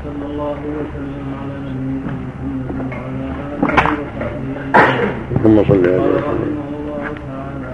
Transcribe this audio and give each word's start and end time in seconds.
وصلى 0.00 0.26
الله 0.32 0.58
وسلم 0.78 1.26
على 1.40 1.54
نبينا 1.66 2.12
محمد 2.26 2.68
وعلى 2.92 3.26
آله 3.52 3.84
وصحبه 4.00 4.26
اجمعين. 4.26 4.72
ثم 5.42 5.56
صلى 5.68 5.88
الله 5.88 6.16
رحمه 6.16 6.44
الله 6.80 7.04
تعالى 7.26 7.70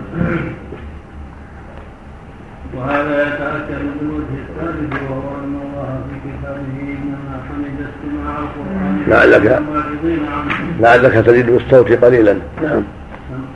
وهذا 2.76 3.14
يتأكد 3.26 3.82
بالوجه 4.00 4.34
الثالث 4.42 4.92
وهو 5.02 5.28
أن 5.44 5.54
الله 5.66 5.90
في 6.08 6.14
كتابه 6.26 6.76
إنما 6.98 7.34
حمد 7.48 7.78
استماع 7.88 8.34
القرآن 8.45 8.95
لعلك 9.08 9.62
لعلك 10.80 11.27
تزيد 11.27 11.46
بالصوت 11.50 11.93
قليلا. 12.04 12.34
نعم. 12.62 12.82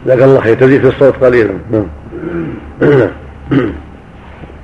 لك 0.07 0.23
الله 0.23 0.41
خير 0.41 0.55
تزيد 0.55 0.81
في 0.81 0.89
الصوت 0.89 1.17
قليلا. 1.25 1.55
نعم. 1.73 1.87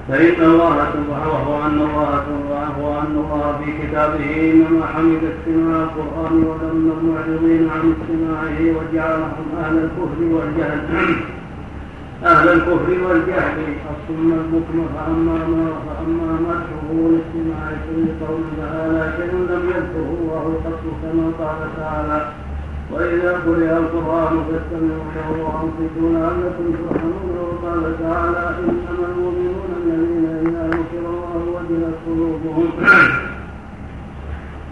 فإن 0.08 0.44
الله 0.44 0.76
وهو 1.10 1.66
أن 1.66 1.80
الله 1.80 2.24
وهو 2.50 2.98
أن 3.00 3.14
الله 3.22 3.60
في 3.64 3.86
كتابه 3.86 4.52
إنما 4.52 4.86
حمد 4.86 5.20
استماع 5.32 5.82
القرآن 5.82 6.34
وذم 6.44 6.92
المعرضين 6.98 7.70
عن 7.70 7.94
استماعه 7.94 8.58
وجعلهم 8.76 9.46
أهل 9.64 9.76
الكفر 9.78 10.20
والجهل. 10.34 10.80
أهل 12.32 12.48
الكفر 12.48 12.90
والجهل. 13.08 13.58
الصم 13.92 14.32
البكم 14.32 14.88
فأما 14.94 15.38
ما 15.48 15.66
فأما 15.86 16.32
مدحه 16.46 16.88
لاستماع 16.92 17.70
كل 17.86 18.26
قول 18.26 18.42
تعالى 18.60 19.12
شيء 19.16 19.32
لم 19.34 19.62
يذكره 19.74 20.10
الله 20.20 20.60
قط 20.64 20.82
كما 21.02 21.32
قال 21.40 21.58
تعالى. 21.76 22.45
وإذا 22.92 23.32
قرئ 23.46 23.70
القرآن 23.76 24.34
فاستمعوا 24.46 25.10
له 25.16 25.30
وأنصتوا 25.42 26.10
لعلكم 26.12 26.66
ترحمون 26.80 27.36
وقال 27.38 27.82
تعالى 28.02 28.54
إنما 28.58 29.06
المؤمنون 29.12 29.68
الذين 29.82 30.26
إذا 30.46 30.66
ذكر 30.70 31.04
الله 31.08 31.42
وجلت 31.54 31.94
قلوبهم 32.06 32.68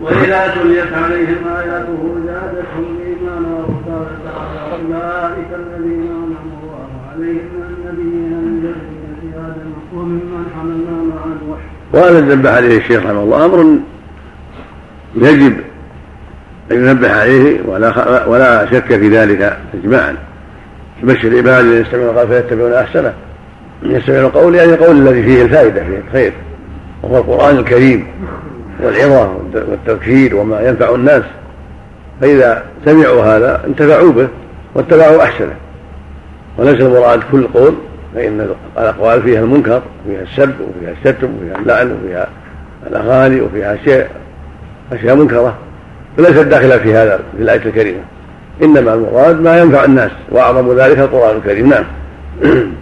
وإذا 0.00 0.54
تليت 0.54 0.92
عليهم 0.92 1.46
آياته 1.56 2.14
زادتهم 2.26 2.98
إيمانا 3.06 3.54
وقال 3.58 4.06
تعالى 4.24 4.60
أولئك 4.72 5.48
الذين 5.54 6.02
أنعم 6.02 6.48
الله 6.62 6.88
عليهم 7.12 7.50
من 7.54 7.74
النبيين 7.78 8.30
من 8.30 8.60
ذرية 8.62 9.46
آدم 9.46 9.72
وممن 9.94 10.44
حملنا 10.56 11.14
مع 11.14 11.24
نوح 11.46 11.58
وهذا 11.92 12.20
ذنب 12.20 12.46
عليه 12.46 12.78
الشيخ 12.78 13.02
رحمه 13.06 13.22
الله 13.22 13.44
أمر 13.44 13.78
يجب 15.16 15.73
أن 16.72 16.76
ينبه 16.86 17.20
عليه 17.20 17.60
ولا 17.66 18.26
ولا 18.26 18.66
شك 18.70 18.86
في 18.86 19.08
ذلك 19.08 19.58
إجماعا. 19.74 20.16
يبشر 21.02 21.28
العباد 21.28 21.64
الذين 21.64 21.82
يستمعون 21.82 22.08
القول 22.08 22.28
فيتبعون 22.28 22.72
أحسنه. 22.72 23.12
يستمعون 23.82 24.24
القول 24.24 24.54
يعني 24.54 24.74
القول 24.74 25.08
الذي 25.08 25.22
فيه 25.22 25.42
الفائدة 25.42 25.84
فيه 25.84 26.02
الخير. 26.08 26.32
وهو 27.02 27.18
القرآن 27.18 27.58
الكريم 27.58 28.06
والعظة 28.82 29.32
والتذكير 29.54 30.36
وما 30.36 30.60
ينفع 30.60 30.94
الناس. 30.94 31.22
فإذا 32.20 32.62
سمعوا 32.84 33.22
هذا 33.22 33.64
انتفعوا 33.66 34.12
به 34.12 34.28
واتبعوا 34.74 35.22
أحسنه. 35.22 35.54
وليس 36.58 36.80
المراد 36.80 37.20
كل 37.32 37.46
قول 37.46 37.74
فإن 38.14 38.48
الأقوال 38.78 39.22
فيها 39.22 39.40
المنكر 39.40 39.82
وفيها 40.06 40.22
السب 40.22 40.54
وفيها 40.60 40.92
الشتم 40.92 41.28
وفيها 41.36 41.58
اللعن 41.58 41.92
وفيها 41.92 42.28
الأغاني 42.86 43.40
وفيها 43.40 43.74
أشياء 43.74 44.10
أشياء 44.92 45.16
منكرة. 45.16 45.54
فليست 46.16 46.38
داخلة 46.38 46.78
في 46.78 46.94
هذا 46.94 47.16
في 47.36 47.42
الآية 47.42 47.66
الكريمة. 47.66 48.00
إنما 48.62 48.94
المراد 48.94 49.40
ما 49.40 49.58
ينفع 49.58 49.84
الناس 49.84 50.10
وأعظم 50.30 50.78
ذلك 50.78 50.98
القرآن 50.98 51.36
الكريم. 51.36 51.68
نعم. 51.68 51.84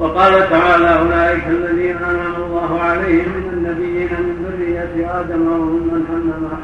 وقال 0.00 0.50
تعالى 0.50 0.98
أولئك 0.98 1.42
الذين 1.48 1.96
أنعم 1.96 2.42
الله 2.46 2.80
عليهم 2.80 3.28
من 3.36 3.50
النبيين 3.52 4.08
من 4.08 4.46
ذرية 4.46 5.20
آدم 5.20 5.52
وممن 5.52 6.04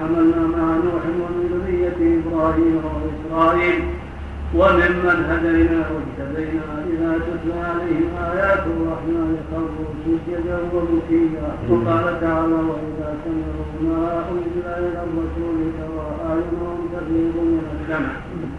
حملنا 0.01 0.57
مع 0.57 0.75
نوح 0.85 1.03
ومن 1.21 1.63
ذرية 1.67 2.21
إبراهيم 2.21 2.81
وإسرائيل. 2.85 3.85
وممن 4.59 5.19
هدينا 5.31 5.81
واجتبينا 5.93 6.67
إذا 6.93 7.13
تتلى 7.27 7.61
عليهم 7.71 8.09
آيات 8.33 8.63
الرحمن 8.75 9.37
خروا 9.51 9.87
سجدا 10.05 10.59
وبكيا 10.75 11.49
وقال 11.71 12.21
تعالى 12.21 12.55
وإذا 12.71 13.09
سمعوا 13.25 13.67
ما 13.83 14.25
أنزل 14.31 14.67
إلى 14.67 15.01
الرسول 15.07 15.59
ترى 15.79 16.07
أعينهم 16.27 16.79
تفيض 16.95 17.37
من 17.53 17.63
الدمع 17.75 18.13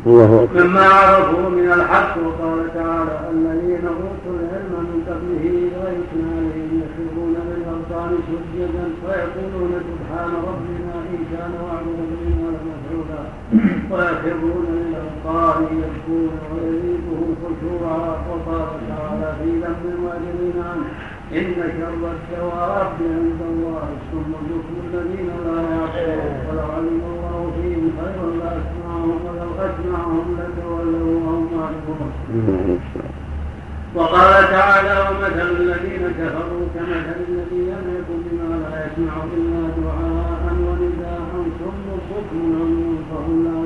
مما 0.06 0.86
عرفوا 0.86 1.50
من 1.50 1.72
الحق 1.78 2.18
وقال 2.26 2.60
تعالى 2.74 3.16
الذين 3.34 3.86
أوتوا 3.88 4.34
العلم 4.40 4.74
من 4.90 5.00
قبله 5.10 5.44
إذا 5.68 5.84
يتلى 5.98 6.26
عليهم 6.38 6.72
يخرون 6.84 7.36
للأوطان 7.50 8.12
سجدا 8.28 8.86
ويقولون 9.06 9.72
سبحان 9.90 10.32
ربنا 10.50 10.94
إن 11.14 11.20
كان 11.32 11.52
وعد 11.64 11.86
ربنا 12.02 12.48
لمفعولا 12.56 13.22
ويخرون 13.92 14.66
للأوطان 15.36 15.64
يبكون 15.64 16.32
ويزيدهم 16.54 17.36
خشوعا 17.44 18.10
وقال 18.30 18.68
تعالى 18.90 19.36
في 19.40 19.50
ذنب 19.50 19.84
المؤمنين 19.86 20.64
عنه 20.70 20.86
إن 21.34 21.54
شر 21.56 22.12
الدواب 22.16 22.94
عند 23.02 23.42
الله 23.52 23.88
ثم 24.12 24.32
البكم 24.42 24.76
الذين 24.88 25.30
لا 25.46 25.62
يعقلون. 25.62 26.36
ولو 26.48 26.72
علم 26.76 27.02
الله 27.14 27.52
فيهم 27.56 27.92
خيرا 28.00 28.28
لأسمعهم 28.40 29.20
ولو 29.26 29.52
أسمعهم 29.68 30.38
لتولوا 30.40 31.20
وهم 31.26 31.50
معرضون 31.58 32.80
وقال 33.96 34.34
تعالى 34.50 35.10
ومثل 35.10 35.50
الذين 35.60 36.04
كفروا 36.20 36.66
كمثل 36.76 37.18
الذي 37.30 37.62
لم 37.72 37.86
يكن 37.98 38.20
بما 38.26 38.56
لا 38.64 38.86
يسمع 38.86 39.14
إلا 39.38 39.62
دعاء 39.78 40.56
ونداء 40.66 41.32
ثم 41.60 41.88
بكم 42.10 42.42
عمي 42.62 42.98
فهم 43.10 43.44
لا 43.46 43.65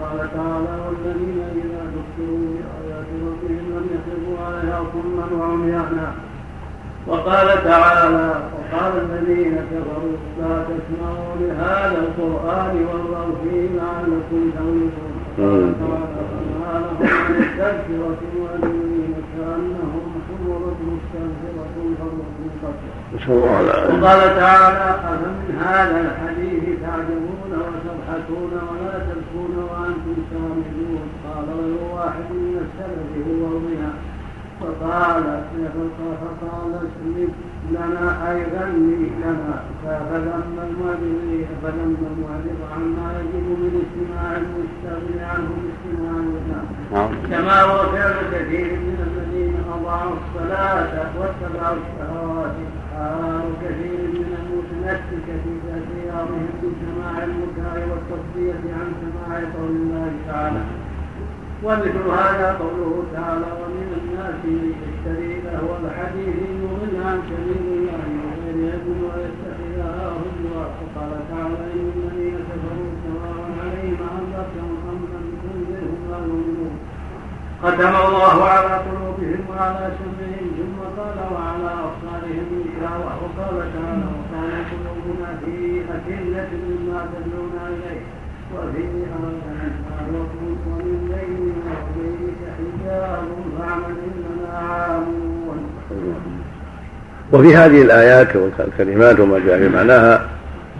قال 0.00 0.18
تعالى 0.34 0.74
والذين 0.86 1.38
إذا 1.62 1.82
ذكروا 1.94 2.38
بايات 2.38 3.06
ربهم 3.26 3.64
لم 3.74 3.86
يخروا 3.94 4.46
عليها 4.46 4.84
صما 4.92 5.26
وعميانا 5.40 6.12
وقال 7.06 7.64
تعالى 7.64 8.34
وقال 8.54 8.92
الذين 9.10 9.56
كفروا 9.70 10.16
لا 10.40 10.64
تسمعوا 10.70 11.34
لهذا 11.40 11.98
القرآن 11.98 12.86
والغوا 12.88 13.34
فيه 13.44 13.68
لعلكم 13.76 14.50
تغلبون 14.56 15.14
قال 15.38 15.74
تعالى 15.80 16.24
فما 16.30 16.80
لهم 16.80 17.08
عن 17.26 17.34
التذكره 17.36 18.20
والذين 18.42 19.14
كأنهم 19.36 20.04
حمرة 20.28 20.76
مستنفرة 20.90 21.74
فرت 21.98 22.24
من 22.38 22.50
وقال 23.14 24.36
تعالى 24.36 24.90
أفمن 24.90 25.58
هذا 25.66 26.00
الحديث 26.00 26.62
تعجبون 26.82 27.50
وتضحكون 27.52 28.52
ولا 28.52 28.98
تبكون 28.98 29.23
سامدون 30.30 31.06
قال 31.24 31.46
غير 31.60 31.78
واحد 31.94 32.28
من 32.30 32.56
السلف 32.64 33.10
هو 33.28 33.46
الغنى 33.46 33.92
فقال 34.60 35.24
فقال 36.20 36.74
اسلم 36.74 37.32
لنا 37.70 38.30
أي 38.30 38.38
غني 38.54 39.10
لنا. 39.22 39.56
فلما 39.84 40.62
المعرض 40.68 41.46
فلما 41.62 42.06
المعرض 42.14 42.58
عما 42.74 43.08
يجب 43.20 43.46
من 43.62 43.72
استماع 43.84 44.36
المستغني 44.42 45.22
عنه 45.32 45.50
باستماع 45.62 46.16
الناس 46.20 46.68
كما 47.30 47.62
هو 47.62 47.92
فعل 47.92 48.16
كثير 48.32 48.72
من 48.72 48.98
الذين 49.08 49.54
أضاعوا 49.74 50.14
الصلاة 50.20 51.10
واتبعوا 51.18 51.76
الشهوات. 51.84 52.56
حال 52.94 53.46
كثير 53.62 53.98
من 54.14 54.30
المتنككة 54.40 55.44
اختيارهم 56.24 56.48
بسماع 56.62 57.24
المكاء 57.24 57.88
والتصدية 57.90 58.74
عن 58.78 58.88
سماع 59.02 59.38
قول 59.38 59.70
الله 59.70 60.12
تعالى. 60.28 60.62
ومثل 61.64 62.06
هذا 62.20 62.48
قوله 62.60 63.04
تعالى 63.14 63.48
ومن 63.60 63.88
الناس 64.00 64.38
من 64.44 64.74
يشتري 64.84 65.32
له 65.46 65.64
الحديث 65.84 66.36
يضل 66.62 66.94
عن 67.06 67.18
سبيل 67.30 67.62
الله 67.76 68.04
وغير 68.24 68.56
يد 68.68 68.86
ويتخذها 69.04 70.12
هزوا 70.16 70.64
وقال 70.78 71.12
تعالى 71.30 71.64
إن 71.74 71.92
الذين 71.96 72.36
كفروا 72.48 72.90
سواء 73.04 73.38
عليهم 73.62 73.98
أنذرتهم 74.16 74.72
أم 74.90 74.98
لم 75.12 75.26
تنذرهم 75.42 76.00
لا 76.10 76.18
يؤمنون 76.18 76.74
ختم 77.62 77.94
الله 78.06 78.44
على 78.44 78.74
قلوبهم 78.86 79.40
وعلى 79.50 79.84
سمعهم 79.98 80.48
ثم 80.58 80.78
قال 80.98 81.18
وعلى 81.34 81.70
أبصارهم 81.86 82.46
غشاوه 82.64 83.12
وقال 83.22 83.56
تعالى 83.74 83.93
اكله 86.08 86.48
مما 86.68 87.06
تدعون 87.12 87.52
اليه 87.68 88.00
وفي 88.54 88.82
آذاننا 88.82 90.24
ومن 90.66 91.08
بيننا 91.08 91.74
وبينك 91.96 92.40
حجاب 92.58 93.26
فاعمل 93.58 93.94
إننا 94.06 94.58
عامون. 94.58 95.58
وفي 97.32 97.56
هذه 97.56 97.82
الآيات 97.82 98.36
والكلمات 98.36 99.20
وما 99.20 99.38
جاء 99.46 99.58
في 99.58 99.68
معناها 99.68 100.26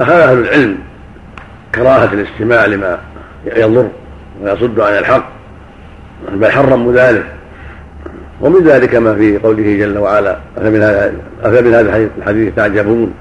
أخذ 0.00 0.12
أهل 0.12 0.38
العلم 0.38 0.79
كراهة 1.75 2.12
الاستماع 2.12 2.67
لما 2.67 2.99
يضر 3.44 3.88
ويصد 4.43 4.81
عن 4.81 4.93
الحق 4.93 5.29
بل 6.32 6.50
حرموا 6.50 6.93
ذلك. 6.93 7.27
ومن 8.41 8.65
ذلك 8.65 8.94
ما 8.94 9.15
في 9.15 9.38
قوله 9.38 9.77
جل 9.79 9.99
وعلا 9.99 10.38
أفمن 10.56 10.82
هذا 11.73 12.11
الحديث 12.19 12.55
تعجبون؟ 12.55 13.15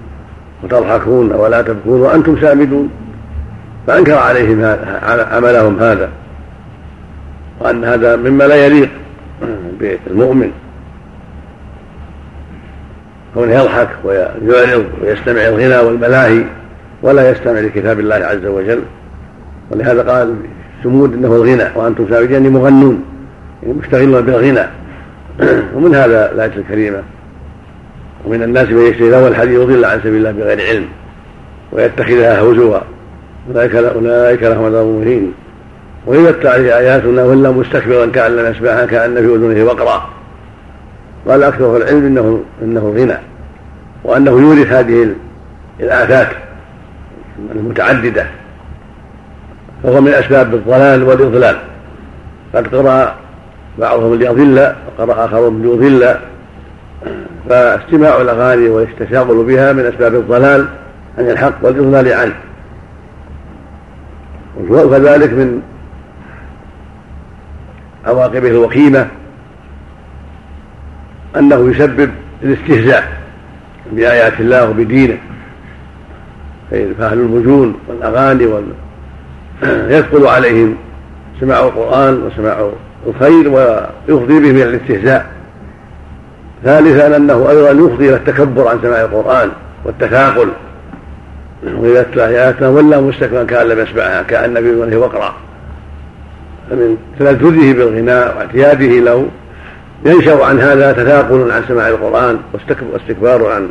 وتضحكون 0.63 1.31
ولا 1.31 1.61
تبكون 1.61 2.01
وأنتم 2.01 2.41
سامدون 2.41 2.89
فأنكر 3.87 4.13
عليهم 4.13 4.75
عملهم 5.31 5.79
هذا 5.79 6.09
وأن 7.59 7.83
هذا 7.83 8.15
مما 8.15 8.43
لا 8.43 8.65
يليق 8.65 8.89
بالمؤمن. 9.79 10.51
كونه 13.33 13.53
يضحك 13.53 13.89
ويعرض 14.03 14.85
ويستمع 15.03 15.41
الغنى 15.41 15.77
والملاهي 15.77 16.43
ولا 17.01 17.31
يستمع 17.31 17.59
لكتاب 17.59 17.99
الله 17.99 18.15
عز 18.15 18.45
وجل. 18.45 18.81
ولهذا 19.71 20.11
قال 20.11 20.35
سمود 20.83 21.13
إنه 21.13 21.35
الغنى 21.35 21.65
وأنتم 21.75 22.07
سامدون 22.09 22.31
يعني 22.33 22.49
مغنون 22.49 23.03
يعني 23.63 23.73
مشتغلون 23.73 24.21
بالغنى. 24.21 24.67
ومن 25.75 25.95
هذا 25.95 26.31
الآية 26.31 26.51
الكريمة؟ 26.57 27.03
ومن 28.25 28.43
الناس 28.43 28.69
من 28.69 28.81
يشتري 28.81 29.09
له 29.09 29.27
الحديث 29.27 29.59
يضل 29.59 29.85
عن 29.85 29.99
سبيل 29.99 30.15
الله 30.15 30.31
بغير 30.31 30.61
علم 30.67 30.85
ويتخذها 31.71 32.41
هزوا. 32.41 32.79
أولئك 33.49 33.75
أولئك 33.75 34.43
لهم 34.43 34.65
عذاب 34.65 34.85
مهين. 34.85 35.33
وإذا 36.05 36.29
اتبع 36.29 36.51
آياتنا 36.51 37.23
ولا 37.23 37.51
مستكبرا 37.51 38.05
كأن 38.05 38.35
لم 38.35 38.51
يسمعها 38.51 38.85
كأن 38.85 39.15
في 39.15 39.35
اذنه 39.35 39.63
وقرا. 39.63 40.09
قال 41.27 41.43
أكثر 41.43 41.77
العلم 41.77 42.05
انه 42.05 42.43
إنه 42.61 42.93
غنى. 42.97 43.17
وأنه 44.03 44.31
يورث 44.31 44.67
هذه 44.67 45.15
الآفات 45.79 46.27
المتعددة. 47.55 48.25
فهو 49.83 50.01
من 50.01 50.11
أسباب 50.11 50.53
الضلال 50.53 51.03
والإضلال. 51.03 51.57
قد 52.55 52.75
قرأ 52.75 53.15
بعضهم 53.77 54.15
ليضل 54.15 54.73
وقرأ 54.87 55.25
اخرهم 55.25 55.61
ليضل 55.61 56.15
فاستماع 57.49 58.21
الأغاني 58.21 58.69
والتشاغل 58.69 59.43
بها 59.43 59.73
من 59.73 59.85
أسباب 59.85 60.15
الضلال 60.15 60.67
عن 61.17 61.29
الحق 61.29 61.53
والاضلال 61.61 62.13
عنه 62.13 62.33
وكذلك 64.69 65.33
من 65.33 65.61
عواقبه 68.05 68.47
الوخيمة 68.47 69.07
أنه 71.37 71.71
يسبب 71.71 72.11
الاستهزاء 72.43 73.21
بآيات 73.91 74.39
الله 74.39 74.69
وبدينه. 74.69 75.17
فاهل 76.71 77.19
المجون 77.19 77.75
والأغاني 77.87 78.45
وال... 78.45 78.63
يثقل 79.63 80.27
عليهم 80.27 80.75
سماع 81.39 81.59
القرآن 81.59 82.23
وسماع 82.23 82.69
الخير 83.07 83.49
ويفضي 83.49 84.39
به 84.39 84.51
من 84.51 84.61
الاستهزاء. 84.61 85.32
ثالثا 86.63 87.17
أنه 87.17 87.49
أيضا 87.49 87.69
يفضي 87.69 88.09
إلى 88.09 88.15
التكبر 88.15 88.67
عن 88.67 88.79
سماع 88.81 89.01
القرآن 89.01 89.49
والتثاقل. 89.85 90.47
وإذا 91.77 92.01
اتلى 92.01 92.27
اياتنا 92.27 92.69
ولى 92.69 93.01
مستكبرا 93.01 93.43
كأن 93.43 93.67
لم 93.67 93.79
يسمعها 93.79 94.23
كأن 94.23 94.53
في 94.53 94.69
اذنه 94.69 94.97
وقرا 94.97 95.33
فمن 96.69 96.97
تلذذه 97.19 97.73
بالغناء 97.73 98.37
واعتياده 98.37 98.99
له 98.99 99.27
ينشأ 100.05 100.45
عن 100.45 100.59
هذا 100.59 100.91
تثاقل 100.91 101.51
عن 101.51 101.63
سماع 101.67 101.87
القرآن 101.87 102.39
واستكبار 102.93 103.45
عن 103.45 103.69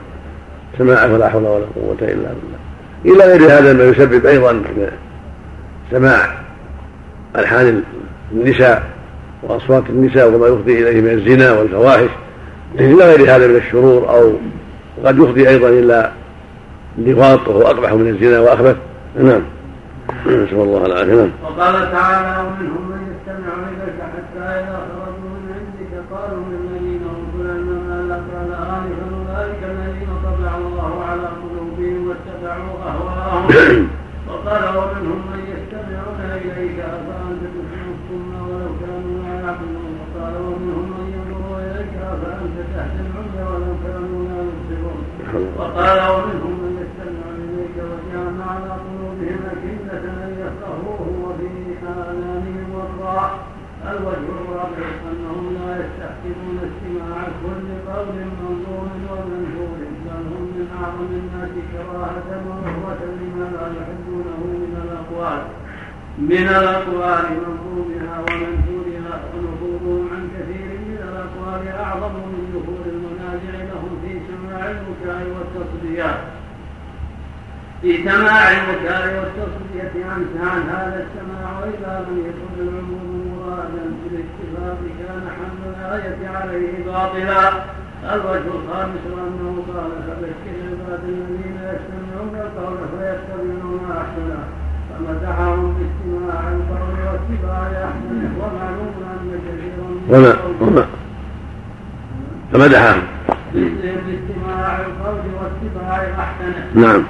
سماعه 0.79 1.13
ولا 1.15 1.29
حول 1.29 1.43
ولا 1.43 1.65
قوة 1.75 1.97
إلا 2.01 2.09
بالله. 2.15 2.59
إلى 3.05 3.25
غير 3.25 3.59
هذا 3.59 3.73
ما 3.73 3.85
يسبب 3.85 4.27
أيضا 4.27 4.63
سماع 5.91 6.39
ألحان 7.37 7.83
النساء 8.33 8.83
وأصوات 9.43 9.85
النساء 9.89 10.29
وما 10.29 10.47
يفضي 10.47 10.83
إليه 10.83 11.01
من 11.01 11.11
الزنا 11.11 11.53
والفواحش. 11.53 12.11
إلى 12.79 13.05
غير 13.05 13.37
هذا 13.37 13.47
من 13.47 13.57
الشرور 13.57 14.11
أو 14.11 14.33
قد 15.05 15.19
يفضي 15.19 15.49
أيضا 15.49 15.69
إلى 15.69 16.13
اللواط 16.99 17.49
وهو 17.49 17.63
اقبح 17.63 17.93
من 17.93 18.09
الزنا 18.09 18.41
واخبث 18.41 18.77
نعم. 19.17 19.43
نسأل 20.27 20.61
الله 20.61 20.87
العافية. 20.87 21.15
نعم. 21.15 21.31
وقال 21.45 21.93
تعالى 21.93 22.49
ومنهم 22.49 22.91
من 22.91 23.01
يستمع 23.13 23.53
إليك 23.69 23.99
حتى 24.15 24.45
إذا 24.45 24.81
خرجوا 24.93 25.31
من 25.31 25.55
عندك 25.59 25.93
قالوا 26.13 26.45
للذين 26.51 27.01
أوتوا 27.03 27.45
العلم 27.45 27.89
ما 27.89 28.15
قال 28.15 28.53
انفا 28.53 29.05
أولئك 29.19 29.63
الذين 29.65 30.09
طبع 30.25 30.57
الله 30.57 31.05
على 31.05 31.29
قلوبهم 31.43 32.09
واتبعوا 32.09 32.75
أهواءهم. 32.89 33.89
وقال 34.29 34.63
من 66.33 66.49
الأقوال 66.49 67.25
منظورها 67.47 68.15
ومنشورها 68.25 69.15
ونفورهم 69.35 70.09
عن 70.13 70.29
كثير 70.37 70.69
من 70.89 70.99
الأقوال 71.09 71.69
أعظم 71.85 72.13
من 72.13 72.43
نفور 72.55 72.85
المنازع 72.95 73.65
لهم 73.73 73.93
في 74.03 74.13
سماع 74.29 74.71
البكاء 74.71 75.27
والتصديات 75.35 76.19
في 77.83 77.97
سماع 78.09 78.51
البكاء 78.51 79.03
والتصدية 79.19 80.05
عن 80.05 80.27
عن 80.41 80.63
هذا 80.69 81.07
السماع 81.07 81.61
وإذا 81.61 82.07
لم 82.09 82.19
يكن 82.19 82.69
العموم 82.69 83.39
مرادا 83.39 83.85
بالاتفاق 84.03 84.79
كان 84.99 85.23
حمل 85.37 85.75
الآية 85.75 86.29
عليه 86.29 86.85
باطلا. 86.87 87.53
الوجه 88.15 88.51
الخامس 88.55 89.05
أنه 89.07 89.65
قال 89.75 89.91
فبشر 90.07 90.57
عباد 90.71 91.05
الذين 91.05 91.59
يستمعون 91.73 92.35
القول 92.35 92.79
فيتبعون 92.99 93.91
أحسنه 93.91 94.62
فمدحهم 95.07 95.75
باستماع 95.75 96.49
القول 96.49 96.97
واتباع 97.07 97.85
أحسنه 97.85 98.31
ومعلوم 98.39 98.93
أن 99.13 99.41
كثيرا 99.47 100.19
وما 100.19 100.37
وما 100.61 100.87
فمدحهم 102.53 103.03
باستماع 103.55 104.77
القول 104.81 105.21
واتباع 105.41 106.07
أحسنه 106.19 106.67
نعم 106.87 107.03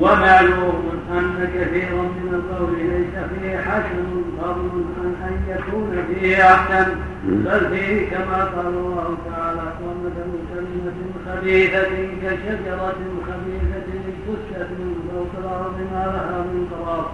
ومعلوم 0.00 0.92
أن 1.12 1.48
كثيرا 1.54 2.02
من 2.02 2.34
القول 2.34 2.78
ليس 2.78 3.24
فيه 3.30 3.56
حسن 3.58 4.22
فضل 4.42 4.84
عن 5.00 5.14
أن 5.28 5.36
يكون 5.48 6.04
فيه 6.08 6.42
أحسن. 6.54 6.86
بل 7.26 7.60
فيه 7.76 8.10
كما 8.10 8.44
قال 8.44 8.66
الله 8.66 9.16
تعالى 9.30 9.62
ومثل 9.82 10.30
كلمة 10.54 10.98
خبيثة 11.26 11.88
كشجرة 12.22 12.96
خبيثة 13.26 13.88
اجتثت 14.34 14.70
من 14.70 14.94
فوق 15.10 15.32
الأرض 15.44 15.76
ما 15.92 16.04
لها 16.14 16.38
من 16.52 16.68
قرار 16.72 17.10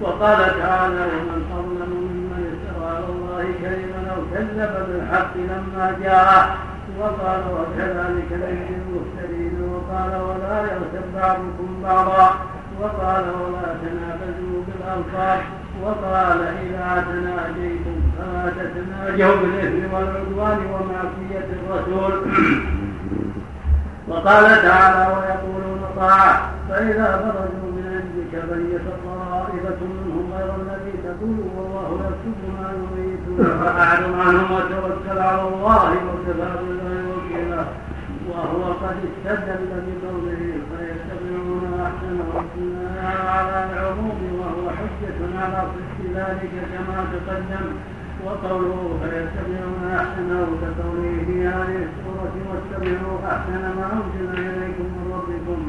وقال 0.00 0.38
تعالى 0.60 1.02
ومن 1.14 1.40
أظلم 1.58 1.90
ممن 2.06 2.42
افترى 2.52 2.86
على 2.96 3.04
الله 3.14 3.44
كلمة 3.62 4.10
أو 4.14 4.20
كذب 4.34 4.72
بالحق 4.88 5.36
لما 5.36 5.96
جاءه 6.02 6.56
وقال 7.00 7.42
وكذلك 7.56 8.28
نجزي 8.32 8.74
المفترين 8.80 9.54
وقال 9.72 10.12
ولا 10.22 10.60
يغتب 10.72 11.04
بعضكم 11.14 11.68
بعضا 11.82 12.30
وقال 12.80 13.24
ولا 13.42 13.74
تنابزوا 13.82 14.62
بالألقاب 14.66 15.40
وقال 15.82 16.40
إذا 16.42 17.04
تناجيتم 17.08 17.96
فلا 18.18 18.52
تتناجوا 18.58 19.36
بالإثم 19.40 19.94
والعدوان 19.94 20.58
ومعصية 20.72 21.46
الرسول 21.56 22.12
وقال 24.10 24.44
تعالى 24.62 25.02
ويقولون 25.14 25.80
طاعة 25.96 26.50
فإذا 26.68 27.08
خرجوا 27.22 27.70
من 27.76 27.84
عندك 27.94 28.32
بيت 28.50 28.86
طائفة 29.06 29.80
منهم 29.80 30.32
غير 30.36 30.50
الذي 30.62 30.94
تقول 31.04 31.38
والله 31.56 31.88
يكتب 32.06 32.38
ما 32.56 32.68
يريدون. 32.80 33.60
فأعرض 33.60 34.12
عنهم 34.20 34.48
وتوكل 34.52 35.18
على 35.18 35.42
الله 35.48 35.90
وكفى 36.06 36.50
بالله 36.60 36.98
وكيلا. 37.12 37.64
وهو 38.30 38.62
قد 38.72 38.96
استدل 39.08 39.70
بقوله 39.86 40.42
فيتبعون 40.70 41.64
أحسنه 41.86 42.28
على 43.28 43.56
العموم 43.72 44.20
وهو 44.40 44.70
حجة 44.70 45.18
على 45.42 45.60
صدق 45.72 45.98
ذلك 46.16 46.54
كما 46.72 46.98
تقدم. 47.12 47.66
وقوله 48.26 48.98
فيتبعون 49.02 49.84
احسنه 49.96 50.46
كقوله 50.62 51.24
في 51.26 51.46
هذه 51.46 51.78
السوره 51.88 52.34
واتبعوا 52.50 53.18
أحسن 53.32 53.62
ما 53.78 53.86
أنزل 53.92 54.38
إليكم 54.38 54.84
من 54.96 55.12
ربكم 55.14 55.60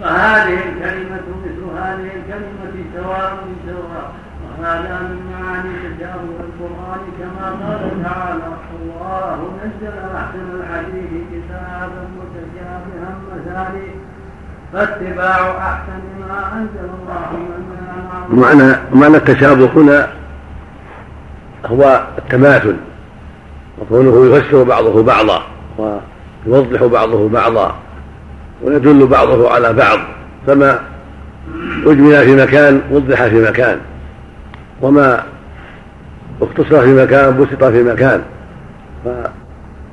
فهذه 0.00 0.54
الكلمة 0.54 1.20
مثل 1.44 1.62
هذه 1.78 2.10
الكلمة 2.18 2.74
سواء 2.96 3.38
سواء 3.66 4.12
وهذا 4.44 5.00
من 5.02 5.32
معاني 5.32 5.72
تشابه 5.96 6.36
القرآن 6.46 7.00
كما 7.18 7.46
قال 7.62 8.02
تعالى 8.04 8.52
الله 8.74 9.50
نزل 9.64 9.98
أحسن 10.16 10.46
الحديث 10.60 11.10
كتابا 11.32 12.02
متشابها 12.16 13.10
مثاني 13.32 13.88
فاتباع 14.72 15.58
أحسن 15.58 16.00
ما 16.28 16.52
أنزل 16.56 16.88
الله 17.00 17.30
من 17.32 18.40
معنى 18.40 18.76
معنى 18.92 19.16
التشابه 19.16 19.70
هنا 19.76 20.19
هو 21.66 22.02
التماثل. 22.18 22.76
وكونه 23.80 24.36
يفسر 24.36 24.62
بعضه 24.62 25.02
بعضا 25.02 25.42
ويوضح 25.78 26.84
بعضه 26.84 27.28
بعضا 27.28 27.74
ويدل 28.62 29.06
بعضه 29.06 29.50
على 29.50 29.72
بعض. 29.72 29.98
فما 30.46 30.80
أجمل 31.86 32.24
في 32.24 32.36
مكان 32.36 32.80
وضح 32.90 33.26
في 33.26 33.42
مكان 33.42 33.78
وما 34.82 35.22
اختصر 36.42 36.80
في 36.80 36.94
مكان 37.02 37.36
بسط 37.36 37.64
في 37.64 37.82
مكان. 37.82 38.22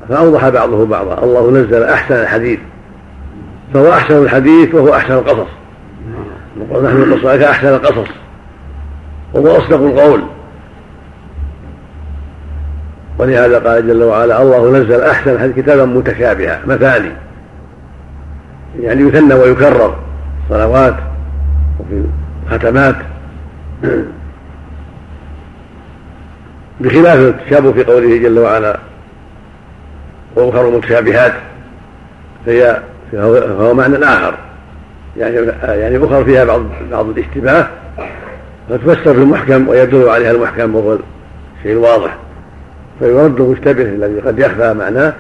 فأوضح 0.10 0.50
بعضه 0.50 0.86
بعضا. 0.86 1.24
الله 1.24 1.52
نزل 1.52 1.84
أحسن 1.84 2.16
الحديث. 2.16 2.60
فهو 3.74 3.94
أحسن 3.94 4.24
الحديث 4.24 4.76
وهو 4.76 4.94
أحسن 4.94 5.14
القصص. 5.14 5.50
نحن 6.72 7.28
عليك 7.28 7.44
أحسن 7.44 7.68
القصص. 7.68 8.12
وهو 9.34 9.58
أصدق 9.58 9.78
القول. 9.78 10.24
ولهذا 13.20 13.60
قال 13.60 13.88
جل 13.88 14.04
وعلا 14.04 14.42
الله 14.42 14.70
نزل 14.70 15.02
أحسن 15.02 15.32
الحديث 15.32 15.56
كتابا 15.56 15.86
متشابها 15.86 16.62
مثاني. 16.66 17.12
يعني 18.80 19.02
يثنى 19.02 19.34
ويكرر 19.34 19.96
صلوات 20.50 20.96
وفي 21.80 22.04
الختمات. 22.52 22.96
بخلاف 26.80 27.20
التشابه 27.20 27.72
في 27.72 27.84
قوله 27.84 28.18
جل 28.18 28.40
وعلا 28.40 28.80
واخر 30.36 30.70
متشابهات 30.70 31.34
فهي 32.46 32.82
فهو 33.12 33.74
معنى 33.74 33.98
آخر. 33.98 34.34
يعني 35.18 35.36
يعني 35.64 35.98
اخر 35.98 36.24
فيها 36.24 36.46
بعض 36.46 36.62
بعض 36.92 37.10
الاشتباه 37.10 37.68
فتفسر 38.70 39.14
في 39.14 39.20
المحكم 39.20 39.68
ويدل 39.68 40.10
عليها 40.10 40.32
المحكم 40.32 40.76
وهو 40.76 40.98
الشيء 41.58 41.72
الواضح. 41.72 42.18
فيرد 43.00 43.40
المشتبه 43.40 43.84
الذي 43.84 44.20
قد 44.20 44.40
يخفى 44.40 44.74
معناه 44.74 45.14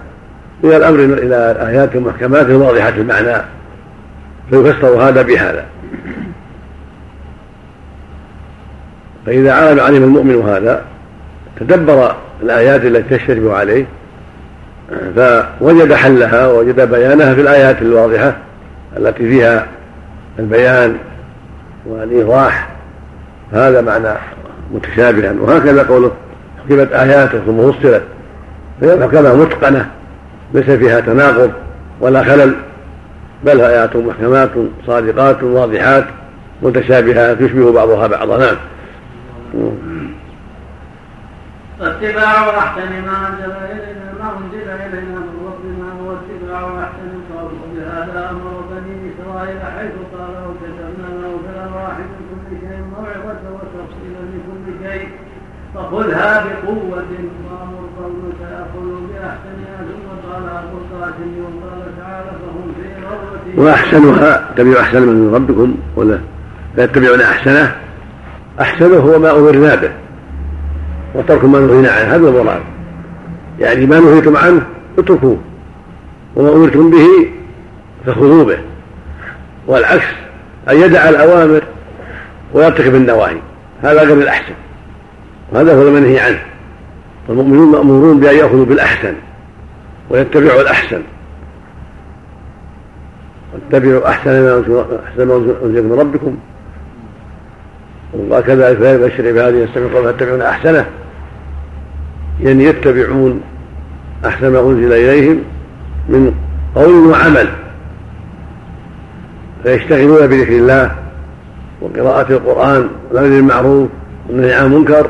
إلى 0.63 0.77
الأمر 0.77 0.99
إلى 0.99 1.67
آيات 1.69 1.95
محكمات 1.95 2.49
واضحة 2.49 2.89
المعنى. 2.89 3.41
فيفسر 4.49 4.87
هذا 4.87 5.21
بهذا. 5.21 5.65
فإذا 9.25 9.53
علم 9.53 10.03
المؤمن 10.03 10.41
هذا 10.41 10.81
تدبر 11.59 12.15
الآيات 12.43 12.85
التي 12.85 13.17
تشتبه 13.17 13.55
عليه 13.55 13.85
فوجد 15.15 15.93
حلها 15.93 16.47
ووجد 16.47 16.89
بيانها 16.89 17.33
في 17.33 17.41
الآيات 17.41 17.81
الواضحة 17.81 18.37
التي 18.97 19.29
فيها 19.29 19.67
البيان 20.39 20.97
والإيضاح. 21.85 22.69
هذا 23.53 23.81
معنى 23.81 24.09
متشابها. 24.73 25.33
وهكذا 25.39 25.83
قوله 25.83 26.11
حكمت 26.67 26.91
آياته 26.93 27.39
ثم 27.45 27.71
فصلت 27.71 28.03
فهي 28.81 28.95
محكمة 28.95 29.35
متقنة 29.35 29.89
ليس 30.53 30.65
فيها 30.65 30.99
تناقض 30.99 31.51
ولا 31.99 32.23
خلل 32.23 32.55
بل 33.43 33.61
آيات 33.61 33.95
محكمات 33.95 34.49
صادقات 34.87 35.43
واضحات 35.43 36.05
متشابهات 36.61 37.41
يشبه 37.41 37.71
بعضها 37.71 38.07
بعضا. 38.07 38.37
نعم. 38.37 38.55
فاتباع 41.79 42.57
احسن 42.57 42.89
ما 43.05 43.27
أنزل 43.27 43.51
إلينا 43.51 44.13
ما 44.19 44.31
أنزل 44.37 44.69
إلينا 44.69 45.19
من 45.19 45.37
ربنا 45.45 45.87
هو 46.01 46.13
اتباع 46.13 46.83
احسن 46.83 47.09
القول 47.17 47.51
وبهذا 47.63 48.29
أمر 48.29 48.63
بني 48.71 49.11
إسرائيل 49.11 49.59
حيث 49.77 49.91
قال 50.17 50.35
وكتبنا 50.49 51.07
له 51.21 51.37
في 51.43 51.49
الارواح 51.55 51.97
من 51.97 52.09
كل 52.29 52.67
شيء 52.67 52.83
موعظه 52.97 53.39
وتفصيلا 53.53 54.21
لكل 54.33 54.87
شيء 54.89 55.07
فخذها 55.97 56.45
بقوة 56.45 57.03
وامر 57.49 57.89
قومك 57.97 58.39
ياخذوا 58.41 58.99
باحسنها 59.13 59.77
ثم 59.77 60.29
قال 60.29 60.43
أبو 60.49 60.77
القاسم 60.77 61.31
وقال 61.41 61.97
تعالى 61.97 62.31
فهم 62.31 62.73
في 62.75 62.87
روضه 63.03 63.67
وأحسنها 63.67 64.49
اتبعوا 64.51 64.81
أحسن 64.81 65.01
من 65.01 65.35
ربكم 65.35 65.75
ولا 65.95 66.19
لا 66.77 66.83
يتبعون 66.83 67.21
أحسنه؟ 67.21 67.75
أحسنه 68.61 68.97
هو 68.97 69.19
ما 69.19 69.31
أمرنا 69.31 69.75
به. 69.75 69.91
وترك 71.15 71.45
ما 71.45 71.59
نهينا 71.59 71.91
عنه 71.91 72.15
هذا 72.15 72.29
المراد 72.29 72.61
يعني 73.59 73.85
ما 73.85 73.99
نهيتم 73.99 74.37
عنه 74.37 74.61
اتركوه. 74.97 75.37
وما 76.35 76.49
أمرتم 76.49 76.89
به 76.89 77.29
فخذوا 78.05 78.43
به. 78.43 78.57
والعكس 79.67 80.05
أن 80.69 80.75
يدع 80.75 81.09
الأوامر 81.09 81.61
ويرتكب 82.53 82.95
النواهي. 82.95 83.37
هذا 83.83 84.03
غير 84.03 84.17
الأحسن. 84.17 84.53
وهذا 85.51 85.75
هو 85.75 85.87
المنهي 85.87 86.19
عنه. 86.19 86.39
والمؤمنون 87.27 87.71
مأمورون 87.71 88.19
بأن 88.19 88.35
يأخذوا 88.35 88.65
بالأحسن 88.65 89.13
ويتبعوا 90.09 90.61
الأحسن. 90.61 91.01
واتبعوا 93.53 94.09
أحسن 94.09 94.31
ما 94.31 94.59
أحسن 95.05 95.27
ما 95.27 95.35
انزل 95.35 95.83
من 95.83 95.99
ربكم. 95.99 96.37
وكذلك 98.29 98.77
فيبشر 98.77 99.27
عباده 99.27 99.57
يستمعون 99.57 100.11
فيتبعون 100.11 100.41
أحسنه. 100.41 100.85
يعني 102.41 102.63
يتبعون 102.63 103.41
أحسن 104.25 104.51
ما 104.51 104.59
أنزل 104.59 104.93
إليهم 104.93 105.43
من 106.09 106.33
قول 106.75 107.07
وعمل. 107.07 107.47
فيشتغلون 109.63 110.27
بذكر 110.27 110.53
الله 110.53 110.91
وقراءة 111.81 112.31
القرآن 112.31 112.89
والأمر 113.09 113.29
بالمعروف 113.29 113.89
والنهي 114.29 114.53
عن 114.53 114.65
المنكر. 114.65 115.09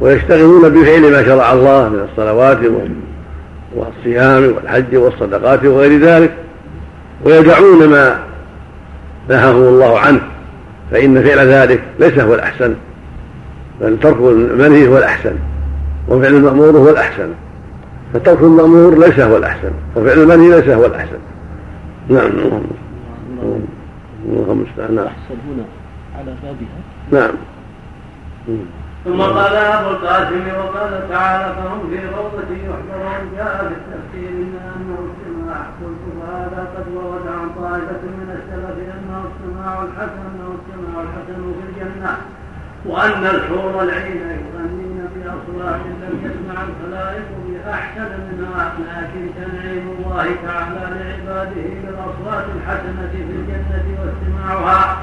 ويشتغلون 0.00 0.68
بفعل 0.68 1.12
ما 1.12 1.24
شرع 1.24 1.52
الله 1.52 1.88
من 1.88 2.08
الصلوات 2.10 2.58
والصيام 3.74 4.52
والحج 4.56 4.96
والصدقات 4.96 5.64
وغير 5.64 6.00
ذلك 6.00 6.34
ويدعون 7.24 7.88
ما 7.88 8.18
نهاهم 9.28 9.62
الله 9.62 9.98
عنه 9.98 10.20
فإن 10.90 11.22
فعل 11.22 11.38
ذلك 11.48 11.82
ليس 12.00 12.18
هو 12.18 12.34
الأحسن 12.34 12.74
بل 13.80 13.98
ترك 14.00 14.16
المنهي 14.16 14.88
هو 14.88 14.98
الأحسن 14.98 15.34
وفعل 16.08 16.34
المأمور 16.34 16.70
هو 16.70 16.88
الأحسن 16.88 17.28
فترك 18.14 18.42
المأمور 18.42 18.98
ليس 18.98 19.20
هو 19.20 19.36
الأحسن 19.36 19.70
وفعل 19.96 20.18
المنهي 20.18 20.60
ليس 20.60 20.68
هو 20.68 20.86
الأحسن 20.86 21.18
نعم 22.08 22.30
اللهم 24.28 24.60
المستعان 24.66 24.94
نعم 24.94 25.06
على 26.18 26.34
بابها 26.42 26.80
نعم 27.12 27.34
ثم 29.08 29.20
قال 29.22 29.56
أبو 29.56 29.90
القاسم 29.90 30.46
وقال 30.58 31.08
تعالى 31.08 31.54
فهم 31.54 31.80
في 31.90 31.98
روضه 32.16 32.50
يحضرون 32.52 33.32
جاء 33.36 33.56
في 33.68 33.74
التفسير 33.80 34.30
أن 34.30 34.58
انه 34.76 34.98
استماع 35.08 35.60
قلت 35.80 36.02
فهذا 36.18 36.68
قد 36.76 36.86
ورد 36.94 37.26
عن 37.26 37.48
طائفة 37.62 38.02
من 38.18 38.28
السلف 38.38 38.76
انه 38.94 39.24
استماع 39.28 39.82
الحسن 39.82 40.22
انه 40.30 40.56
استماع 40.58 41.02
الحسن 41.02 41.52
في 41.56 41.64
الجنة 41.68 42.16
وأن 42.86 43.26
الحور 43.36 43.82
العين 43.82 44.16
يغنين 44.16 45.08
باصوات 45.14 45.80
لم 46.02 46.14
يسمع 46.24 46.62
الخلائق 46.68 47.28
بأحسن 47.46 48.10
منها 48.32 48.72
لكن 48.78 49.30
تنعيم 49.36 49.88
الله 49.98 50.26
تعالى 50.46 50.80
لعباده 50.80 51.68
بالأصوات 51.82 52.44
الحسنة 52.56 53.08
في 53.12 53.20
الجنة 53.22 53.86
واستماعها. 54.00 54.98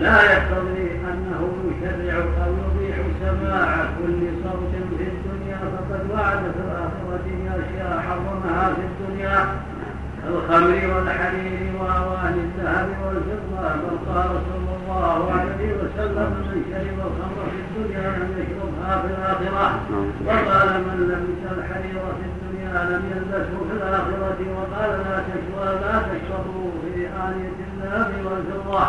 لا 0.00 0.22
يقتضي 0.32 0.90
أنه 1.10 1.60
يشرع 1.82 2.10
يبيح 2.10 2.24
كل 3.50 4.20
صوت 4.42 4.72
في 4.98 5.04
الدنيا 5.12 5.58
فقد 5.74 6.02
وعد 6.10 6.42
في 6.54 6.60
الآخرة 6.66 7.26
باشياء 7.26 7.92
حرمها 8.06 8.64
في 8.74 8.82
الدنيا. 8.90 9.38
كالخمر 10.22 10.80
والحرير 10.94 11.72
واواني 11.80 12.40
الذهب 12.40 12.88
والفضة 13.04 13.68
بل 13.82 13.96
قال 14.08 14.30
صلى 14.50 14.72
الله 14.78 15.32
عليه 15.32 15.70
وسلم 15.80 16.28
من 16.36 16.64
شرب 16.70 16.98
الخمر 17.08 17.44
في 17.52 17.58
الدنيا 17.64 18.08
لم 18.18 18.30
يشربها 18.38 18.92
في 19.02 19.06
الآخرة. 19.06 19.66
وقال 20.26 20.68
من 20.86 20.96
لبس 21.10 21.42
الحرير 21.58 22.02
في 22.18 22.26
الدنيا 22.32 22.84
لم 22.90 23.02
يلبسه 23.12 23.58
في 23.68 23.74
الآخرة. 23.76 24.40
وقال 24.56 24.90
لا 25.82 25.96
تشربوا 26.10 26.70
في 26.82 27.06
انيه 27.06 27.58
الذهب 27.68 28.10
والفضة. 28.24 28.86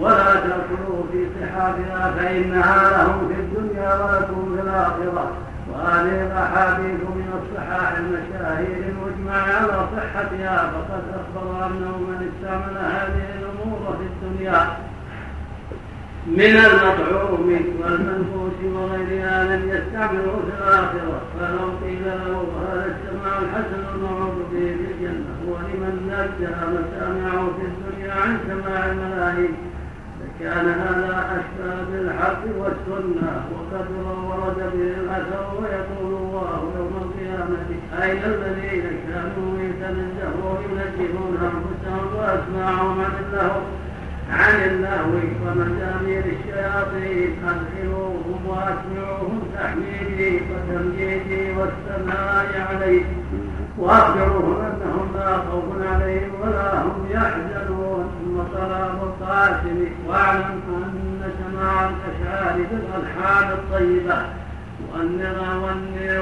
ولا 0.00 0.34
تأكلوا 0.34 1.02
في 1.12 1.26
صحافها 1.40 2.14
فإنها 2.18 2.90
لهم 2.90 3.28
في 3.28 3.34
الدنيا 3.34 4.04
ولكم 4.04 4.56
في 4.56 4.62
الآخرة. 4.62 5.32
وهذه 5.72 6.26
الأحاديث 6.26 7.00
من 7.00 7.28
الصحاح 7.40 7.92
المشاهير 7.96 8.78
المجمع 8.88 9.42
على 9.42 9.86
صحتها 9.96 10.72
فقد 10.72 11.02
أخبر 11.18 11.66
أنه 11.66 11.96
من 12.08 12.30
استعمل 12.30 12.76
هذه 12.78 13.26
الأمور 13.38 13.96
في 13.98 14.26
الدنيا 14.26 14.76
من 16.26 16.56
المطعوم 16.56 17.46
والمنفوس 17.80 18.58
وغيرها 18.74 19.44
لم 19.44 19.68
يستعملوا 19.68 20.36
في 20.46 20.52
الآخرة. 20.58 21.20
فلو 21.38 21.70
قيل 21.84 22.04
له 22.04 22.46
هذا 22.62 22.86
السماع 22.94 23.38
الحسن 23.38 23.82
الموعود 23.94 24.38
به 24.52 24.76
في 24.78 24.92
الجنة 24.92 25.34
ولمن 25.48 25.94
نجى 26.10 26.52
مسامعه 26.74 27.48
في 27.56 27.66
الدنيا 27.66 28.12
عن 28.14 28.38
سماع 28.48 28.86
الملاهي. 28.86 29.48
لكان 30.40 30.68
هذا 30.68 31.40
أشبه 31.40 31.84
بالحق 31.92 32.42
والسنة 32.58 33.44
وقد 33.52 33.86
ورد 34.28 34.56
به 34.56 34.94
الأثر 35.00 35.46
ويقول 35.60 36.12
الله 36.22 36.72
يوم 36.76 36.94
القيامة 37.02 37.66
أين 38.02 38.22
الذين 38.24 38.84
كانوا 39.08 39.58
يتنزهون 39.58 40.58
وينزهون 40.72 41.36
أنفسهم 41.42 42.16
وأسماعهم 42.16 43.00
عن 43.00 43.10
اللهو 43.24 43.60
عن 44.30 44.54
اللهو 44.70 45.18
ومزامير 45.44 46.24
الشياطين 46.24 47.36
أدخلوهم 47.48 48.46
وأسمعوهم 48.46 49.40
تحميدي 49.54 50.40
وتمجيدي 50.50 51.52
والثناء 51.52 52.68
عليه. 52.70 53.04
وأخبروهم 53.78 54.56
أنهم 54.68 55.08
لا 55.14 55.36
خوف 55.36 55.64
عليهم 55.92 56.30
ولا 56.42 56.82
هم 56.82 57.06
يحزنون. 57.10 58.04
ثم 58.20 58.60
أبو 58.62 59.04
القاسم 59.06 59.78
واعلم 60.08 60.60
أن 60.68 61.22
سماع 61.40 61.90
الأشعار 61.90 62.56
بالألحان 62.70 63.52
الطيبة. 63.52 64.18
والنظام 64.94 65.62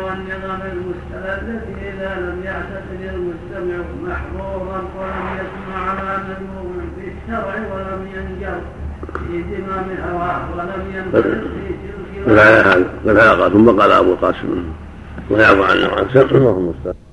والنظام 0.05 0.61
المستلذ 0.73 1.61
إذا 1.83 2.21
لم 2.21 2.43
يعتقد 2.45 3.01
المستمع 3.01 3.85
محظورا 4.03 4.79
ولم 4.99 5.27
يسمع 5.39 5.91
على 5.91 6.23
مذموم 6.29 6.91
في 6.97 7.09
الشرع 7.09 7.55
ولم 7.55 8.07
ينجر 8.15 8.61
في 9.29 9.45
زمام 9.51 9.87
هواه 10.11 10.41
ولم 10.57 10.83
ينفرد 10.95 11.51
في 11.67 11.75
تلك 12.25 12.39
قال 13.07 13.19
هذا 13.19 13.49
ثم 13.49 13.81
قال 13.81 13.93
أبو 13.93 14.13
القاسم 14.13 14.65
الله 15.31 15.43
يعفو 15.43 15.63
عنا 15.63 15.93
وعن 15.93 16.07
سر 16.15 17.04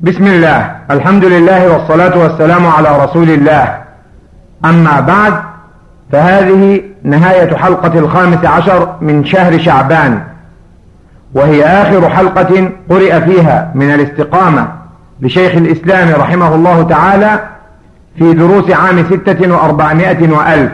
بسم 0.00 0.26
الله. 0.26 0.76
الحمد 0.90 1.24
لله 1.24 1.72
والصلاة 1.72 2.18
والسلام 2.18 2.66
على 2.66 3.04
رسول 3.04 3.30
الله. 3.30 3.78
أما 4.64 5.00
بعد 5.00 5.34
فهذه 6.12 6.82
نهاية 7.02 7.56
حلقة 7.56 7.98
الخامس 7.98 8.44
عشر 8.44 8.96
من 9.00 9.24
شهر 9.24 9.58
شعبان 9.58 10.22
وهي 11.34 11.64
آخر 11.64 12.08
حلقة 12.08 12.70
قرئ 12.90 13.20
فيها 13.20 13.70
من 13.74 13.90
الاستقامة 13.94 14.68
لشيخ 15.20 15.54
الإسلام 15.54 16.20
رحمه 16.20 16.54
الله 16.54 16.82
تعالى 16.82 17.40
في 18.18 18.34
دروس 18.34 18.70
عام 18.70 19.04
ستة 19.04 19.52
وأربعمائة 19.52 20.30
وألف. 20.30 20.72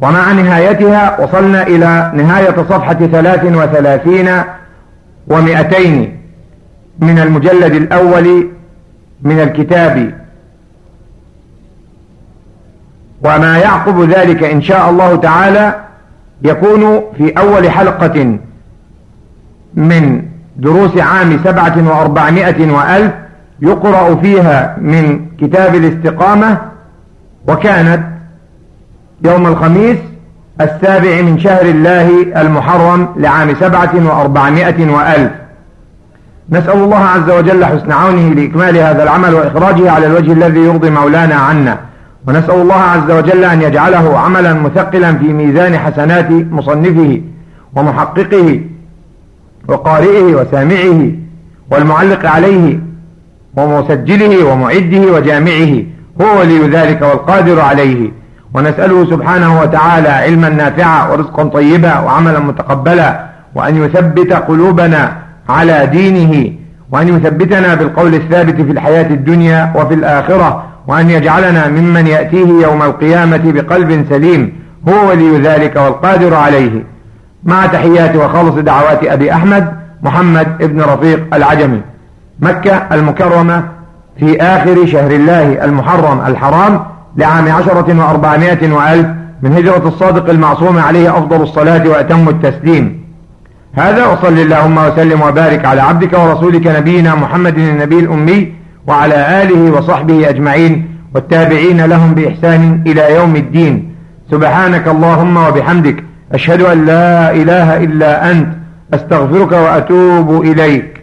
ومع 0.00 0.32
نهايتها 0.32 1.20
وصلنا 1.20 1.62
إلى 1.62 2.10
نهاية 2.14 2.56
صفحة 2.56 2.94
ثلاث 2.94 3.44
وثلاثين 3.44 4.30
ومئتين 5.28 6.16
من 6.98 7.18
المجلد 7.18 7.74
الأول 7.74 8.55
من 9.22 9.40
الكتاب 9.40 10.14
وما 13.24 13.58
يعقب 13.58 14.00
ذلك 14.10 14.44
إن 14.44 14.62
شاء 14.62 14.90
الله 14.90 15.16
تعالى 15.16 15.80
يكون 16.42 17.00
في 17.18 17.30
أول 17.38 17.70
حلقة 17.70 18.38
من 19.74 20.22
دروس 20.56 20.98
عام 20.98 21.38
سبعة 21.44 21.88
وأربعمائة 21.88 22.70
وألف 22.72 23.12
يقرأ 23.60 24.14
فيها 24.14 24.76
من 24.80 25.26
كتاب 25.40 25.74
الاستقامة 25.74 26.58
وكانت 27.48 28.02
يوم 29.24 29.46
الخميس 29.46 29.96
السابع 30.60 31.22
من 31.22 31.38
شهر 31.38 31.66
الله 31.66 32.22
المحرم 32.40 33.08
لعام 33.16 33.54
سبعة 33.60 34.06
وأربعمائة 34.06 34.90
وألف 34.90 35.32
نسأل 36.50 36.72
الله 36.76 36.98
عز 36.98 37.30
وجل 37.30 37.64
حسن 37.64 37.92
عونه 37.92 38.34
لإكمال 38.34 38.78
هذا 38.78 39.02
العمل 39.02 39.34
وإخراجه 39.34 39.90
على 39.90 40.06
الوجه 40.06 40.32
الذي 40.32 40.60
يرضي 40.60 40.90
مولانا 40.90 41.34
عنا. 41.34 41.78
ونسأل 42.28 42.54
الله 42.54 42.74
عز 42.74 43.10
وجل 43.10 43.44
أن 43.44 43.62
يجعله 43.62 44.18
عملا 44.18 44.52
مثقلا 44.52 45.18
في 45.18 45.32
ميزان 45.32 45.78
حسنات 45.78 46.30
مصنفه 46.30 47.20
ومحققه 47.76 48.60
وقارئه 49.68 50.34
وسامعه 50.34 51.10
والمعلق 51.70 52.26
عليه 52.26 52.80
ومسجله 53.56 54.44
ومعده 54.44 55.12
وجامعه. 55.12 55.82
هو 56.20 56.40
ولي 56.40 56.68
ذلك 56.68 57.02
والقادر 57.02 57.60
عليه. 57.60 58.10
ونسأله 58.54 59.10
سبحانه 59.10 59.60
وتعالى 59.60 60.08
علما 60.08 60.48
نافعا 60.48 61.08
ورزقا 61.10 61.44
طيبا 61.44 61.98
وعملا 61.98 62.38
متقبلا 62.38 63.26
وأن 63.54 63.84
يثبت 63.84 64.32
قلوبنا 64.32 65.25
على 65.48 65.86
دينه 65.86 66.52
وأن 66.92 67.08
يثبتنا 67.08 67.74
بالقول 67.74 68.14
الثابت 68.14 68.60
في 68.60 68.72
الحياة 68.72 69.10
الدنيا 69.10 69.72
وفي 69.76 69.94
الآخرة 69.94 70.64
وأن 70.86 71.10
يجعلنا 71.10 71.68
ممن 71.68 72.06
يأتيه 72.06 72.48
يوم 72.62 72.82
القيامة 72.82 73.42
بقلب 73.44 74.06
سليم 74.10 74.52
هو 74.88 75.08
ولي 75.08 75.38
ذلك 75.38 75.76
والقادر 75.76 76.34
عليه. 76.34 76.84
مع 77.44 77.66
تحيات 77.66 78.16
وخالص 78.16 78.54
دعوات 78.54 79.04
أبي 79.04 79.32
أحمد 79.32 79.72
محمد 80.02 80.46
ابن 80.60 80.80
رفيق 80.80 81.34
العجمي. 81.34 81.80
مكة 82.40 82.86
المكرمة 82.92 83.64
في 84.18 84.42
آخر 84.42 84.86
شهر 84.86 85.10
الله 85.10 85.64
المحرم 85.64 86.20
الحرام 86.26 86.84
لعام 87.16 87.52
عشرة 87.52 87.98
وأربعمائة 87.98 88.72
وألف 88.72 89.06
من 89.42 89.52
هجرة 89.52 89.88
الصادق 89.88 90.30
المعصوم 90.30 90.78
عليه 90.78 91.18
أفضل 91.18 91.42
الصلاة 91.42 91.88
وأتم 91.88 92.28
التسليم. 92.28 93.05
هذا 93.76 94.06
وصل 94.06 94.38
اللهم 94.38 94.78
وسلم 94.78 95.20
وبارك 95.22 95.64
على 95.64 95.80
عبدك 95.80 96.12
ورسولك 96.18 96.66
نبينا 96.66 97.14
محمد 97.14 97.58
النبي 97.58 97.98
الأمي 97.98 98.52
وعلى 98.86 99.42
آله 99.42 99.72
وصحبه 99.78 100.28
أجمعين 100.28 100.88
والتابعين 101.14 101.84
لهم 101.84 102.14
بإحسان 102.14 102.82
إلى 102.86 103.14
يوم 103.14 103.36
الدين. 103.36 103.94
سبحانك 104.30 104.88
اللهم 104.88 105.36
وبحمدك 105.36 106.04
أشهد 106.32 106.60
أن 106.62 106.86
لا 106.86 107.30
إله 107.30 107.76
إلا 107.84 108.30
أنت 108.30 108.48
أستغفرك 108.94 109.52
وأتوب 109.52 110.42
إليك. 110.42 110.96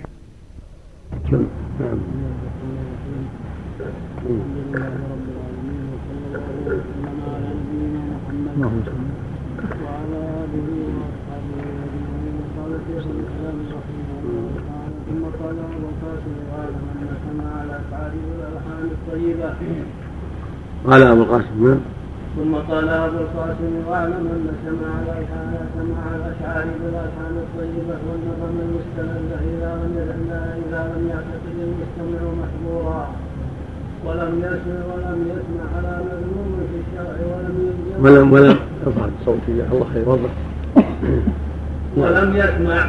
قال 20.87 21.03
أبو 21.03 21.21
القاسم 21.21 21.67
نعم. 21.67 21.79
ثم 22.35 22.55
قال 22.55 22.89
أبو 22.89 23.17
القاسم 23.17 23.71
واعلم 23.87 24.27
أن 24.35 24.47
سماع 24.65 24.93
الالحان 25.03 25.53
سماع 25.75 26.03
الأشعار 26.15 26.65
بالالحان 26.81 27.35
الطيبه 27.45 27.97
والنظم 28.07 28.55
المستمر 28.65 29.31
إذا 29.51 29.71
لم 29.81 29.93
إذا 30.67 30.81
لم 30.95 31.07
يعتقد 31.09 31.55
المستمع 31.67 32.21
محظورا. 32.41 33.07
ولم 34.05 34.39
يسمع 34.39 34.79
ولم 34.93 35.19
يسمع 35.27 35.65
على 35.77 36.01
مذموم 36.03 36.67
في 36.69 36.77
الشرع 36.83 37.15
ولم 37.35 37.55
ولم 38.05 38.31
ولم 38.33 38.57
ارفع 38.87 39.05
صوتي 39.25 39.51
الله 39.71 39.87
خير 39.93 40.09
ولم 41.97 42.35
يسمع 42.35 42.85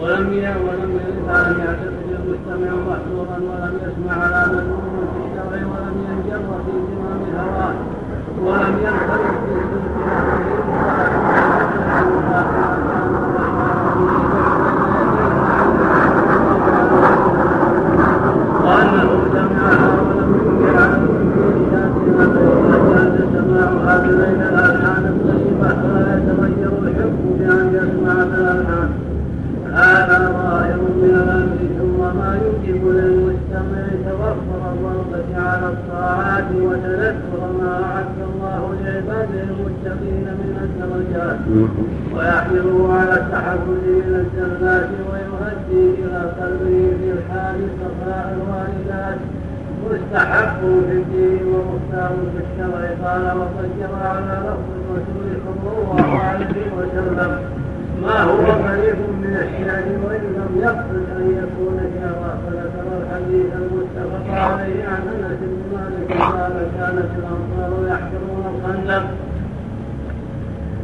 ولم 0.00 0.28
ولم 0.66 0.98
لم 1.28 1.58
يعتقد 1.58 2.08
المستمع 2.10 2.70
محظورا 2.88 3.36
ولم 3.50 3.74
يسمع 3.82 4.24
على 4.24 4.52
مذموم 4.52 5.08
في 5.12 5.18
الشرع 5.24 5.66
ولم 5.72 5.96
ينجر 6.08 6.42
في 6.66 6.72
زمام 6.90 7.20
الهوى 7.28 7.74
ولم 8.42 8.74
ينخرط 8.82 9.34
في 9.44 9.74
وأنه 18.64 19.10
سمعها 19.32 19.90
ولم 20.00 20.32
ينكر 20.50 21.04
على 22.18 22.54
فجاز 22.68 23.16
سماعها 23.34 23.98
بين 24.00 24.42
الألحان 24.42 25.04
الطيبة 25.06 25.68
فلا 25.68 26.16
يتغير 26.18 26.72
الحكم 26.82 27.36
بأن 27.38 27.68
يسمع 27.74 28.14
بالألحان 28.24 28.90
هذا 29.74 30.18
ظاهر 30.32 30.76
من 30.76 31.14
الامر 31.22 31.58
ثم 31.78 32.18
ما 32.18 32.38
يوجب 32.44 32.88
للمستمع 32.88 33.84
توفر 34.06 34.60
الرغبه 34.72 35.40
على 35.50 35.68
الطاعات 35.68 36.44
وتذكر 36.62 37.40
ما 37.60 37.82
اعد 37.84 38.18
الله 38.28 38.74
لعباده 38.84 39.40
المتقين 39.42 40.26
من 40.40 40.56
الدرجات 40.64 41.38
ويحمله 42.14 42.92
على 42.92 43.14
التحفز 43.20 43.84
من 43.86 44.26
الزلات 44.26 44.88
ويهدي 45.10 46.02
إلى 46.02 46.18
قلبه 46.40 46.90
في 47.00 47.12
الحال 47.12 47.56
صفاء 47.80 48.36
الوالدات 48.36 49.18
مستحب 49.90 50.60
في 50.88 50.92
الدين 50.92 51.40
ومختار 51.46 52.12
في 52.32 52.40
الشرع 52.44 52.80
قال 53.04 53.38
وقد 53.38 53.68
جرى 53.78 54.08
على 54.08 54.40
لفظ 54.46 54.68
الرسول 54.80 55.28
صلى 55.44 55.72
الله 55.78 56.18
عليه 56.18 56.66
وسلم 56.78 57.38
ما 58.02 58.22
هو 58.22 58.46
قريب 58.66 58.96
من 59.22 59.34
الشعر 59.44 59.84
وان 60.04 60.24
لم 60.36 60.52
يقصد 60.62 61.04
ان 61.16 61.26
يكون 61.42 61.76
شعرا 62.00 62.38
فذكر 62.46 62.86
الحديث 63.00 63.46
المتفق 63.60 64.34
عليه 64.34 64.84
عن 64.84 65.02
انس 65.14 65.38
بن 65.40 65.62
مالك 65.76 66.22
قال 66.22 66.52
كانت 66.78 67.10
الانصار 67.18 67.70
الخندق 68.84 69.10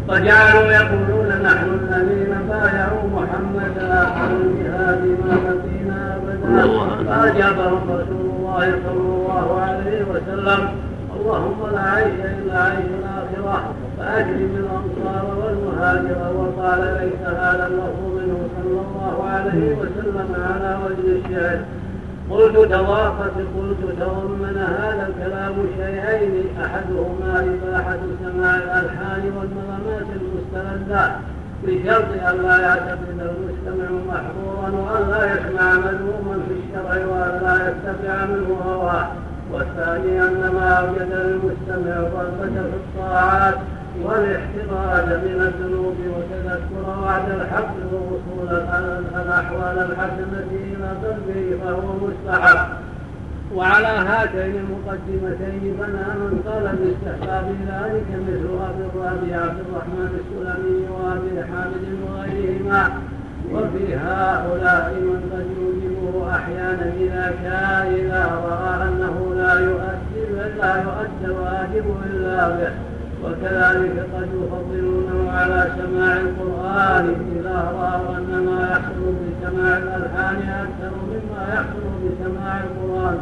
فجعلوا 0.08 0.72
يقولون 0.72 1.28
نحن 1.42 1.68
الذين 1.82 2.34
بايعوا 2.48 3.10
محمدا 3.14 3.94
على 3.94 4.36
الجهاد 4.36 5.02
ما 5.04 5.36
بقينا 5.44 6.16
أبدا. 6.16 6.66
فاجابهم 7.06 7.90
رسول 7.90 8.26
الله 8.36 8.72
صلى 8.84 9.00
الله 9.00 9.60
عليه 9.60 10.02
وسلم. 10.10 10.68
اللهم 11.16 11.60
لا 11.72 11.80
عيش 11.80 12.20
إلا 12.38 12.62
عيش 12.62 12.90
الآخرة. 13.00 13.74
فاكرم 13.98 14.52
الانصار 14.62 15.24
والمهاجر. 15.40 16.20
وقال 16.36 16.80
ليس 17.00 17.22
هذا 17.28 17.66
اللفظ 17.66 18.04
منه 18.16 18.38
صلى 18.56 18.80
الله 18.86 19.28
عليه 19.28 19.76
وسلم 19.76 20.28
على 20.50 20.78
وجه 20.84 21.06
الشعر 21.18 21.58
قلت 22.30 22.56
تضافت 22.56 23.36
قلت 23.56 24.00
تضمن 24.00 24.56
هذا 24.56 25.08
الكلام 25.08 25.54
شيئين؟ 25.76 26.44
أحدهما 26.64 27.34
إباحة 27.54 27.98
سماع 28.22 28.56
الألحان 28.56 29.22
والنغمات 29.36 30.06
المستلذات 30.20 31.12
بشرط 31.64 32.30
أن 32.30 32.42
لا 32.42 32.60
يعتقد 32.60 33.20
المستمع 33.20 33.90
محظورا 34.08 34.70
وأن 34.70 35.10
لا 35.10 35.24
يسمع 35.32 35.74
مذموما 35.74 36.38
في 36.48 36.54
الشرع 36.54 37.06
وأن 37.06 37.40
لا 37.42 37.68
يتبع 37.68 38.24
منه 38.24 38.58
هواه. 38.66 39.06
والثاني 39.52 40.22
أن 40.22 40.50
ما 40.54 40.72
أوجد 40.72 41.12
للمستمع 41.12 41.96
الرغبه 41.96 42.46
في 42.46 42.76
الطاعات 42.76 43.54
والاحتراز 44.04 45.08
من 45.08 45.38
الذنوب 45.48 45.96
وتذكر 46.14 47.00
وعد 47.02 47.30
الحق 47.30 47.74
ووصول 47.92 48.48
الاحوال 49.14 49.78
الحسنه 49.78 50.50
إلى 50.52 50.88
قلبه 51.04 51.64
فهو 51.64 51.86
مستحب. 52.06 52.58
وعلى 53.54 53.86
هاتين 53.86 54.54
المقدمتين 54.64 55.76
بنى 55.80 56.06
من 56.20 56.42
قال 56.46 56.64
باستحباب 56.76 57.46
ذلك 57.68 58.08
مثل 58.26 58.46
أبي 58.68 58.84
الربيع 58.94 59.36
عبد 59.40 59.60
الرحمن 59.68 60.10
السلمي 60.20 60.78
وأبي 60.90 61.44
حامد 61.50 61.84
وغيرهما. 62.02 62.90
وفي 63.52 63.96
هؤلاء 63.96 64.94
من 64.94 65.20
قد 65.32 65.46
يوجبه 65.60 66.34
أحيانا 66.36 66.92
إذا 67.00 67.34
كان 67.42 67.94
إذا 67.94 68.22
رأى 68.44 68.88
أنه 68.88 69.34
لا 69.36 69.52
يؤدي 69.60 70.22
لا 70.58 70.72
يؤدي 70.76 71.24
الواجب 71.24 71.84
إلا 72.06 72.48
به. 72.48 72.89
وكذلك 73.24 74.06
قد 74.14 74.28
يفضلونه 74.42 75.30
على 75.30 75.72
سماع 75.78 76.16
القرآن 76.20 77.14
إذا 77.36 77.72
رأوا 77.78 78.16
أن 78.18 78.44
ما 78.46 78.68
يحصل 78.72 79.14
بسماع 79.22 79.78
الألحان 79.78 80.36
أكثر 80.36 80.92
مما 81.10 81.42
يحصل 81.54 81.84
بسماع 82.04 82.60
القرآن. 82.64 83.18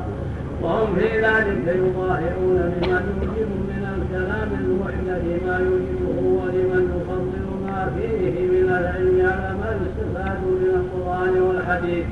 وهم 0.63 0.95
في 0.95 1.09
ذلك 1.21 1.67
يظاهرون 1.67 2.57
لمن 2.57 3.05
يوجب 3.23 3.51
من 3.71 3.83
الكلام 3.97 4.49
المحدث 4.61 5.25
ما 5.47 5.59
يوجبه 5.59 6.19
ولمن 6.39 6.83
يفضل 6.97 7.47
ما 7.67 7.91
فيه 7.97 8.35
من 8.49 8.69
العلم 8.69 9.19
على 9.27 9.55
ما 9.61 9.71
يستفاد 9.83 10.39
من 10.45 10.73
القرآن 10.81 11.43
والحديث. 11.43 12.07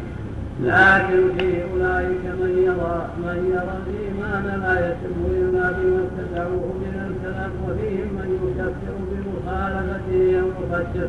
لكن 0.62 1.38
في 1.38 1.62
أولئك 1.62 2.24
من 2.40 2.52
يرى 2.66 3.08
من 3.24 3.38
يرى 3.54 3.74
الإيمان 3.86 4.60
لا 4.62 4.74
يتم 4.88 5.18
إلا 5.30 5.72
بما 5.72 6.00
ابتدعوه 6.06 6.66
من 6.82 6.94
الكلام 7.08 7.50
وفيهم 7.64 8.08
من 8.18 8.28
يكفر 8.58 8.96
بمخالفته 9.10 10.38
المفسر 10.38 11.08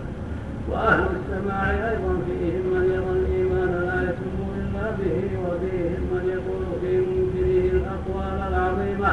وأهل 0.71 1.03
السماع 1.19 1.89
أيضا 1.91 2.13
فيهم 2.27 2.63
من 2.73 2.85
يرى 2.95 3.11
الإيمان 3.19 3.71
لا 3.87 3.97
يتم 4.09 4.37
إلا 4.59 4.85
به 4.99 5.19
وفيهم 5.45 6.01
من 6.13 6.23
يقول 6.35 6.63
في 6.81 6.97
منكره 6.99 7.77
الأقوال 7.77 8.37
العظيمة 8.53 9.11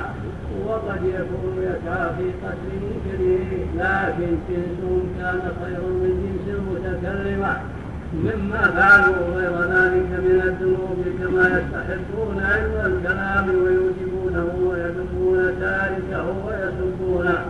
وقد 0.67 1.01
يكون 1.05 1.55
يسعى 1.59 2.09
في 2.17 2.27
قتل 2.43 2.71
منكره 2.85 3.51
لكن 3.79 4.37
جنسهم 4.49 5.03
كان 5.19 5.41
خيرا 5.65 5.89
من 6.03 6.13
جنس 6.25 6.57
المتكلمة 6.57 7.57
مما 8.23 8.71
فعلوا 8.77 9.37
غير 9.37 9.61
ذلك 9.63 10.09
من 10.25 10.43
الذنوب 10.45 11.05
كما 11.21 11.47
يستحقون 11.49 12.43
علم 12.45 12.93
الكلام 12.93 13.49
ويوجبونه 13.49 14.55
ويذمون 14.69 15.55
تاركه 15.61 16.27
ويسبونه. 16.47 17.45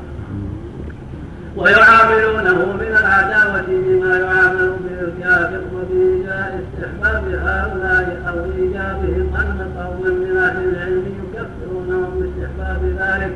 ويعاملونه 1.57 2.73
من 2.73 2.97
العداوة 3.01 3.65
بما 3.69 4.19
يعامل 4.19 4.77
به 4.85 5.01
الكافر 5.01 5.61
وبإيجاء 5.75 6.61
استحباب 6.63 7.25
هؤلاء 7.29 8.23
أو 8.29 8.45
إيجابهم 8.45 9.35
أن 9.37 9.73
قوما 9.79 10.11
من 10.11 10.37
أهل 10.37 10.69
العلم 10.69 11.05
يكفرونهم 11.35 12.11
باستحباب 12.21 12.83
ذلك 12.99 13.33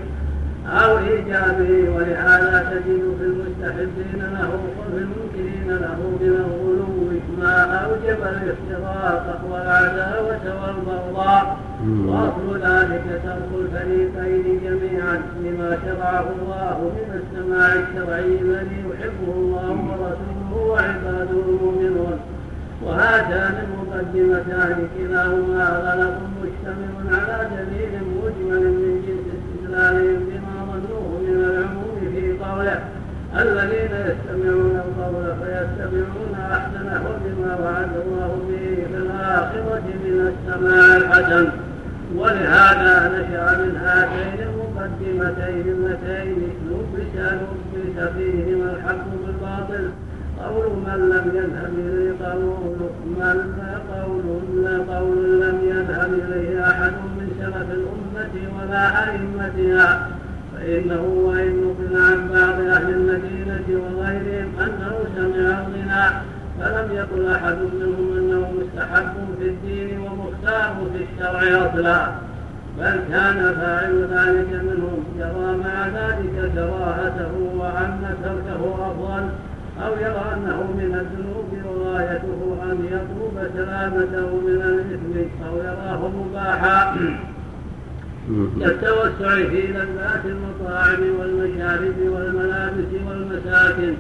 أو 0.69 0.99
إيجابه 0.99 1.91
ولهذا 1.97 2.71
تجد 2.71 3.03
في 3.19 3.25
المستحبين 3.25 4.23
له 4.35 4.51
وفي 4.79 4.99
المنكرين 4.99 5.69
له 5.69 5.99
من 6.21 6.35
ما 7.39 7.85
أوجب 7.85 8.21
الافتراق 8.23 9.41
والعداوة 9.51 10.45
والبغضاء. 10.61 11.59
وأصل 12.07 12.49
ذلك 12.55 13.07
ترك 13.25 13.51
الفريقين 13.61 14.61
جميعا 14.65 15.17
لما 15.45 15.79
شرعه 15.85 16.27
الله 16.43 16.93
من 16.97 17.21
السماع 17.21 17.69
الشرعي 17.73 18.41
الذي 18.41 18.85
يحبه 18.91 19.33
الله 19.37 19.71
ورسوله 19.71 20.53
وعباده 20.69 21.45
المؤمنون. 21.49 22.19
وهاتان 22.83 23.55
المقدمتان 23.67 24.89
كلاهما 24.99 25.65
غلط 25.65 26.15
مشتمل 26.43 27.15
على 27.15 27.49
دليل 27.57 27.93
مجمل 28.23 28.65
من 28.81 28.95
جنس 29.07 29.27
استدلالهم 29.39 30.21
بما 30.29 30.55
ظنوه 30.71 31.09
من 31.27 31.45
العموم 31.45 31.97
في 32.15 32.45
قوله. 32.45 32.98
الذين 33.37 33.93
يستمعون 34.09 34.83
القول 34.85 35.25
فيتبعون 35.41 36.35
احسنه 36.53 37.05
بما 37.25 37.57
وعد 37.63 37.93
الله 38.07 38.31
به 38.49 38.87
في 38.91 38.97
الآخرة 38.97 39.83
من 40.05 40.33
السماع 40.33 40.97
الحسن. 40.97 41.49
ولهذا 42.17 43.09
نشأ 43.09 43.59
من 43.59 43.77
هاتين 43.77 44.49
المقدمتين 44.49 45.67
اللتين 45.75 46.39
لبس 46.71 47.15
فيهما 48.17 48.71
الحق 48.71 49.05
بالباطل. 49.27 49.91
قول 50.45 50.71
من 50.87 51.09
لم 51.09 51.27
يذهب 51.35 51.73
إليه 51.79 52.13
قول 52.25 52.77
من 53.05 53.39
قول 53.95 54.27
قول 54.89 55.41
لم 55.41 55.59
يذهب 55.63 56.13
إليه 56.15 56.71
أحد 56.71 56.93
من 56.93 57.31
سلف 57.41 57.71
الأمة 57.71 58.35
ولا 58.59 58.85
أئمتها. 59.05 60.09
فإنه 60.69 61.03
وإن 61.03 61.65
نقل 61.65 62.03
عن 62.03 62.29
بعض 62.29 62.61
أهل 62.61 62.91
المدينة 62.91 63.65
وغيرهم 63.69 64.53
أنه 64.61 64.99
سمع 65.17 65.61
الغنى 65.61 66.23
فلم 66.61 66.97
يقل 66.97 67.35
أحد 67.35 67.57
منهم 67.75 68.17
أنه 68.19 68.53
مستحب 68.53 69.15
في 69.39 69.49
الدين 69.49 70.01
ومختار 70.01 70.75
في 70.93 71.05
الشرع 71.05 71.67
أصلا. 71.67 72.09
بل 72.79 73.01
كان 73.11 73.55
فاعل 73.61 74.09
ذلك 74.11 74.63
منهم 74.63 75.05
يرى 75.19 75.57
مع 75.57 75.87
ذلك 75.87 76.53
كراهته 76.55 77.33
وأن 77.57 78.17
تركه 78.23 78.91
أفضل 78.91 79.29
أو 79.85 79.93
يرى 79.93 80.25
أنه 80.35 80.63
من 80.63 80.95
الذنوب 81.01 81.77
وغايته 81.77 82.59
أن 82.63 82.85
يطلب 82.85 83.51
سلامته 83.57 84.41
من 84.41 84.63
الإثم 84.63 85.45
أو 85.49 85.57
يراه 85.59 86.09
مباحا. 86.09 86.97
كالتوسع 88.61 89.35
في 89.35 89.63
لذات 89.67 90.25
المطاعم 90.25 91.01
والمشارب 91.19 91.99
والملابس 91.99 92.91
والمساكن. 93.09 93.95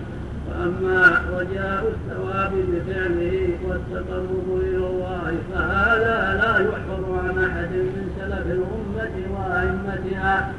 وأما 0.48 1.22
رجاء 1.32 1.92
الثواب 1.94 2.52
بفعله 2.52 3.48
والتقرب 3.68 4.60
إلى 4.60 4.86
الله 4.86 5.32
فهذا 5.54 6.40
لا 6.42 6.58
يحفظ 6.58 7.04
عن 7.24 7.44
أحد 7.44 7.72
من 7.72 8.10
سلف 8.18 8.46
الأمة 8.46 9.14
وأئمتها 9.34 10.52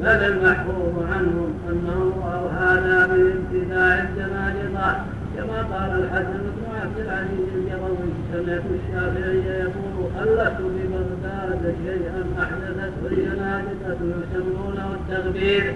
بل 0.00 0.06
المحفوظ 0.06 1.02
عنهم 1.12 1.54
انهم 1.68 2.12
راوا 2.24 2.50
هذا 2.50 3.06
من 3.06 3.20
الزنادقه 3.20 5.04
كما 5.38 5.62
قال 5.72 6.04
الحسن 6.04 6.42
بن 6.56 6.64
عبد 6.82 6.98
العزيز 6.98 7.48
الجروي 7.54 8.10
سمعت 8.32 8.62
الشافعي 8.78 9.38
يقول 9.60 10.10
خلفت 10.18 10.60
ببغداد 10.60 11.74
شيئا 11.84 12.24
احدثته 12.42 13.06
الجنادقه 13.10 13.98
يسمونه 14.34 14.88
التغبير 14.94 15.74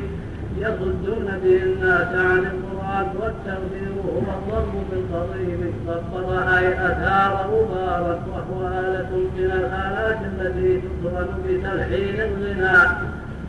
يصدون 0.58 1.26
به 1.44 1.62
الناس 1.62 2.08
عن 2.14 2.38
القران 2.38 2.72
المراد 2.92 3.16
والتغفير 3.16 3.92
هو 4.06 4.18
الضرب 4.18 4.72
بالقضيب 4.90 5.72
صبر 5.86 6.56
أي 6.58 6.68
أثار 6.86 7.50
مبارك 7.52 8.20
وهو 8.32 8.68
آلة 8.68 9.10
من 9.36 9.44
الآلات 9.44 10.18
التي 10.32 10.80
تطرد 10.80 11.28
بتلحين 11.48 12.20
الغناء. 12.20 13.02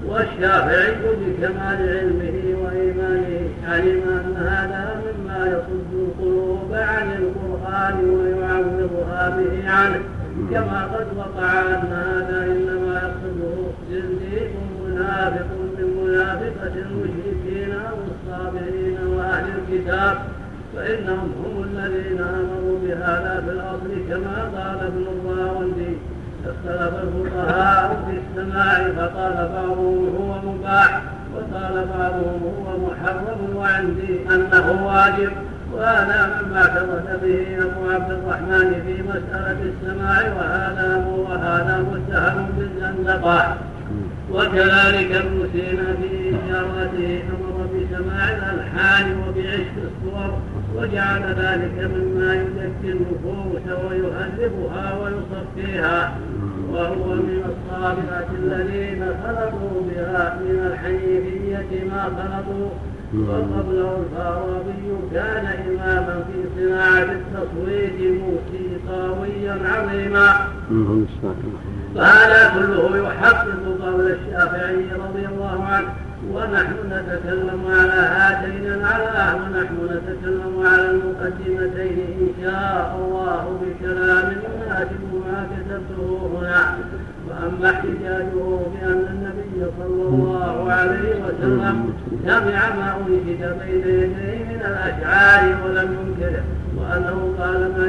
والشافعي 0.09 0.91
بكمال 0.91 1.79
علمه 1.89 2.63
وإيمانه 2.63 3.49
علم 3.67 4.01
أن 4.09 4.35
هذا 4.37 5.01
مما 5.05 5.47
يصد 5.47 5.93
القلوب 5.93 6.73
عن 6.73 7.11
القرآن 7.11 8.09
ويعوضها 8.09 9.29
به 9.29 9.69
عنه. 9.71 10.01
كما 10.51 10.85
قد 10.85 11.07
وقع 11.17 11.61
أن 11.61 11.87
هذا 11.91 12.45
إنما 12.45 12.93
يقصده 12.93 13.55
زنديق 13.91 14.51
منافق 14.85 15.47
من 15.77 16.03
منافقة 16.03 16.73
المشركين 16.75 17.71
أو 17.71 17.95
الصابرين 18.11 18.97
وأهل 19.07 19.45
الكتاب 19.59 20.17
فإنهم 20.75 21.31
هم 21.45 21.63
الذين 21.63 22.19
أمروا 22.19 22.79
بهذا 22.83 23.43
في 23.45 23.51
الأصل 23.51 24.09
كما 24.09 24.43
قال 24.55 24.79
ابن 24.87 25.05
الراوندي. 25.13 25.92
اختلف 26.45 26.93
الفقهاء 27.03 27.97
في 28.06 28.19
السماع 28.21 28.77
فقال 28.97 29.49
بعضهم 29.56 30.15
هو 30.17 30.51
مباح 30.51 31.01
وقال 31.36 31.86
بعضهم 31.97 32.41
هو 32.43 32.88
محرم 32.88 33.56
وعندي 33.56 34.19
أنه 34.29 34.86
واجب. 34.86 35.32
وهذا 35.73 36.41
مما 36.41 36.62
اعترف 36.62 37.23
به 37.23 37.58
أبو 37.65 37.91
عبد 37.91 38.12
الرحمن 38.12 38.82
في 38.86 39.03
مسألة 39.03 39.58
السماع 39.62 40.19
وهذا 40.38 41.06
وهذا 41.08 41.86
متهم 41.91 42.47
بالزندقة. 42.58 43.58
وكذلك 44.33 45.11
ابن 45.11 45.49
سينا 45.53 45.95
في 46.01 46.35
إشاراته 46.35 47.21
أمر 47.33 47.67
بسماع 47.73 48.29
الألحان 48.29 49.05
وبعشق 49.17 49.75
الصور 49.89 50.37
وجعل 50.75 51.21
ذلك 51.21 51.91
مما 51.95 52.33
يزكي 52.33 52.91
النفوس 52.91 53.65
ويهذبها 53.85 54.85
ويصفيها. 55.01 56.17
وهو 56.71 57.15
من 57.15 57.41
الصابرة 57.51 58.27
الذين 58.43 59.05
خلطوا 59.23 59.81
بها 59.89 60.39
من 60.41 60.71
الحنيفية 60.71 61.83
ما 61.91 62.03
خلطوا 62.03 62.69
وقبله 63.27 63.97
الفارابي 64.01 64.87
كان 65.13 65.45
إماما 65.45 66.23
في 66.27 66.39
صناعة 66.57 67.11
التصويت 67.11 67.99
موسيقاويا 68.21 69.57
عظيما. 69.65 70.47
فهذا 71.95 72.51
كله 72.53 72.97
يحقق 72.97 73.47
قول 73.82 74.12
الشافعي 74.12 74.86
رضي 74.95 75.25
الله 75.25 75.63
عنه 75.63 75.88
ونحن 76.32 76.73
نتكلم 76.89 77.62
على 77.67 77.91
هاتين 78.15 78.65
العلاه 78.73 79.36
ونحن 79.36 79.75
نتكلم 79.86 80.63
على 80.65 80.89
المقدمتين 80.89 81.99
إن 82.21 82.43
شاء 82.43 82.95
الله 82.99 83.60
بكلام 83.62 84.32
يناسب 84.32 85.13
ما 85.27 85.47
كتبته 85.51 86.32
هنا. 86.41 86.77
وأما 87.29 87.69
احتجاجه 87.71 88.60
بأن 88.73 89.06
النبي 89.13 89.71
صلى 89.79 90.03
الله 90.10 90.71
عليه 90.71 91.15
وسلم 91.25 91.93
سمع 92.25 92.75
ما 92.75 92.97
أنشد 92.97 93.60
بين 93.60 93.88
يديه 93.88 94.43
من 94.43 94.62
الأشعار 94.65 95.56
ولم 95.65 95.97
ينكره 95.99 96.43
وأنه 96.77 97.34
قال 97.39 97.60
ما 97.77 97.86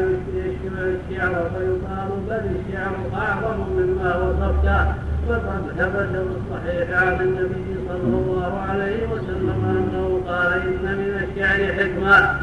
يشبع 0.65 0.81
الشعر 0.81 1.51
فيقال 1.51 2.09
بل 2.29 2.43
الشعر 2.57 2.95
أعظم 3.15 3.61
مما 3.77 4.17
وصفته 4.17 4.85
فقد 5.29 5.63
ثبت 5.79 6.27
بالصحيح 6.27 7.03
عن 7.03 7.21
النبي 7.21 7.77
صلى 7.89 8.17
الله 8.19 8.61
عليه 8.69 9.07
وسلم 9.13 9.65
أنه 9.65 10.21
قال 10.29 10.53
إن 10.53 10.99
من 10.99 11.29
الشعر 11.29 11.73
حكمة 11.73 12.41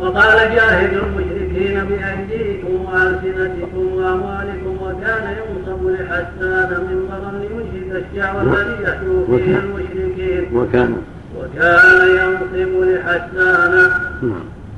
وقال 0.00 0.54
جاهد 0.54 0.92
المشركين 0.92 1.84
بأيديكم 1.84 2.84
وألسنتكم 2.84 3.86
وأموالكم 3.94 4.76
وكان 4.82 5.36
ينصب 5.38 5.86
لحسان 5.88 6.70
منبرا 6.90 7.32
لينشد 7.40 8.04
الشعر 8.04 8.42
الذي 8.42 8.86
فيه 9.26 9.58
المشركين. 9.58 10.56
وكان 10.56 10.96
وكان 11.38 12.08
ينصب 12.08 12.82
لحسان 12.82 13.90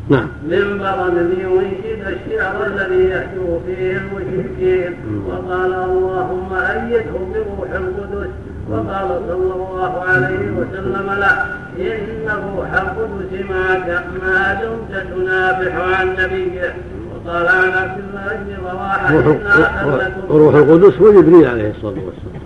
نعم. 0.08 0.28
نعم 0.48 0.68
منبرا 0.70 1.08
لينشد 1.08 2.02
الشعر 2.06 2.66
الذي 2.66 3.10
يحجو 3.10 3.58
فيه 3.66 3.98
المشركين. 3.98 4.94
وقال 5.28 5.72
اللهم 5.74 6.52
أيده 6.52 7.12
بروح 7.34 7.70
القدس. 7.70 8.30
وقال 8.70 9.08
صلى 9.28 9.54
الله 9.54 10.02
عليه 10.08 10.50
وسلم 10.50 11.06
له 11.06 11.58
إن 11.78 12.28
روح 12.28 12.72
القدس 12.72 13.50
معك 13.50 14.04
ما 14.22 14.60
دمت 14.62 15.06
تنافح 15.14 16.00
عن 16.00 16.08
نبيه 16.08 16.74
وقال 17.14 17.48
عن 17.48 17.68
عبد 17.68 18.00
الله 18.08 18.42
بن 18.46 18.64
رواحة 18.64 19.14
روح 20.30 20.54
القدس 20.54 21.00
هو 21.00 21.20
جبريل 21.20 21.46
عليه 21.46 21.70
الصلاة 21.70 21.94
والسلام. 22.04 22.42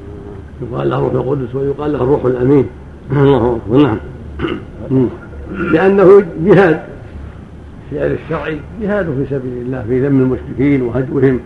يقال 0.63 0.91
له 0.91 0.99
روح 0.99 1.13
القدس 1.15 1.55
ويقال 1.55 1.93
له 1.93 2.03
الروح 2.03 2.25
الأمين. 2.25 2.67
الله 3.13 3.61
أكبر. 3.67 3.77
نعم. 3.83 3.99
لأنه 5.73 6.23
جهاد. 6.45 6.81
الشعر 7.93 8.19
الشرعي 8.25 8.61
جهاد 8.83 9.07
في 9.07 9.27
سبيل 9.31 9.63
الله 9.63 9.85
في 9.89 10.07
ذم 10.07 10.21
المشركين 10.21 10.83
وهجوهم 10.83 11.41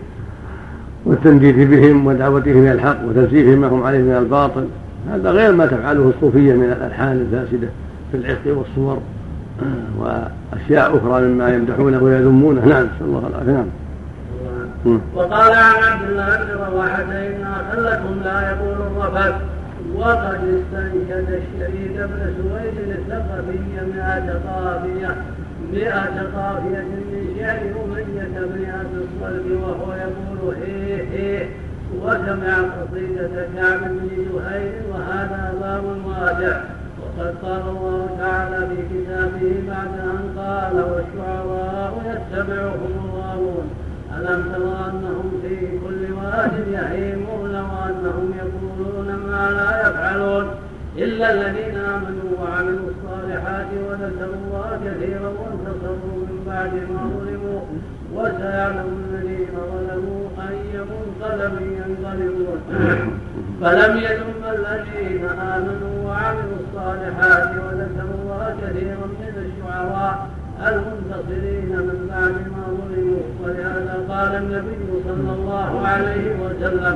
والتنديد 1.05 1.69
بهم 1.69 2.07
ودعوتهم 2.07 2.57
إلى 2.57 2.71
الحق 2.71 2.97
وتنزيههم 3.05 3.61
ما 3.61 3.67
هم 3.67 3.83
عليه 3.83 3.99
من 3.99 4.15
الباطل. 4.15 4.67
هذا 5.11 5.31
غير 5.31 5.51
ما 5.51 5.65
تفعله 5.65 6.13
الصوفية 6.15 6.53
من 6.53 6.63
الألحان 6.63 7.11
الفاسدة 7.11 7.67
في 8.11 8.17
العشق 8.17 8.57
والصور 8.57 8.99
وأشياء 9.99 10.97
أخرى 10.97 11.21
مما 11.21 11.53
يمدحونه 11.55 12.03
ويذمونه. 12.03 12.65
نعم 12.65 12.83
نسأل 12.83 13.05
الله 13.05 13.27
العافية. 13.27 13.65
نعم. 14.85 14.99
وقال 15.15 15.51
عن 15.51 15.83
عبد 15.83 16.09
الله 16.09 16.37
بن 16.37 16.73
رواحه 16.73 17.01
أنا 17.01 17.61
خلكم 17.71 18.23
لا 18.25 18.51
يقول 18.51 18.77
الرفث. 18.87 19.35
وقد 19.95 20.35
استنشد 20.35 21.29
الشهيد 21.29 21.93
بن 21.97 22.33
سويد 22.37 22.97
الثقفي 22.97 23.57
مئة 23.95 24.39
قافية 24.47 25.15
مئة 25.73 26.21
قافية 26.35 26.79
من 26.79 27.35
شعر 27.39 27.57
أمية 27.85 28.27
بن 28.27 28.37
أبي 28.43 29.03
الصلب 29.03 29.61
وهو 29.61 29.93
يقول 29.93 30.55
هيه 30.55 31.03
هيه 31.11 31.49
وسمع 32.01 32.57
قصيدة 32.57 33.47
كعب 33.55 33.79
بن 33.79 34.09
زهير 34.33 34.73
وهذا 34.91 35.53
باب 35.61 35.83
واضح. 36.05 36.63
وقد 37.01 37.35
قال 37.41 37.61
الله 37.69 38.17
تعالى 38.19 38.67
في 38.67 38.75
كتابه 38.93 39.53
بعد 39.67 39.99
أن 39.99 40.37
قال 40.37 40.75
والشعراء 40.75 41.93
يتبعهم 42.05 42.91
الغاوون 43.05 43.69
ألم 44.17 44.51
تر 44.51 44.89
أنهم 44.89 45.41
في 45.41 45.55
كل 45.57 46.13
واد 46.13 46.51
يهيمون 46.71 47.55
وأنهم 47.55 48.33
يقولون 48.37 49.15
ما 49.15 49.49
لا 49.51 49.89
يفعلون 49.89 50.47
إلا 50.97 51.33
الذين 51.33 51.77
آمنوا 51.77 52.31
وعملوا 52.41 52.89
الصالحات؟ 52.89 53.06
وذكروا 53.87 54.35
الله 54.43 54.69
كثيرا 54.85 55.29
وانتصروا 55.39 56.17
من 56.27 56.43
بعد 56.47 56.73
ما 56.73 57.01
ظلموا. 57.15 57.61
وسيعلم 58.15 58.89
الذين 59.05 59.55
ظلموا 59.73 60.23
أي 60.47 60.79
منقلب 60.91 61.53
ينقلبون. 61.61 62.59
فلم 63.61 63.97
يذم 63.97 64.41
الذين 64.55 65.23
آمنوا 65.25 65.95
وعملوا 66.05 66.57
الصالحات 66.63 67.49
وذكروا 67.63 68.17
الله 68.21 68.55
كثيرا 68.61 69.07
من 69.21 69.35
الشعراء 69.45 70.27
المنتصرين 70.67 71.71
من 71.87 71.99
بعد 72.11 72.35
ما 72.53 72.63
ظلموا. 72.79 73.23
ولهذا 73.43 73.95
قال 74.09 74.35
النبي 74.35 74.85
صلى 75.07 75.31
الله 75.37 75.87
عليه 75.87 76.25
وسلم 76.43 76.95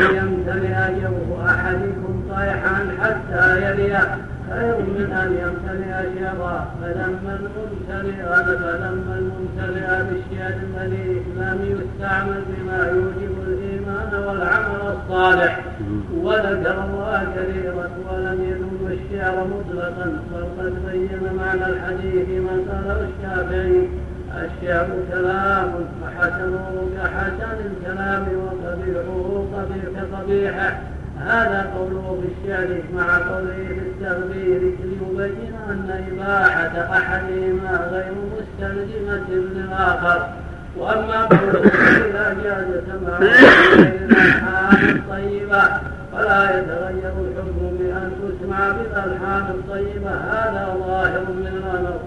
لن 0.00 0.16
يمتلئ 0.20 1.00
جوف 1.00 1.40
أحدكم 1.46 2.22
طيحا 2.30 2.76
حتى 3.00 3.44
يلي 3.64 3.94
خير 4.50 4.76
من 4.76 5.12
ان 5.12 5.30
يمتلئ 5.42 6.20
شرا 6.20 6.66
فلما 6.82 7.38
الممتلئ 7.40 8.22
فلما 8.22 9.18
الممتلئ 9.18 9.88
بالشيء 10.08 10.60
الذي 10.62 11.22
لم 11.36 11.58
يستعمل 11.62 12.42
بما 12.48 12.86
يوجب 12.86 13.34
الإيمان 13.46 14.24
والعمل 14.26 14.80
الصالح 14.96 15.60
وذكر 16.14 16.84
الله 16.84 17.26
كثيرا 17.36 17.88
ولم 18.10 18.38
يذم 18.50 18.98
الشعر 18.98 19.46
مطلقا 19.46 20.18
بل 20.32 20.44
قد 20.58 20.74
بين 20.92 21.20
معنى 21.38 21.66
الحديث 21.66 22.28
من 22.28 22.66
قاله 22.70 23.08
الشافعي 23.08 23.88
الشعر 24.36 24.88
كلام 25.12 25.72
وحسنه 26.02 26.88
كحسن 26.96 27.56
الكلام 27.70 28.26
وقبيحه 28.44 29.44
قبيح 29.54 29.84
كقبيحه 29.96 30.80
هذا 31.26 31.70
قوله 31.76 32.22
في 32.22 32.28
الشعر 32.32 32.82
مع 32.96 33.18
قوله 33.18 33.66
في 33.68 33.78
التغبير 33.88 34.60
ليبين 34.60 35.54
أن 35.68 36.04
إباحة 36.12 36.98
أحدهما 36.98 37.88
غير 37.92 38.14
مستلزمة 38.34 39.28
للآخر. 39.30 40.28
وأما 40.76 41.24
قوله 41.24 41.60
إذا 42.08 42.36
جاز 42.44 42.68
سماع 42.86 43.18
غير 43.18 44.10
الطيبة 44.96 45.62
فلا 46.12 46.58
يتغير 46.58 47.12
الحكم 47.20 47.76
بأن 47.78 48.12
تسمع 48.22 48.68
بالألحان 48.68 49.44
الطيبة. 49.50 50.10
هذا 50.10 50.76
ظاهر 50.86 51.20
من 51.20 51.46
الأمر 51.46 52.00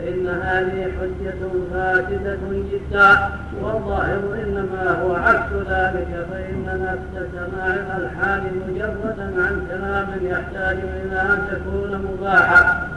فإن 0.00 0.28
هذه 0.28 0.92
حجة 1.00 1.38
فاسدة 1.72 2.38
جدا 2.72 3.28
والظاهر 3.62 4.20
إنما 4.46 5.00
هو 5.02 5.14
عكس 5.14 5.52
ذلك 5.52 6.26
فإن 6.30 6.64
نفس 6.66 7.26
سماع 7.32 7.66
الألحان 7.66 8.42
مجردا 8.68 9.22
عن 9.22 9.66
كلام 9.70 10.06
يحتاج 10.22 10.76
إلى 10.76 11.20
أن 11.20 11.38
تكون 11.50 12.06
مباحة. 12.12 12.88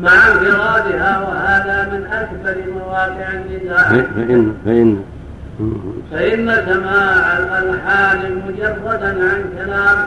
مع 0.00 0.10
انفرادها 0.28 1.20
وهذا 1.20 1.88
من 1.92 2.06
أكبر 2.06 2.72
مواقع 2.72 3.28
النزاع 3.32 3.88
فإن 3.88 4.54
فإن 4.64 5.02
فإن 6.10 6.46
سماع 6.66 7.38
الألحان 7.38 8.42
مجردا 8.48 9.08
عن 9.08 9.44
كلام 9.58 9.98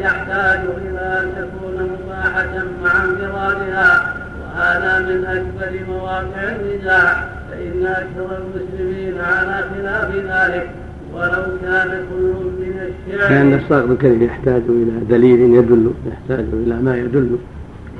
يحتاج 0.00 0.60
إلى 0.76 1.20
أن 1.20 1.32
تكون 1.36 1.90
مباحة 1.92 2.64
مع 2.84 3.04
انفرادها. 3.04 4.14
وهذا 4.52 4.98
من 4.98 5.24
أكبر 5.24 5.80
مواقع 5.88 6.42
النزاع 6.42 7.28
فإن 7.50 7.86
أكثر 7.86 8.38
المسلمين 8.38 9.20
على 9.20 9.64
خلاف 9.74 10.14
ذلك 10.14 10.70
ولو 11.14 11.58
كان 11.62 12.04
كل 12.10 12.34
من 12.58 12.92
الشعر 13.08 13.28
كان 13.28 13.60
صاغ 13.68 13.84
الكلمة 13.84 14.24
يحتاج 14.24 14.62
إلى 14.68 15.00
دليل 15.10 15.40
يدل 15.40 15.92
يحتاج 16.06 16.44
إلى 16.52 16.74
ما 16.74 16.96
يدل. 16.96 17.38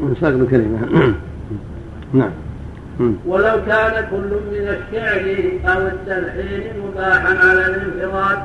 من 0.01 0.15
صاغ 0.21 0.29
الكلمة 0.29 0.79
نعم. 2.13 2.31
ولو 3.27 3.57
كان 3.67 4.05
كل 4.11 4.33
من 4.53 4.69
الشعر 4.69 5.25
أو 5.75 5.87
التلحين 5.87 6.73
مباحا 6.89 7.49
على 7.49 7.67
الانفراد 7.67 8.39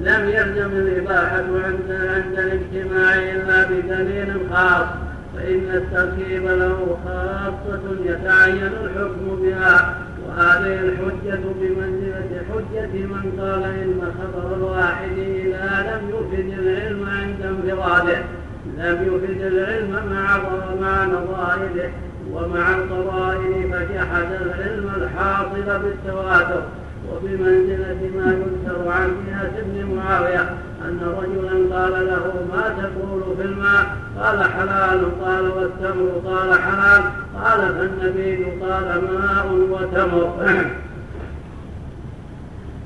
لم 0.00 0.28
يلزم 0.28 0.70
الإباحة 0.70 1.44
عند 1.64 2.10
عند 2.14 2.38
الاجتماع 2.38 3.14
إلا 3.14 3.68
بدليل 3.68 4.32
خاص. 4.52 4.86
فإن 5.36 5.70
التركيب 5.74 6.46
له 6.46 6.98
خاصة 7.04 7.82
يتعين 8.04 8.70
الحكم 8.84 9.42
بها 9.42 9.96
وهذه 10.28 10.80
الحجة 10.80 11.40
بمنزلة 11.60 12.42
حجة 12.50 12.92
من 12.92 13.40
قال 13.40 13.64
إن 13.64 14.00
خبر 14.18 14.56
الواحد 14.56 15.18
إذا 15.18 15.86
لم 15.90 16.08
يفد 16.08 16.58
العلم 16.58 17.08
عند 17.08 17.42
انفراده 17.46 18.18
لم 18.78 19.02
يفد 19.02 19.40
العلم 19.40 19.90
مع 19.90 20.38
مع 20.80 21.04
نظائره 21.04 21.90
ومع 22.32 22.70
القرائن 22.74 23.72
فجحد 23.72 24.42
العلم 24.42 24.90
الحاصل 24.96 25.82
بالتواتر. 25.82 26.62
وبمنزلة 27.12 28.10
ما 28.16 28.32
يذكر 28.32 28.88
عن 28.88 29.10
قياس 29.26 29.64
بن 29.64 29.94
معاوية 29.96 30.40
أن 30.84 31.00
رجلا 31.18 31.76
قال 31.76 32.06
له 32.06 32.46
ما 32.52 32.68
تقول 32.68 33.36
في 33.36 33.42
الماء؟ 33.42 33.96
قال 34.18 34.44
حلال. 34.44 35.24
قال 35.24 35.48
والتمر 35.48 36.22
قال 36.26 36.60
حلال 36.60 37.02
قال 37.42 37.60
فالنبي 37.74 38.44
قال 38.44 39.02
ماء 39.14 39.46
وتمر. 39.70 40.32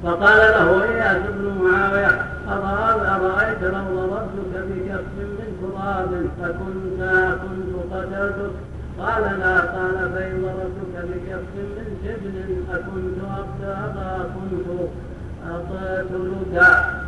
فقال 0.03 0.39
له 0.39 0.85
إياس 0.85 1.23
بن 1.29 1.63
معاوية 1.63 2.39
أرأيت 2.49 3.63
لو 3.63 4.07
ضربتك 4.07 4.55
بكف 4.55 5.05
من 5.19 5.51
تراب 5.63 6.11
فكنت 6.41 7.01
كنت 7.43 7.93
قتلتك؟ 7.93 8.68
قال 8.99 9.23
لا 9.41 9.61
قال 9.61 10.11
فإن 10.15 10.43
ضربتك 10.43 10.95
بكف 11.09 11.49
من 11.57 11.89
جبن 12.05 12.37
أكنت 12.75 13.19
أبدا 13.63 14.31
كنت 14.35 14.69
أقتلك. 15.51 16.59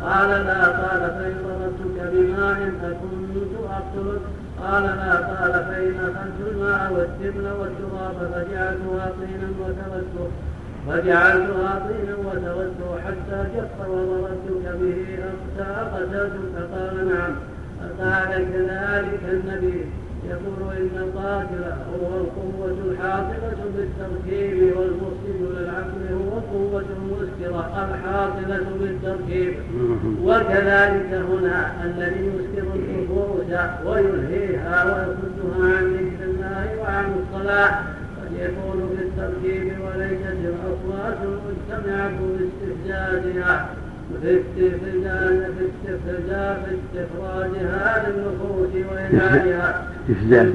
قال 0.03 0.29
لا 0.29 0.65
قال 0.65 1.01
فإن 1.17 1.35
ضربتك 1.47 1.97
بماء 2.13 2.59
أكنت 2.83 3.53
أقتلك. 3.69 4.21
قال 4.63 4.83
لا 4.83 5.15
قال 5.15 5.51
فإن 5.51 5.95
أخذت 5.99 6.39
الماء 6.51 6.93
والجبن 6.93 7.45
والتراب 7.59 8.15
فجعلتها 8.33 9.11
طينا 9.19 9.49
وتركته 9.59 10.27
فجعلتها 10.87 11.81
طينا 11.87 12.15
وتركته 12.25 12.89
حتى 13.05 13.39
جف 13.55 13.89
وضربتك 13.89 14.65
به 14.81 15.17
حتى 15.23 15.71
قتلتك. 15.93 16.55
قال 16.73 17.07
نعم. 17.09 17.35
فقال 17.79 18.29
كذلك 18.29 19.23
النبي. 19.31 19.85
يقول 20.31 20.77
إن 20.77 20.97
القاتل 20.97 21.63
هو 21.91 22.07
القوة 22.21 22.77
الحاصلة 22.87 23.59
بالتركيب 23.75 24.77
والمفسد 24.77 25.39
للعقل 25.41 26.01
هو 26.13 26.37
القوة 26.37 26.83
المسكرة 26.97 27.87
الحاصلة 27.89 28.65
بالتركيب. 28.79 29.53
وكذلك 30.23 31.09
هنا 31.29 31.83
الذي 31.85 32.25
يسكر 32.25 32.67
النفوس 32.75 33.51
ويلهيها 33.85 34.83
ويصدها 34.85 35.77
عن 35.77 35.85
ذكر 35.93 36.23
الله 36.23 36.67
وعن 36.81 37.05
الصلاة 37.21 37.71
قد 38.21 38.31
يكون 38.39 38.89
بالتركيب 38.97 39.73
وليست 39.85 40.37
الأصوات 40.43 41.17
المجتمعة 41.23 42.11
باستفزازها 42.37 43.69
في 44.21 44.41
استفزاز 44.41 45.39
في 45.57 45.65
استفزاز 45.69 46.57
في 46.65 46.75
استخراجها 46.75 48.09
للنفوس 48.09 48.73
وإنعادها 48.91 49.87
استفزاز 50.09 50.53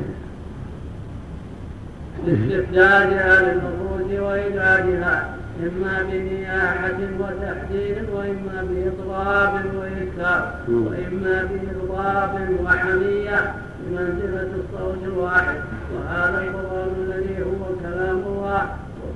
استفزازها 2.29 3.43
للنفوس 3.43 4.21
وإبعادها 4.21 5.37
إما 5.63 6.03
بنياحة 6.13 6.99
وتحديد 7.21 7.97
وإما 8.15 8.67
بإضراب 8.71 9.53
وإنكار 9.77 10.55
وإما 10.69 11.49
بإضراب 11.51 12.49
وحمية 12.65 13.55
بمنزلة 13.87 14.51
الصوت 14.61 14.99
الواحد. 15.05 15.57
وهذا 15.95 16.39
القرآن 16.45 16.89
الذي 16.99 17.43
هو 17.43 17.75
كلام 17.83 18.17
الله. 18.27 18.63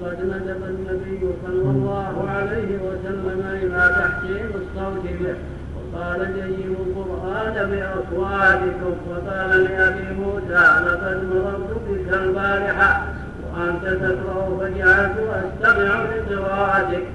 وقد 0.01 0.19
ندب 0.25 0.63
النبي 0.65 1.21
صلى 1.47 1.71
الله 1.71 2.29
عليه 2.31 2.71
وسلم 2.87 3.41
إلى 3.63 3.81
تحسين 3.97 4.47
الصوت 4.61 5.05
به. 5.21 5.35
وقال 5.77 6.21
جيبوا 6.35 6.85
القرآن 6.87 7.55
بأصواتكم 7.71 8.95
وقال 9.11 9.65
لأبي 9.65 10.07
موسى 10.21 10.65
لقد 10.87 11.19
مررت 11.31 11.81
بك 11.89 12.09
البارحة 12.15 12.91
وأنت 13.45 13.85
تقرأ 13.85 14.59
فجعلت 14.61 15.17
أستمع 15.41 16.03
لقراءتك. 16.31 17.07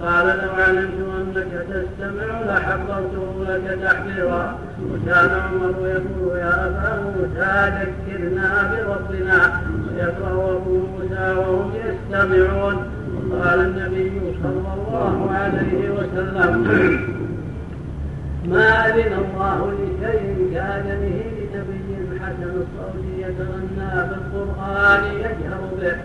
فقال 0.00 0.26
لو 0.26 0.52
علمت 0.62 0.98
أنك 1.20 1.52
تستمع 1.70 2.40
لحضرته 2.48 3.44
لك 3.48 3.78
تحذيرا 3.82 4.58
وكان 4.90 5.30
عمر 5.30 5.74
يقول 5.86 6.38
يا 6.38 6.66
أبا 6.66 7.02
موسى 7.02 7.72
ذكرنا 7.80 8.48
بربنا. 8.70 9.60
ويقرأ 10.00 10.56
أبو 10.56 10.78
موسى 10.78 11.34
وهم 11.38 11.72
يستمعون. 11.86 12.76
وقال 13.30 13.60
النبي 13.60 14.12
صلى 14.42 14.70
الله 14.76 15.30
عليه 15.30 15.90
وسلم 15.90 16.52
ما 18.48 18.86
أذن 18.86 19.12
الله 19.12 19.72
لشيء 19.72 20.50
كآذنه 20.54 21.20
لنبي 21.36 22.20
حسن 22.20 22.50
الصوت 22.62 23.04
يتغنى 23.18 23.92
بالقرآن 24.08 25.02
يجهر 25.14 25.62
به. 25.80 25.98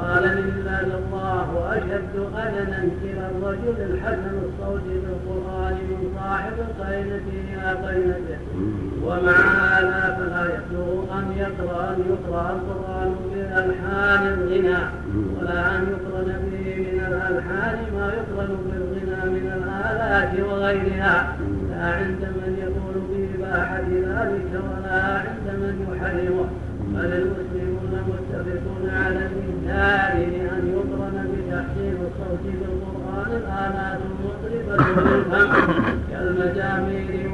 قال 0.00 0.22
لله 0.22 0.80
الله 1.00 1.48
أشد 1.72 2.14
أذنا 2.34 2.80
إلى 3.04 3.30
الرجل 3.30 3.76
الحسن 3.90 4.34
الصوت 4.46 4.82
بالقرآن 5.02 5.74
من 5.74 6.00
صاحب 6.18 6.56
قينته 6.80 7.36
إلى 7.52 7.68
قينته 7.86 8.38
ومع 9.06 9.36
هذا 9.76 10.16
فلا 10.18 10.44
يسوغ 10.56 11.18
أن 11.18 11.32
يقرأ 11.38 11.94
أن 11.94 12.00
يقرأ 12.10 12.50
القرآن 12.56 13.14
بألحان 13.34 14.22
الغنى 14.26 14.78
ولا 15.38 15.76
أن 15.76 15.82
يقرن 15.92 16.28
به 16.50 16.66
من 16.76 17.00
الألحان 17.08 17.76
ما 17.96 18.06
يقرن 18.18 18.56
بالغنى 18.66 19.30
من 19.30 19.46
الآلات 19.58 20.32
وغيرها. 20.48 21.36
لا 21.70 21.84
عند 21.84 22.22
من 22.38 22.50
يقول 22.64 22.96
بإباحة 23.10 23.88
ذلك 24.08 24.52
ولا 24.68 25.02
عند 25.24 25.46
من 25.62 25.74
يحرمه. 25.88 26.48
بل 26.94 27.12
المسلمون 27.12 27.92
متفقون 28.08 28.90
على 28.90 29.18
الإنكار 29.30 30.12
لأن 30.18 30.62
يقرن 30.76 31.16
بتحسين 31.32 31.96
الصوت 32.06 32.44
بالقرآن 32.44 33.30
الآلات 33.40 33.98
المطربة 34.10 34.76
بالفم 34.94 35.52
كالمزامير 36.10 37.30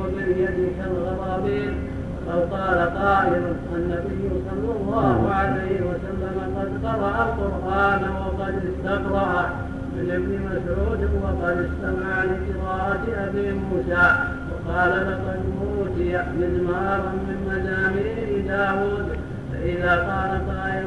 لو 2.33 2.39
قال 2.39 2.79
قائل 2.79 3.43
النبي 3.77 4.29
صلى 4.51 4.73
الله 4.81 5.35
عليه 5.35 5.81
وسلم 5.81 6.37
قد 6.57 6.87
قرأ 6.87 7.25
القرآن 7.25 8.03
وقد 8.21 8.55
استقرأ 8.71 9.51
من 9.97 10.11
ابن 10.11 10.33
مسعود 10.49 11.11
وقد 11.23 11.57
استمع 11.69 12.25
لقراءة 12.25 13.05
أبي 13.29 13.53
موسى. 13.53 14.15
وقال 14.53 14.91
لقد 14.91 15.41
أوتي 15.63 16.23
مزمارا 16.39 17.13
من 17.13 17.39
مزامير 17.49 18.47
داود. 18.49 19.07
فإذا 19.53 19.91
قال 19.97 20.31
قائل 20.49 20.87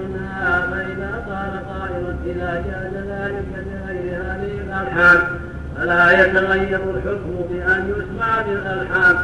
فإذا 0.72 1.12
قال 1.30 1.54
قائل 1.70 2.16
إذا 2.26 2.64
جاز 2.68 2.94
ذلك 3.08 3.46
بغير 3.66 4.22
هذه 4.22 4.54
الألحان. 4.66 5.20
فلا 5.76 6.26
يتغير 6.26 6.80
الحكم 6.96 7.34
بأن 7.50 7.90
يسمع 7.90 8.42
بالألحان. 8.42 9.16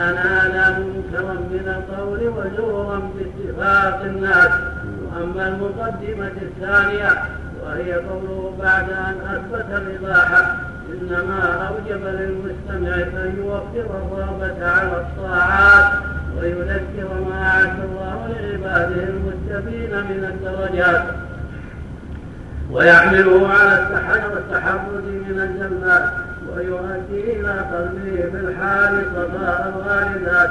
أنال 0.00 0.82
منكرا 0.82 1.32
من 1.32 1.74
القول 1.76 2.28
وزورا 2.28 3.10
باتفاق 3.14 4.02
الناس. 4.04 4.50
وأما 5.14 5.48
المقدمة 5.48 6.32
الثانية 6.42 7.10
وهي 7.62 7.94
قوله 7.94 8.56
بعد 8.62 8.90
أن 8.90 9.16
أثبت 9.34 9.66
الإباحة 9.70 10.56
إنما 10.92 11.68
أوجب 11.68 12.02
للمستمع 12.04 12.94
أن 12.94 13.34
يوفر 13.38 13.90
الرغبة 13.96 14.66
على 14.70 14.96
الطاعات 14.96 15.92
ويذكر 16.40 17.08
ما 17.28 17.48
أعد 17.48 17.78
الله 17.84 18.28
لعباده 18.28 19.02
المتقين 19.04 19.90
من 19.90 20.24
الدرجات. 20.24 21.04
ويحمله 22.70 23.48
على 23.48 23.72
التحرز 24.38 25.04
من 25.04 25.40
الجنات 25.40 26.23
ويؤدي 26.56 27.40
إلى 27.40 27.52
قلبه 27.72 28.30
في 28.30 28.36
الحال 28.46 29.02
صفاء 29.14 29.72
الواردات 29.74 30.50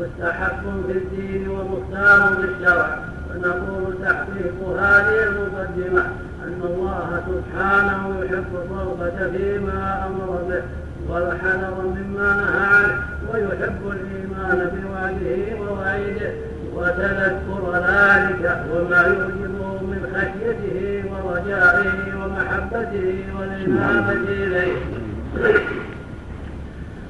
مستحق 0.00 0.62
في 0.86 0.92
الدين 0.92 1.48
ومختار 1.48 2.36
في 2.36 2.44
الشرع. 2.44 2.98
فنقول 3.28 3.94
تحقيق 4.02 4.78
هذه 4.78 5.22
المقدمة 5.28 6.02
أن 6.44 6.60
الله 6.64 7.22
سبحانه 7.26 8.24
يحب 8.24 8.52
الرغبة 8.54 9.30
فيما 9.30 10.06
أمر 10.06 10.42
به 10.48 10.62
والحذر 11.08 11.94
مما 11.96 12.34
نهى 12.36 12.66
عنه 12.66 12.94
ويحب 13.32 13.80
الإيمان 13.90 14.70
بوعده 14.74 15.60
ووعيده. 15.60 16.32
وتذكر 16.76 17.72
ذلك 17.74 18.64
وما 18.72 19.02
يوجبه 19.02 19.82
من 19.82 20.00
خشيته 20.14 21.04
ورجائه 21.12 22.14
ومحبته 22.16 23.24
والإنابة 23.38 24.12
إليه. 24.12 25.01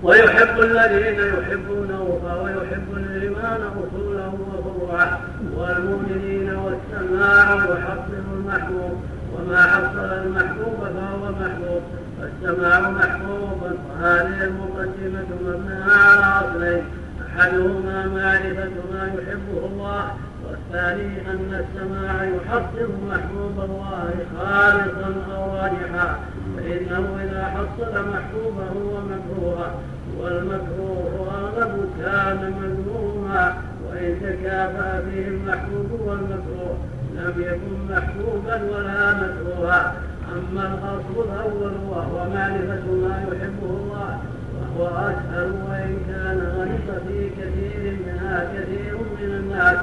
ويحب 0.03 0.61
الذين 0.61 1.18
يحبونه 1.20 2.20
فهو 2.25 2.49
يحب 2.49 2.97
الإيمان 2.97 3.61
أصوله 3.62 4.39
وفروعه 4.53 5.20
والمؤمنين 5.57 6.55
والسماع 6.55 7.55
يحصل 7.55 8.23
المحبوب 8.35 9.01
وما 9.35 9.62
حصل 9.62 9.99
المحبوب 10.05 10.75
فهو 10.81 11.33
محبوب 11.33 11.83
فالسماع 12.20 12.91
محبوب 12.91 13.62
وهذه 13.62 14.45
المقدمة 14.45 15.27
مبناها 15.45 16.25
على 16.25 16.49
أصلين 16.49 16.85
أحدهما 17.29 18.07
معرفة 18.07 18.70
ما 18.93 19.11
يحبه 19.18 19.66
الله 19.66 20.05
والثاني 20.45 21.31
أن 21.31 21.64
السماع 21.64 22.25
يحصل 22.25 22.89
محبوب 23.11 23.70
الله 23.70 24.14
خالصا 24.39 25.14
أو 25.37 25.57
راجحا 25.57 26.18
فإنه 26.62 27.18
إذا 27.24 27.44
حصل 27.44 27.92
محبوبه 28.08 28.70
ومكروها 28.94 29.74
والمكروه 30.18 31.28
أغلب 31.38 31.88
كان 32.00 32.54
مذموما 32.62 33.54
وإن 33.88 34.16
تكافأ 34.20 35.02
فيه 35.10 35.28
المحبوب 35.28 36.00
والمكروه 36.00 36.76
لم 37.14 37.34
يكن 37.38 37.94
محبوبا 37.94 38.76
ولا 38.76 39.14
مكروها. 39.14 39.94
أما 40.32 40.74
الأصل 40.74 41.28
الأول 41.30 41.72
وهو 41.90 42.28
معرفة 42.34 42.86
ما 42.92 43.24
يحبه 43.28 43.70
الله 43.70 44.18
وهو 44.56 44.86
أسهل 44.86 45.52
وإن 45.68 45.96
كان 46.08 46.52
غلط 46.56 47.02
في 47.08 47.30
كثير 47.30 47.96
منها 48.06 48.44
كثير 48.54 48.96
من 49.20 49.30
الناس. 49.40 49.78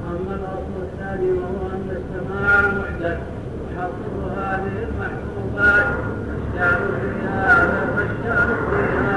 وأما 0.00 0.34
الأصل 0.34 0.74
الثاني 0.82 1.32
وهو 1.32 1.66
أن 1.74 1.96
السماع 2.00 2.60
المحدث 2.60 3.18
يحصل 3.76 4.30
هذه 4.36 4.84
المحبوبات 5.50 5.86
فالشعر 6.26 6.80
فيها 7.00 7.66
فالشعر 7.96 8.48
فيها 8.70 9.09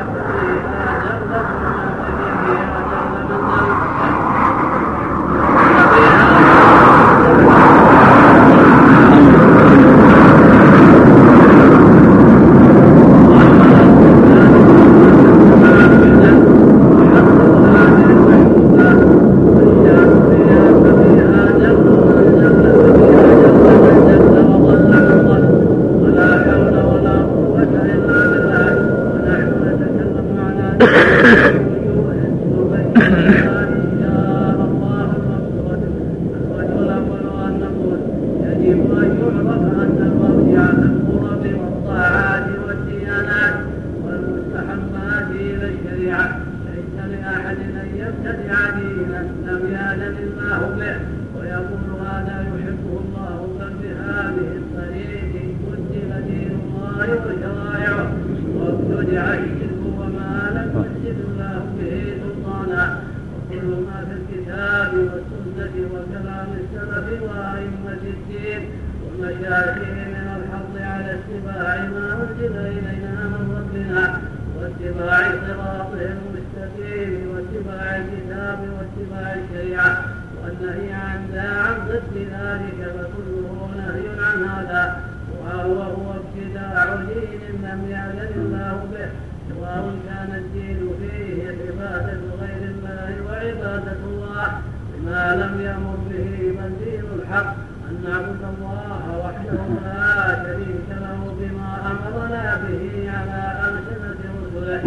الله 98.64 99.03
وحده 99.26 99.59
لا 99.86 100.43
شريك 100.43 100.89
له. 101.03 101.20
بما 101.39 101.72
أمرنا 101.91 102.45
به 102.64 102.84
على 103.18 103.41
ألسنة 103.68 104.20
رسله 104.55 104.82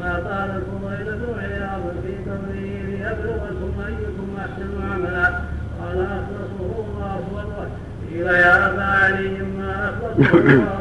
ما 0.00 0.12
قال 0.28 0.50
الفضيلة 0.60 1.22
عياض 1.42 1.82
في 2.02 2.12
قوله 2.30 2.64
ليبلغكم 2.88 3.72
أيكم 3.88 4.28
أحسن 4.38 4.70
عملا 4.92 5.26
قال 5.80 5.98
أخلصه 6.18 6.70
الله 6.84 7.20
وضعه 7.34 7.70
قيل 8.10 8.26
يا 8.26 8.54
أبا 8.70 8.82
علي 8.82 9.38
ما 9.58 9.72
أخلصه 9.90 10.38
الله 10.38 10.71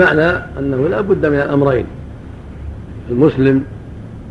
والمعنى 0.00 0.42
أنه 0.58 0.88
لا 0.88 1.00
بد 1.00 1.26
من 1.26 1.40
الأمرين. 1.40 1.84
المسلم 3.10 3.64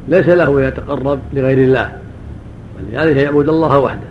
ليس 0.07 0.29
له 0.29 0.61
يتقرب 0.61 1.19
لغير 1.33 1.57
الله 1.57 1.91
ولذلك 2.77 3.17
يعبد 3.17 3.49
الله 3.49 3.79
وحده. 3.79 4.09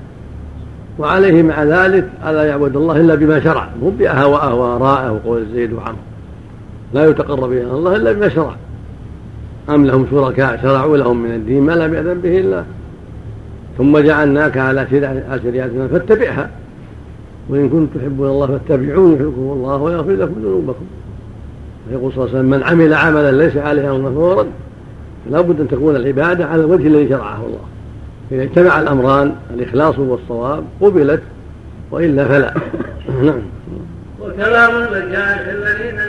وعليه 0.98 1.42
مع 1.42 1.62
ذلك 1.62 2.09
ألا 2.26 2.44
يعبد 2.44 2.76
الله 2.76 3.00
إلا 3.00 3.14
بما 3.14 3.40
شرع. 3.40 3.68
مو 3.82 3.90
بأهواءه 3.90 4.54
وآراءه 4.54 5.12
وقول 5.12 5.46
زيد 5.52 5.72
وعمر. 5.72 5.98
لا 6.94 7.06
يتقرب 7.11 7.52
إلى 7.52 7.70
الله 7.70 7.96
إلا 7.96 8.12
بما 8.12 8.28
شرع. 8.28 8.54
أم 9.70 9.86
لهم 9.86 10.06
شركاء 10.11 10.59
شرعوا 10.62 10.96
لهم 10.96 11.22
من 11.22 11.30
الدين 11.30 11.62
ما 11.62 11.72
لم 11.72 11.94
يأذن 11.94 12.20
به 12.20 12.38
الله. 12.38 12.64
ثم 13.78 13.98
جعلناك 13.98 14.56
على 14.56 14.86
شريعتنا 15.42 15.88
فاتبعها. 15.88 16.50
وإن 17.48 17.68
كنتم 17.68 18.00
تحبون 18.00 18.28
الله 18.28 18.46
فاتبعوني 18.46 19.14
يحبكم 19.14 19.40
الله 19.40 19.76
ويغفر 19.76 20.12
لكم 20.12 20.34
ذنوبكم. 20.42 20.86
يقول 21.91 22.12
صلى 22.12 22.24
الله 22.24 22.36
عليه 22.36 22.39
وسلم 22.39 22.51
من 22.51 22.62
عمل 22.62 22.95
عملا 22.95 23.32
ليس 23.32 23.57
عليه 23.57 23.91
امرنا 23.91 24.11
فهو 24.11 24.41
رد 24.41 24.51
فلا 25.26 25.41
بد 25.41 25.61
أن 25.61 25.68
تكون 25.68 25.97
العبادة 25.97 26.47
على 26.47 26.61
الوجه 26.61 26.86
الذي 26.86 27.09
شرعه 27.09 27.47
الله. 27.47 27.64
إذا 28.32 28.43
اجتمع 28.43 28.80
الأمران 28.80 29.34
الإخلاص 29.55 29.99
والصواب 29.99 30.64
قبلت 30.80 31.22
وإلا 31.91 32.24
فلا. 32.24 32.55
نعم. 33.24 33.43
وكلام 34.20 34.70
الذين 35.51 36.01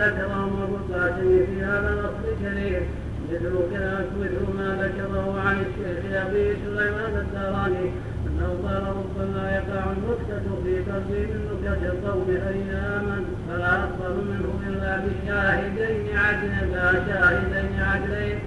إلا 15.40 15.70
بشاهدين 15.70 16.18
عدل 16.18 17.02
شاهدين 17.08 17.80
عدلين 17.92 18.40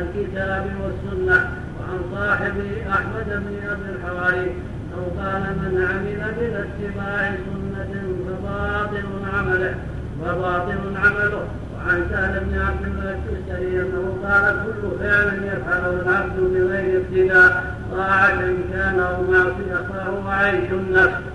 الكتاب 0.00 0.64
والسنة 0.82 1.38
وعن 1.78 1.98
صاحبه 2.14 2.70
أحمد 2.90 3.28
بن 3.28 3.54
أبي 3.68 3.88
الحواري 3.94 4.52
أو 4.94 5.02
قال 5.20 5.42
من 5.42 5.74
عمل 5.90 6.20
بلا 6.36 6.60
اتباع 6.60 7.34
سنة 7.46 7.94
فباطل 8.26 9.08
عمله 9.34 9.74
وباطل 10.22 10.80
عمله. 11.04 11.44
وعن 11.74 12.06
سهل 12.10 12.40
بن 12.40 12.58
عبد 12.58 12.84
الله 12.86 13.10
التستري 13.10 13.80
أنه 13.80 14.04
قال 14.24 14.44
كل 14.64 14.82
فعل 15.00 15.28
يفعله 15.44 16.02
العبد 16.02 16.36
بغير 16.40 17.00
ابتداء 17.00 17.74
طاعة 17.92 18.40
كان 18.72 19.00
أو 19.00 19.22
معصية 19.22 19.88
فهو 19.88 20.28
عيش 20.28 20.70
النفس. 20.72 21.27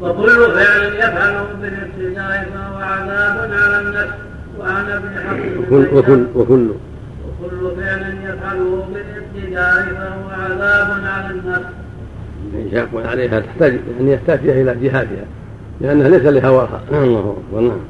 وكل 0.00 0.52
فعل 0.54 0.94
يفعله 0.94 1.46
بالابتداء 1.62 2.50
فهو 2.54 2.76
عذاب 2.76 3.50
على 3.52 3.80
النفس 3.80 4.14
وعن 4.58 4.90
ابي 4.90 5.08
حفص 5.20 5.72
وكل 5.96 6.26
وكل. 6.34 6.70
وكل 7.40 7.80
فعل 7.80 8.16
يفعله 8.24 8.86
بالابتداء 8.92 9.84
فهو 9.84 10.42
عذاب 10.42 11.04
على 11.04 11.30
النفس. 11.30 11.66
إن 12.54 12.68
شاق 12.72 13.06
عليها 13.06 13.40
تحتاج 13.40 13.78
أن 14.00 14.08
يحتاج 14.08 14.48
إلى 14.48 14.74
جهادها 14.74 15.24
لأنها 15.80 16.08
ليس 16.08 16.22
لهواها. 16.22 16.80
الله 16.92 17.36
أكبر 17.48 17.60
نعم. 17.60 17.80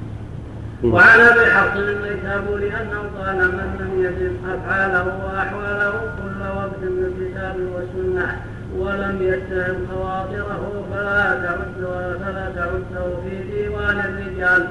وعن 0.85 1.21
ابي 1.21 1.51
حفص 1.51 1.77
النيسابوري 1.77 2.67
انه 2.67 3.25
قال 3.25 3.37
من 3.37 3.77
لم 3.81 4.05
يزد 4.05 4.33
أفعاله 4.55 5.05
وأحواله 5.25 5.93
كل 5.93 6.41
وقت 6.57 6.81
بالكتاب 6.83 7.57
والسنة. 7.75 8.37
ولم 8.79 9.17
يتهم 9.21 9.87
خواطره 9.93 10.85
فلا 10.91 11.25
تعد 11.43 11.81
فلا 12.21 12.47
تعده 12.57 13.05
في 13.25 13.35
ديوان 13.51 13.99
الرجال. 14.01 14.63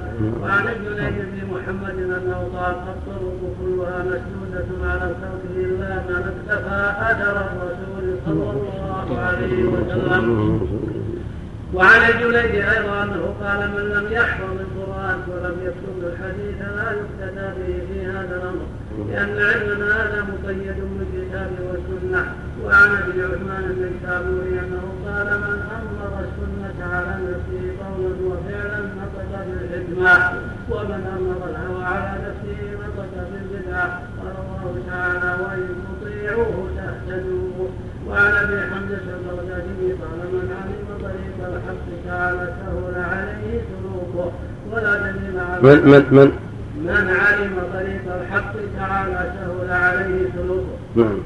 وعن 0.41 0.67
الجنيد 0.67 1.17
بن 1.31 1.39
محمد 1.53 1.95
أنه 2.17 2.39
قال 2.55 2.75
الطرق 2.93 3.39
كلها 3.59 3.97
مسدودة 4.03 4.69
على 4.89 5.05
الخلق 5.11 5.43
إلا 5.55 5.91
من 6.07 6.23
اكتفى 6.31 6.81
اثر 7.09 7.35
الرسول 7.47 8.05
صلى 8.25 8.51
الله 8.51 9.19
عليه 9.19 9.63
وسلم. 9.63 10.23
وعن 11.73 12.01
الجليد 12.09 12.55
أيضا 12.55 13.03
أنه 13.03 13.23
قال 13.41 13.59
من 13.75 13.85
لم 13.95 14.05
يحفظ 14.11 14.51
القرآن 14.59 15.17
ولم 15.29 15.55
يكتب 15.67 15.97
الحديث 16.03 16.57
لا 16.77 16.87
يقتدى 16.99 17.47
به 17.57 17.73
في 17.87 18.05
هذا 18.05 18.35
الأمر 18.35 18.65
لأن 19.09 19.29
علمنا 19.49 19.85
هذا 19.85 20.19
مقيد 20.31 20.75
بالكتاب 20.97 21.51
والسنة. 21.67 22.33
وعن 22.65 22.89
ابي 23.01 23.21
عثمان 23.23 23.63
النيسابوري 23.73 24.59
إنه 24.59 24.85
قال 25.05 25.27
من 25.43 25.57
أمر 25.77 26.11
السنة 26.25 26.79
على 26.93 27.13
نفسه 27.27 27.63
قولا 27.81 28.13
وفعلا 28.29 28.79
نطق 28.99 29.31
بالحكمة 29.47 30.15
ومن 30.71 31.01
أمر 31.17 31.39
الهوى 31.49 31.83
على 31.85 32.11
نفسه 32.25 32.59
نطق 32.81 33.13
بالبدعة. 33.31 34.01
قال 34.19 34.35
الله 34.43 34.83
تعالى 34.89 35.43
وإن 35.43 35.67
تطيعوه 35.87 36.69
تهتدوا. 36.77 37.67
وعن 38.07 38.31
ابي 38.43 38.59
حمزه 38.71 39.05
البغدادي 39.17 39.91
قال 40.01 40.19
من 40.33 40.47
علم 40.61 40.87
طريق 41.05 41.37
الحق 41.51 41.85
تعالى 42.07 42.53
سهل 42.59 42.95
عليه 43.11 43.61
سلوكه. 43.71 44.31
ولا 44.71 44.93
دليل 44.95 45.39
على 45.39 45.61
من 45.61 45.91
من 45.91 46.03
من 46.17 46.31
من 46.85 47.09
علم 47.09 47.55
طريق 47.73 48.05
الحق 48.21 48.53
تعالى 48.77 49.33
سهل 49.35 49.71
عليه 49.71 50.29
سلوكه. 50.35 50.77
نعم. 50.95 51.19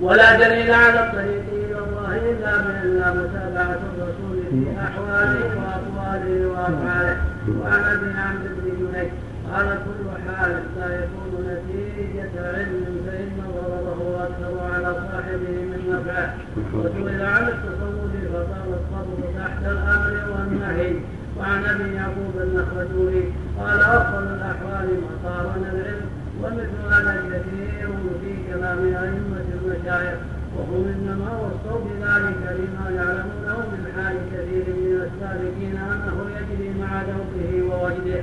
ولا 0.00 0.36
دليل 0.38 0.70
على 0.70 1.00
الطريق 1.04 1.44
إلى 1.52 1.78
الله 1.78 2.16
إلا 2.30 2.58
من 2.58 2.76
الا 2.84 3.12
متابعة 3.12 3.80
الرسول 3.90 4.36
في 4.50 4.66
أحواله 4.86 5.42
وأقواله 5.60 6.46
وأفعاله. 6.48 7.16
وعن 7.60 7.82
أبي 7.92 8.10
عمرو 8.18 8.54
بن 8.56 8.66
جنيد 8.80 9.10
قال 9.52 9.66
كل 9.86 10.06
حال 10.26 10.62
لا 10.78 10.88
يكون 11.00 11.32
نتيجة 11.50 12.34
علم 12.56 12.84
فإن 13.06 13.38
ضرره 13.54 14.00
أكثر 14.26 14.74
على 14.74 14.94
صاحبه 14.94 15.54
من 15.70 15.80
نفعه. 15.92 16.34
وسئل 16.74 17.22
عن 17.22 17.48
التصوف 17.48 18.12
فقال 18.32 18.68
الصبر 18.80 19.18
تحت 19.38 19.62
الأمر 19.64 20.14
والنهي. 20.32 20.94
وعن 21.38 21.64
أبي 21.64 21.94
يعقوب 21.94 22.34
النخرجوري 22.40 23.32
قال 23.58 23.80
أفضل 23.80 24.22
الأحوال 24.22 24.88
ما 25.02 25.30
قارن 25.30 25.64
العلم 25.72 26.06
ومثل 26.42 26.94
هذا 26.94 27.14
كثير 27.32 27.88
في 28.20 28.52
كلام 28.52 28.78
أئمة 28.78 29.29
المشايخ 29.90 30.18
وهم 30.56 30.84
إنما 30.94 31.30
وصوا 31.38 31.78
بذلك 31.84 32.58
لما 32.58 32.90
يعلمونه 32.96 33.58
من 33.72 33.92
حال 33.96 34.16
كثير 34.32 34.64
من 34.76 35.08
السالكين 35.08 35.76
أنه 35.76 36.16
يجري 36.36 36.70
مع 36.80 37.02
ذوقه 37.02 37.50
ووجده 37.62 38.22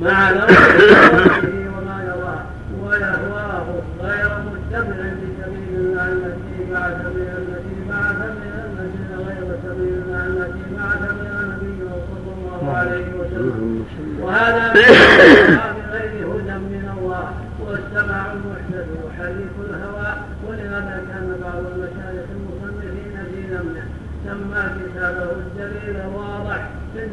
مع 0.00 0.30
ذوقه 0.30 1.70
وما 1.76 2.02
يراه 2.04 2.42
ويهواه 2.82 3.66
غير 4.02 4.28
متبع 4.46 4.96
لسبيل 5.20 5.74
الله 5.74 6.08
التي 6.12 6.72
بعث 6.72 7.00
بها 7.16 7.36
التي 7.38 7.76
بعث 7.88 8.16
بها 8.18 8.60
الذين 8.66 9.10
غير 9.26 9.58
سبيل 9.64 9.94
الله 10.02 10.26
التي 10.26 10.62
بعث 10.78 11.00
بها 11.00 11.42
نبيه 11.42 11.90
صلى 12.10 12.32
الله 12.38 12.76
عليه 12.76 13.06
وسلم. 13.18 13.84
وهذا 14.22 14.72
بغير 14.72 16.26
هدى 16.26 16.58
من 16.58 16.92
الله 16.98 17.30
والسمع 17.66 18.32
المحدث 18.32 18.88
وحديث 19.04 19.54
الهوى 19.70 20.12
ولهذا 20.48 21.02
كان 21.10 21.36
بعض 21.42 21.58
المشايخ 21.72 22.26
المصنفين 22.36 23.16
في 23.30 23.54
ذمه 23.54 23.82
سمى 24.26 24.62
كتابه 24.78 25.30
الجليل 25.32 25.96
واضح 26.14 26.68
في 26.94 27.04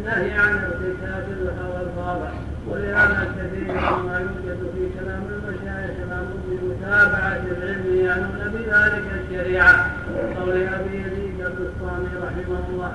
النهي 0.47 0.59
عن 0.59 0.71
ارتكاب 0.71 1.25
الهوى 1.41 1.81
الفاضح 1.81 2.31
ولهذا 2.67 3.21
كثير 3.37 3.73
مما 3.73 4.19
يوجد 4.19 4.59
في 4.73 4.83
كلام 4.99 5.23
المشايخ 5.29 5.95
الامر 6.07 6.33
بمتابعه 6.47 7.41
العلم 7.57 7.85
يعنون 7.95 8.41
بذلك 8.53 9.05
الشريعة. 9.21 9.91
قول 10.39 10.51
ابي 10.51 10.95
يزيد 11.01 11.39
البسطامي 11.39 12.07
رحمه 12.23 12.63
الله 12.69 12.91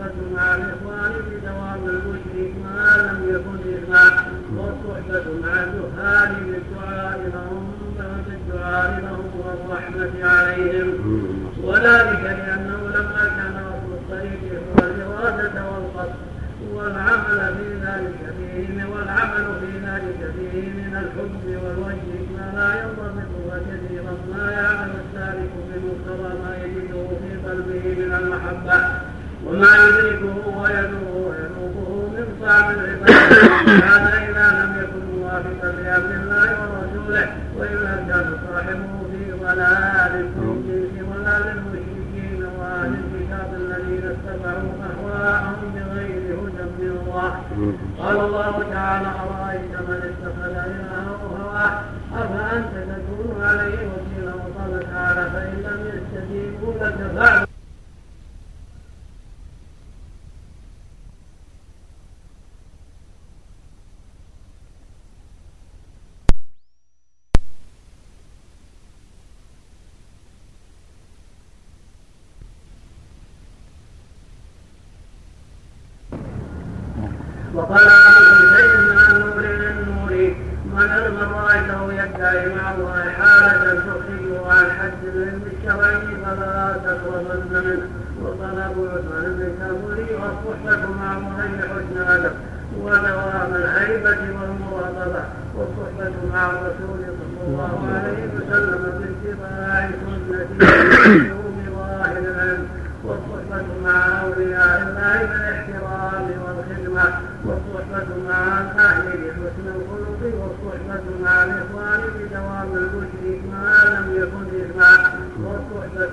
Allah'a 0.00 0.43
وقال 77.54 77.88
عبد 77.88 78.56
شيء 78.56 78.94
مع 78.94 79.10
النور 79.10 79.40
للنور 79.42 80.34
من 80.74 80.90
من 81.16 81.28
رايته 81.34 81.92
يدعي 81.92 82.46
مع 82.54 82.74
الله 82.74 83.10
حالة 83.18 83.74
تخرجه 83.74 84.50
عن 84.50 84.70
حد 84.70 85.04
العلم 85.04 85.42
الشرعي 85.52 85.96
فلا 86.24 86.76
تقربن 86.84 87.66
منه 87.66 87.88
وقال 88.22 88.58
ابو 88.58 88.86
عثمان 88.86 89.24
بن 89.38 89.52
كابوري 89.60 90.06
والصحبة 90.14 90.86
مع 91.00 91.18
غير 91.38 91.68
حسن 91.68 92.10
ادب 92.12 92.32
ودوام 92.80 93.54
الهيبة 93.54 94.10
والمراقبة 94.10 95.24
والصحبة 95.56 96.12
مع 96.32 96.46
الرسول 96.50 97.00
صلى 97.06 97.46
الله 97.46 97.88
عليه 97.94 98.28
وسلم 98.34 98.82
باتباع 99.00 99.90
سنته 99.90 101.34
بظاهر 101.66 102.18
العلم 102.18 102.68
والصحبة 103.04 103.66
مع 103.84 104.20
أولياء 104.20 104.82
الله 104.82 105.26
بالاحترام 105.26 106.26
والخدمة 106.44 107.04
والصحبة 107.44 108.08
مع 108.28 108.60
الأهل 108.60 109.04
بحسن 109.06 109.66
الخلق 109.76 110.22
والصحبة 110.40 111.02
مع 111.24 111.44
الإخوان 111.44 112.00
بدوام 112.18 112.68
البشر 112.76 113.40
ما 113.52 113.84
لم 113.84 114.06
يكن 114.22 114.60
إثما 114.60 114.92
والصحبة 115.44 116.12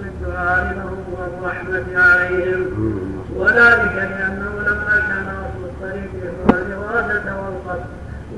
بالدعاء 0.00 0.74
لهم 0.74 1.04
والرحمة 1.12 2.00
عليهم 2.02 2.64
وذلك 3.36 3.94
لأنه 3.94 4.52
لما 4.66 4.96
كان 5.08 5.26
أصل 5.28 5.64
الطريق 5.64 6.10
هو 6.40 6.50
الإرادة 6.56 7.36
والقصد 7.36 7.86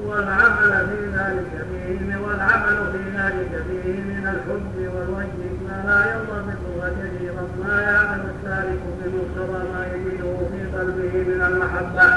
والعمل 0.06 0.86
في 0.88 1.06
ذلك 1.18 1.66
فيه 1.70 2.16
والعمل 2.16 2.76
في 2.92 3.18
ذلك 3.18 3.62
فيه 3.68 3.92
من 4.02 4.26
الحب 4.26 4.94
والوجه 4.94 5.50
ما 5.68 5.82
لا 5.86 6.12
ينضبط 6.14 6.60
وكثيرا 6.78 7.44
ما 7.64 7.80
يعمل 7.82 8.20
السالك 8.34 8.80
بمقتضى 9.04 9.64
ما 9.72 9.86
يجده 9.94 10.36
في 10.52 10.76
قلبه 10.78 11.12
من 11.34 11.42
المحبة 11.46 12.14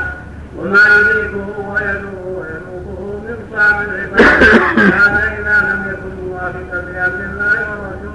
وما 0.57 0.79
يريده 0.87 1.45
ويدعو 1.69 2.39
ويذوقه 2.39 3.19
من 3.25 3.37
طعم 3.53 3.85
العبادة 3.85 4.57
هذا 4.97 5.26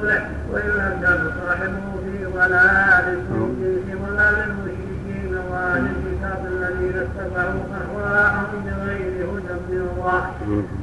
وإلا 0.03 0.89
كان 1.03 1.31
صاحبه 1.47 1.83
في 2.05 2.25
ضلال 2.25 3.05
الجنس 3.09 3.87
ولا 4.05 4.31
للمشركين 4.31 5.35
وأهل 5.51 5.87
الكتاب 5.87 6.47
الذين 6.53 6.97
اتبعوا 6.97 7.61
أهواءهم 7.81 8.65
بغير 8.67 9.13
هدى 9.31 9.55
من 9.69 9.89
الله 9.97 10.23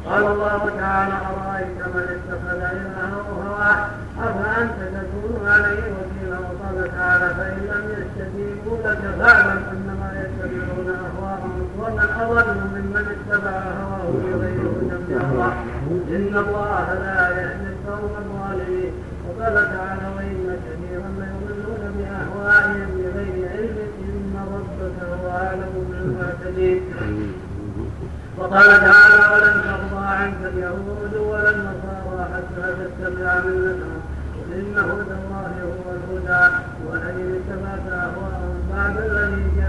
قال 0.05 0.23
الله 0.27 0.69
تعالى 0.79 1.13
أرأيت 1.13 1.77
من 1.95 2.05
اتخذ 2.15 2.61
إلهه 2.61 3.13
هواه 3.47 3.87
أفأنت 4.23 4.79
تكون 4.95 5.47
عليه 5.47 5.83
وكيلا 5.97 6.39
وقال 6.39 6.91
تعالى 6.97 7.29
فإن 7.35 7.57
لم 7.71 7.83
يستجيبوا 7.97 8.77
لك 8.85 9.01
فاعلم 9.19 9.63
أنما 9.71 10.09
يتبعون 10.21 10.95
أهواءهم 10.95 11.69
ومن 11.79 12.09
أضل 12.21 12.53
ممن 12.53 13.05
اتبع 13.15 13.51
هواه 13.51 14.11
بغير 14.11 14.59
هدى 14.59 14.95
من 15.07 15.21
الله 15.31 15.53
إن 16.15 16.37
الله 16.37 16.93
لا 16.93 17.29
يهدي 17.29 17.69
القوم 17.69 18.11
وقال 19.29 19.53
تعالى 19.53 20.07
وإن 20.17 20.57
كثيرا 20.65 21.09
ليضلون 21.19 21.83
بأهوائهم 21.97 22.89
بغير 22.97 23.49
علم 23.53 23.77
إن 24.01 24.35
ربك 24.53 24.97
هو 25.09 25.29
أعلم 25.29 25.73
بالمعتدين 25.89 26.81
وقال 28.37 28.69
تعالى 28.69 29.35
ولن 29.35 29.61
ترضى 29.63 30.05
عنك 30.05 30.37
اليهود 30.53 31.13
ولا 31.29 31.49
النصارى 31.49 32.29
حتى 32.33 32.65
تتبع 32.79 33.33
ملتهم. 33.45 34.01
قل 34.35 34.53
إن 34.53 34.77
هدى 34.77 35.15
الله 35.21 35.51
هو 35.63 35.91
الهدى 35.95 36.55
ولئن 36.87 37.27
اتبعت 37.39 37.85
أهواءهم 37.91 38.57
بعد 38.75 38.97
الذي 38.97 39.43
جاءك 39.57 39.68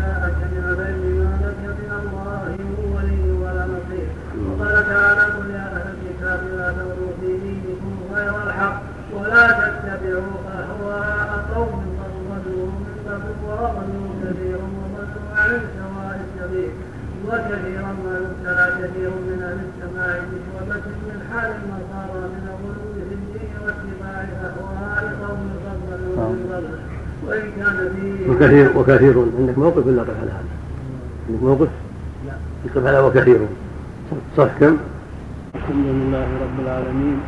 قبل 13.61 13.77
وضلوا 13.77 14.11
كثيرا 14.25 14.67
وضلوا 14.81 15.37
عن 15.37 15.51
سواء 15.79 16.21
السبيل 16.27 16.71
وكثيرا 17.29 17.93
ما 18.05 18.15
يبتلى 18.23 18.67
كثير 18.81 19.11
من 19.11 19.39
أهل 19.49 19.59
السماء 19.69 20.25
بشعبة 20.31 20.85
من 21.09 21.19
حال 21.33 21.51
النصارى 21.51 22.21
من 22.35 22.45
الغلو 22.49 22.85
في 22.95 23.15
الدين 23.15 23.53
واتباع 23.65 24.25
اهواء 24.45 25.05
قوم 25.23 25.51
قبل 25.67 26.65
وان 27.27 27.43
كان 27.57 27.77
فيه 27.97 28.31
وكثير 28.31 28.79
وكثير 28.79 29.25
عندك 29.39 29.59
موقف 29.59 29.87
ولا 29.87 30.03
قف 30.03 30.21
على 30.23 30.31
هذا؟ 30.31 30.55
عندك 31.29 31.43
موقف؟ 31.43 31.69
لا 32.27 32.33
يقف 32.67 32.87
على 32.87 33.01
وكثير 33.01 33.39
صح 34.37 34.49
كم؟ 34.61 34.77
الحمد 35.55 35.87
لله 35.87 36.27
رب 36.43 36.65
العالمين 36.65 37.21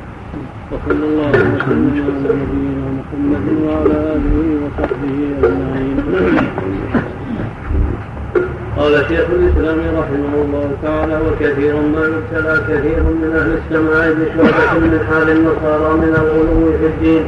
وصلى 0.72 1.04
الله 1.10 1.30
وسلم 1.30 1.94
على 2.06 2.30
نبينا 2.40 2.86
محمد 2.98 3.46
وعلى 3.64 3.96
آله 4.14 4.36
وصحبه 4.62 5.16
أجمعين. 5.38 5.96
قال 8.76 8.94
شيخ 9.08 9.26
الإسلام 9.38 9.78
رحمه 10.00 10.34
الله 10.44 10.68
تعالى 10.82 11.16
وكثير 11.26 11.74
ما 11.94 12.04
يبتلى 12.12 12.54
كثير 12.68 13.02
من 13.02 13.30
أهل 13.40 13.50
السماء 13.60 14.06
بشعبة 14.18 14.78
من 14.84 14.92
حال 15.08 15.28
النصارى 15.36 15.90
من 16.02 16.12
الغلو 16.22 16.72
في 16.78 16.86
الدين. 16.86 17.24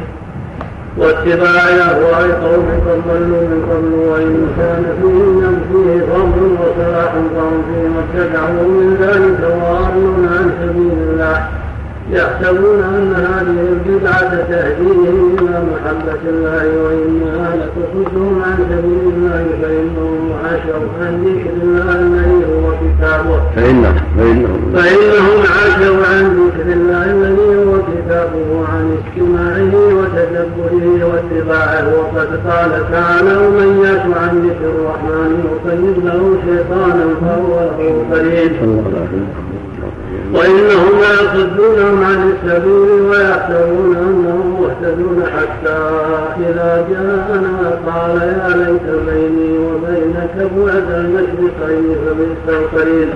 واتباع 0.99 1.65
اهواء 1.89 2.27
قوم 2.45 2.67
قد 2.87 2.99
ضلوا 3.09 3.45
من 3.53 3.61
قبل 3.71 3.93
وإن 4.11 4.35
كان 4.59 4.85
فيهم 5.01 5.55
فيه 5.69 6.01
فضل 6.13 6.43
وصلاح 6.61 7.13
فهم 7.35 7.63
فيما 7.69 8.01
ابتدعوا 8.05 8.69
من 8.79 8.89
ذلك 9.01 9.41
وارون 9.63 10.29
عن 10.35 10.47
سبيل 10.61 10.99
الله. 11.09 11.64
يحسبون 12.11 12.79
أن 12.83 13.15
هذه 13.15 13.69
البدعة 13.73 14.45
تهديهم 14.51 15.37
إلى 15.39 15.63
محبة 15.73 16.23
الله 16.29 16.65
وإنها 16.85 17.57
لتصدهم 17.57 18.43
عن 18.45 18.57
سبيل 18.71 19.15
الله 19.17 19.47
فإنهم 19.63 20.33
عاشوا 20.45 20.89
عن 21.01 21.25
ذكر 21.25 21.51
الله 21.63 22.01
الذي 22.01 22.45
هو 22.55 22.73
كتابه. 22.83 23.41
فإنهم 23.57 23.95
فإنهم 24.19 24.73
فإنهم 24.75 25.39
عاشوا 25.55 26.07
عن 26.07 26.25
ذكر 26.25 26.73
الله 26.73 27.05
الذي 27.05 27.65
هو 27.65 27.73
كتابه 27.91 28.67
عن 28.73 28.97
استماعه 28.99 29.75
وتدبره 29.97 31.05
واتباعه. 31.05 31.99
وقد 31.99 32.29
قال 32.49 32.93
تعالى 32.93 33.37
ومن 33.37 33.83
يعش 33.85 34.07
عن 34.23 34.49
ذكر 34.49 34.71
الرحمن 34.71 35.45
يقيد 35.45 36.05
له 36.05 36.37
شيطانا 36.47 37.07
فهو 37.21 37.61
له 37.79 38.05
قريب. 38.13 38.53
وإنهم 40.35 40.93
ليصدونهم 41.01 42.05
عن 42.05 42.33
السبيل 42.33 42.91
ويحسبون 43.11 43.97
أنهم 43.97 44.61
مهتدون 44.61 45.23
حتى 45.37 45.79
إذا 46.41 46.87
جاءنا 46.91 47.79
قال 47.87 48.17
يا 48.17 48.57
ليت 48.57 48.89
بيني 49.09 49.59
وبينك 49.59 50.35
بعد 50.37 50.91
المشرقين 50.91 51.97
فبئس 52.07 52.49
القرين 52.49 53.09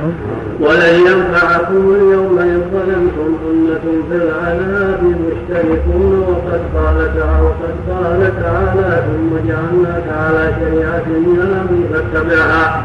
ولن 0.61 0.94
ينفعكم 0.94 1.94
اليوم 1.94 2.38
إن 2.38 2.62
ظلمتم 2.72 3.36
أنكم 3.51 4.03
في 4.11 4.16
العذاب 4.16 5.03
مشتركون 5.03 6.24
وقد 6.28 6.61
قال 6.74 6.96
تعالى 7.14 7.42
وقد 7.42 7.74
قال 7.90 8.32
تعالى 8.42 9.03
ثم 9.07 9.49
جعلناك 9.49 10.05
على 10.18 10.53
شريعة 10.61 11.05
من 11.07 11.38
الأمر 11.40 11.82
فاتبعها. 11.92 12.84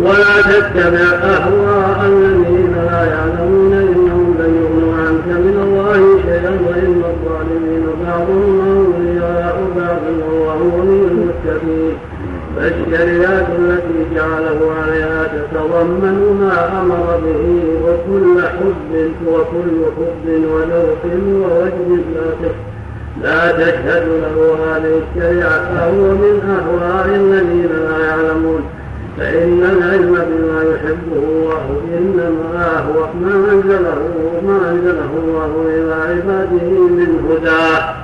ولا 0.00 0.42
تتبع 0.42 0.98
أهواء 1.24 2.06
الذين 2.06 2.65
لا 2.86 3.00
يعلمون 3.12 3.72
إنهم 3.72 4.26
لن 4.40 4.52
يغنوا 4.62 4.94
عنك 5.02 5.26
من 5.46 5.56
الله 5.66 6.00
شيئا 6.26 6.52
وإن 6.66 7.02
الظالمين 7.12 7.84
بعضهم 8.06 8.52
أولياء 8.76 9.56
بعض 9.76 10.02
والله 10.08 10.60
ولي 10.76 11.00
المتقين. 11.10 11.96
فالشريعة 12.56 13.48
التي 13.58 14.14
جعله 14.14 14.72
عليها 14.82 15.24
تتضمن 15.24 16.38
ما 16.40 16.80
أمر 16.80 17.20
به 17.24 17.44
وكل 17.84 18.42
حب 18.42 19.10
وكل 19.26 19.78
حب 19.96 20.26
وذوق 20.52 21.04
ووجه 21.42 22.00
لا 22.14 22.56
لا 23.22 23.52
تشهد 23.52 24.06
له 24.22 24.56
هذه 24.66 25.00
الشريعة 25.02 25.74
فهو 25.74 26.02
من 26.22 26.40
أهواء 26.58 27.06
الذين 27.16 27.70
لا 27.88 28.06
يعلمون. 28.06 28.60
فإن 29.18 29.62
العلم 29.62 30.12
بما 30.12 30.62
يحبه 30.62 31.22
الله 31.28 31.80
إنما 31.98 32.78
هو 32.78 33.00
ما 33.20 33.52
أنزله 33.52 33.98
ما 34.46 34.70
أنزله 34.70 35.10
الله 35.24 35.64
إلى 35.68 35.94
عباده 35.94 36.70
من 36.88 37.28
هداه 37.30 37.94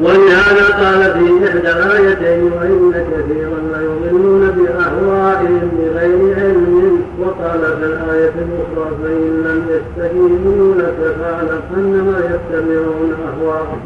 ولهذا 0.00 0.66
قال 0.82 1.02
في 1.12 1.48
إحدى 1.48 1.70
الآيتين 1.72 2.52
وإن 2.52 2.92
كثيرا 2.92 3.60
ليضلون 3.72 4.50
بأهوائهم 4.50 5.70
بغير 5.78 6.34
علم 6.36 7.02
وقال 7.20 7.60
في 7.60 7.84
الآية 7.86 8.32
الأخرى 8.44 8.90
فإن 9.02 9.42
لم 9.44 9.62
يستجيبوا 9.68 10.74
لك 10.74 11.16
فاعلم 11.20 11.60
أنما 11.76 12.18
يتبعون 12.18 13.12
أهواءهم. 13.28 13.80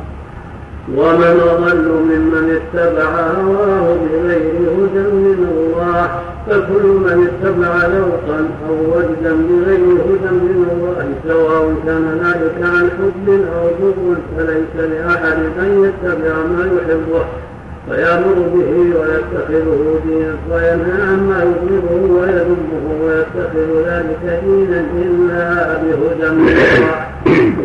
ومن 0.94 1.40
أضل 1.50 1.88
ممن 1.88 2.58
اتبع 2.60 3.10
هواه 3.42 3.96
بغير 4.12 4.52
هدى 4.78 5.08
فكل 6.46 6.86
من 6.86 7.28
اتبع 7.28 7.72
ذوقا 7.86 8.38
أو 8.68 8.74
وجدا 8.96 9.32
بغير 9.48 9.84
هدى 10.06 10.32
من 10.34 10.66
الله 10.72 11.08
سواء 11.28 11.74
كان 11.86 12.04
ذلك 12.24 12.56
عن 12.62 12.90
حب 12.90 13.28
أو 13.28 13.64
بغض 13.80 14.16
فليس 14.36 14.90
لأحد 14.90 15.38
أن 15.58 15.70
يتبع 15.84 16.34
ما 16.34 16.64
يحبه. 16.76 17.24
فيأمر 17.90 18.34
به 18.54 18.98
ويتخذه 19.00 20.00
دينا 20.06 20.34
وينهى 20.50 21.02
عما 21.02 21.42
يبغضه 21.42 22.20
ويذمه 22.20 22.84
ويتخذ 23.04 23.68
ذلك 23.86 24.40
دينا 24.44 24.80
إلا 24.96 25.74
بهدى 25.82 26.28
من 26.34 26.48
الله 26.48 27.06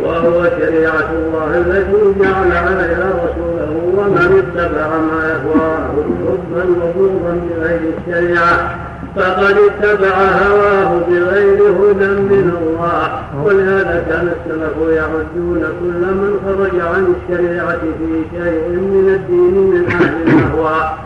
وهو 0.03 0.43
شريعة 0.59 1.09
الله 1.11 1.57
التي 1.57 2.19
جعل 2.19 2.51
عليها 2.51 3.09
رسوله 3.23 3.71
ومن 3.97 4.43
اتبع 4.43 4.87
ما 4.97 5.21
يهواه 5.29 5.91
حبا 6.27 6.63
وبغضا 6.63 7.41
بغير 7.49 7.81
الشريعة. 7.97 8.90
فقد 9.15 9.55
اتبع 9.57 10.15
هواه 10.15 11.01
بغير 11.09 11.59
هدى 11.61 12.11
من 12.21 12.57
الله. 12.61 13.23
ولهذا 13.45 14.05
كان 14.09 14.27
السلف 14.27 14.95
يعدون 14.95 15.63
كل 15.79 16.01
من 16.21 16.39
خرج 16.45 16.79
عن 16.79 17.15
الشريعة 17.15 17.79
في 17.79 18.23
شيء 18.31 18.69
من 18.69 19.13
الدين 19.15 19.55
من 19.71 19.85
أهل 19.91 20.13
الأهواء 20.27 20.97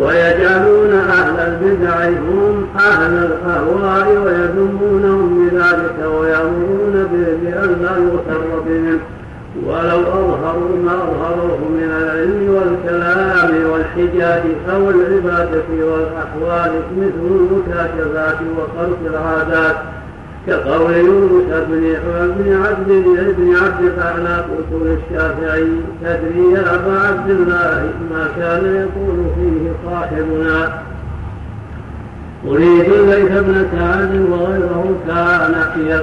ويجعلون 0.00 0.92
أهل 0.92 1.36
البدع 1.40 2.08
هم 2.08 2.66
أهل 2.78 3.12
الأهواء 3.12 4.08
ويذمونهم 4.24 5.48
بذلك 5.50 5.98
ويأمرون 6.20 7.08
بأن 7.42 7.76
لا 7.82 7.96
يغتر 7.96 8.44
بهم. 8.66 8.98
ولو 9.68 10.00
أظهروا 10.00 10.76
ما 10.84 10.94
أظهروه 10.94 11.58
من 11.58 11.90
العلم 12.02 12.54
والكلام 12.54 13.70
والحجاج 13.70 14.42
أو 14.74 14.90
العبادة 14.90 15.68
والأحوال 15.70 16.72
مثل 16.96 17.26
المكاشفات 17.30 18.38
وخلق 18.58 18.98
العادات. 19.06 19.76
كقول 20.46 20.92
يونس 20.92 21.44
بن 21.68 21.96
بن 22.38 22.62
عبد 22.66 22.88
بن 23.36 23.56
عبد 23.56 23.84
الأعلى 23.84 24.36
قلت 24.36 24.82
للشافعي 24.82 25.68
تدري 26.02 26.52
يا 26.52 26.74
أبا 26.74 26.98
عبد 27.08 27.30
الله 27.30 27.90
ما 28.10 28.28
كان 28.38 28.64
يقول 28.64 29.16
فيه 29.36 29.90
صاحبنا؟ 29.90 30.82
أريد 32.50 32.92
الليث 32.92 33.30
بن 33.30 33.66
سعد 33.78 34.26
وغيره 34.30 34.96
كان 35.08 35.54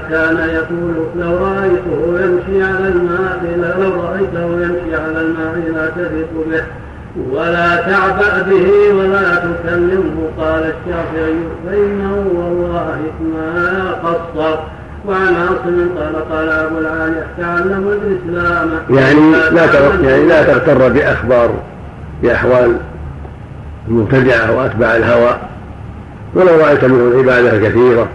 كان 0.10 0.50
يقول 0.50 0.96
لو 1.20 1.38
رأيته 1.38 2.24
يمشي 2.24 2.64
على 2.64 2.88
الماء 2.88 3.40
لو 3.58 4.02
رأيته 4.02 4.64
يمشي 4.64 4.96
على 4.96 5.22
الماء 5.22 5.72
لا 5.76 5.86
تثق 5.86 6.34
به. 6.52 6.64
ولا 7.32 7.76
تعبأ 7.76 8.42
به 8.50 8.94
ولا 8.94 9.36
تكلمه. 9.36 10.30
قال 10.40 10.64
الشافعي 10.64 11.36
فإنه 11.68 12.26
والله 12.36 12.98
ما 13.34 13.92
قصر. 13.92 14.60
وعن 15.08 15.36
عاصم 15.36 15.90
قال 15.98 16.30
قال 16.32 16.50
أبو 16.50 16.78
العالي 16.78 17.24
تعلم 17.38 18.00
الإسلام. 18.02 18.70
يعني 18.90 19.32
لا 19.32 20.10
يعني 20.10 20.26
لا 20.26 20.44
تغتر 20.44 20.90
بأخبار 20.90 21.50
بأحوال 22.24 22.78
المبتدعة 23.88 24.58
وأتباع 24.58 24.96
الهوى. 24.96 25.51
ولو 26.36 26.58
رأيت 26.58 26.84
منهم 26.84 27.12
العبادة 27.12 27.58
الكثيرة 27.58 28.08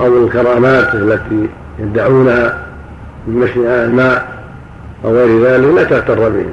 أو 0.00 0.24
الكرامات 0.24 0.94
التي 0.94 1.48
يدعونها 1.78 2.58
من 3.26 3.34
مشي 3.40 3.84
الماء 3.84 4.28
أو 5.04 5.14
غير 5.14 5.44
ذلك 5.44 5.74
لا 5.74 5.84
تغتر 5.84 6.28
بهم. 6.28 6.50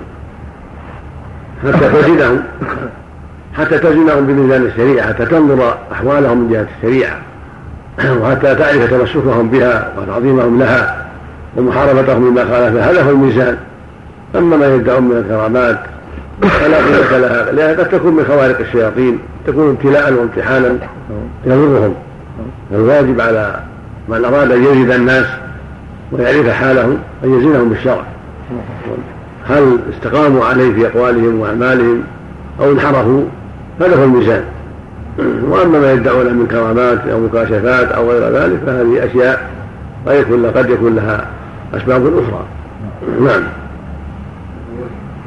حتى 1.63 2.01
تزنهم 2.01 2.43
حتى 3.57 3.77
تزنهم 3.77 4.27
بميزان 4.27 4.61
الشريعة 4.61 5.07
حتى 5.07 5.25
تنظر 5.25 5.77
أحوالهم 5.91 6.37
من 6.37 6.51
جهة 6.51 6.67
الشريعة 6.77 7.17
وحتى 8.21 8.55
تعرف 8.55 8.89
تمسكهم 8.89 9.49
بها 9.49 9.93
وتعظيمهم 9.97 10.59
لها 10.59 11.05
ومحاربتهم 11.57 12.21
مما 12.21 12.41
خالفها 12.45 12.91
هذا 12.91 13.03
هو 13.03 13.09
الميزان. 13.09 13.57
أما 14.35 14.57
ما 14.57 14.75
يدعون 14.75 15.03
من 15.03 15.17
الكرامات 15.17 15.79
فلا 16.41 16.77
قيمة 16.77 17.17
لها. 17.17 17.51
لأنها 17.51 17.83
قد 17.83 17.89
تكون 17.89 18.13
من 18.13 18.23
خوارق 18.25 18.59
الشياطين 18.59 19.19
تكون 19.47 19.69
ابتلاء 19.69 20.13
وامتحانا. 20.13 20.77
يضرهم. 21.45 21.93
الواجب 22.71 23.21
على 23.21 23.59
من 24.09 24.25
أراد 24.25 24.51
أن 24.51 24.63
يزيد 24.63 24.91
الناس 24.91 25.25
ويعرف 26.11 26.49
حالهم 26.49 26.97
أن 27.23 27.37
يزينهم 27.37 27.69
بالشرع 27.69 28.03
هل 29.47 29.79
استقاموا 29.93 30.45
عليه 30.45 30.73
في 30.73 30.87
أقوالهم 30.87 31.39
وأعمالهم 31.39 32.03
أو 32.59 32.71
انحرفوا 32.71 33.23
هذا 33.81 33.95
هو 33.95 34.03
الميزان. 34.03 34.43
وأما 35.43 35.79
ما 35.79 35.91
يدعون 35.91 36.25
من 36.25 36.47
كرامات 36.47 37.07
أو 37.07 37.19
مكاشفات 37.19 37.91
أو 37.91 38.11
غير 38.11 38.33
ذلك 38.33 38.59
فهذه 38.65 39.05
أشياء 39.05 39.49
قد 40.55 40.69
يكون 40.69 40.95
لها 40.95 41.25
أسباب 41.73 42.05
أخرى. 42.05 42.45
نعم. 43.21 43.43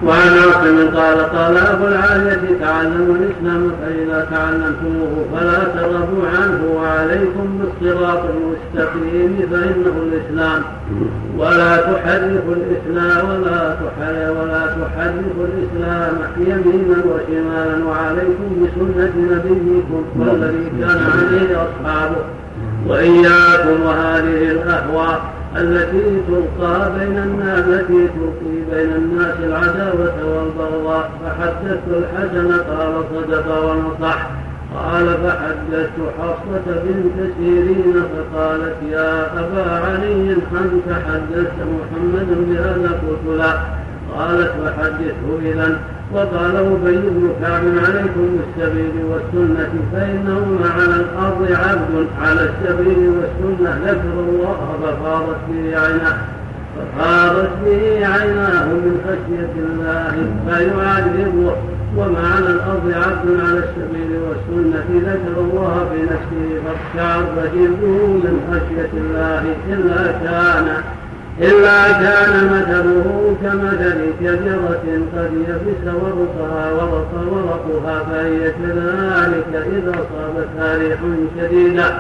وعن 0.07 0.29
عاصم 0.29 0.97
قال 0.97 1.19
قال 1.37 1.57
أبو 1.57 1.87
العالية 1.87 2.59
تعلموا 2.61 3.17
الإسلام 3.17 3.73
فإذا 3.83 4.29
تعلمتموه 4.31 5.25
فلا 5.33 5.59
ترغبوا 5.65 6.29
عنه 6.29 6.61
وعليكم 6.77 7.59
بالصراط 7.59 8.23
المستقيم 8.35 9.49
فإنه 9.51 9.95
الإسلام. 10.07 10.63
ولا 11.39 11.77
تحرفوا 11.77 12.55
الإسلام 12.55 13.43
ولا 13.43 13.77
ولا 14.31 14.67
تحرفوا 14.67 15.47
الإسلام 15.51 16.13
يمينا 16.39 16.97
وشمالا 17.11 17.85
وعليكم 17.87 18.49
بسنة 18.63 19.13
نبيكم 19.17 20.05
والذي 20.19 20.71
كان 20.81 21.01
عليه 21.13 21.57
أصحابه. 21.63 22.25
وإياكم 22.89 23.83
وهذه 23.87 24.51
الأهواء. 24.51 25.21
التي 25.57 26.21
تلقى 26.29 26.91
بين 26.99 27.19
الناس 27.19 27.59
التي 27.59 28.09
تلقي 28.09 28.57
بين 28.73 28.93
الناس 28.93 29.35
العداوة 29.39 30.15
والبغضاء. 30.25 31.11
فحدثت 31.25 31.83
الحسن 31.89 32.53
قال 32.53 33.05
صدق 33.15 33.65
ونصح. 33.65 34.31
قال 34.75 35.07
فحدثت 35.07 35.99
حصة 36.19 36.83
بنت 36.85 37.31
سيرين 37.39 37.95
فقالت 37.95 38.77
يا 38.91 39.41
أبا 39.41 39.71
علي 39.71 40.33
أنت 40.33 40.89
حدثت 41.07 41.59
محمدا 41.59 42.37
بهذا 42.49 43.01
قلت 43.09 43.41
قالت 44.19 44.53
فحدثه 44.65 45.53
إذا 45.53 45.79
وقال 46.13 46.57
أبي 46.57 46.97
بن 46.97 47.33
كعب 47.43 47.63
عليكم 47.87 48.27
بالسبيل 48.37 49.05
والسنة 49.11 49.73
فإنهما 49.93 50.71
على 50.77 50.95
الأرض 50.95 51.49
عبد 51.51 52.07
على 52.23 52.41
السبيل 52.41 53.13
والسنة 53.17 53.79
ذكر 53.87 54.15
الله 54.29 54.79
ففاضت 54.83 55.37
به 55.49 55.79
عيناه. 55.79 56.17
ففاضت 56.77 57.51
به 57.65 58.07
عيناه 58.07 58.67
من 58.67 59.01
خشية 59.07 59.55
الله 59.67 60.15
فيعذبه. 60.47 61.57
وما 61.97 62.29
على 62.35 62.51
الأرض 62.51 62.93
عبد 62.95 63.41
على 63.41 63.59
السبيل 63.59 64.19
والسنة 64.29 65.11
ذكر 65.11 65.41
الله 65.41 65.87
في 65.93 66.03
نفسه 66.03 66.63
فاقشعر 66.65 67.23
من 68.25 68.41
خشية 68.51 68.91
الله 68.95 69.43
إلا 69.69 70.13
كان. 70.13 70.83
إلا 71.41 71.93
كان 71.93 72.47
مثله 72.47 73.37
كمثل 73.43 73.99
شجرة 74.21 74.85
قد 75.17 75.31
يبس 75.49 75.95
ورقها 75.95 76.73
ورق 76.73 77.13
ورقها 77.33 78.05
فهي 78.05 78.51
كذلك 78.51 79.67
إذا 79.73 79.93
صابتها 79.93 80.79
ريح 80.79 80.99
شديدة. 81.39 81.95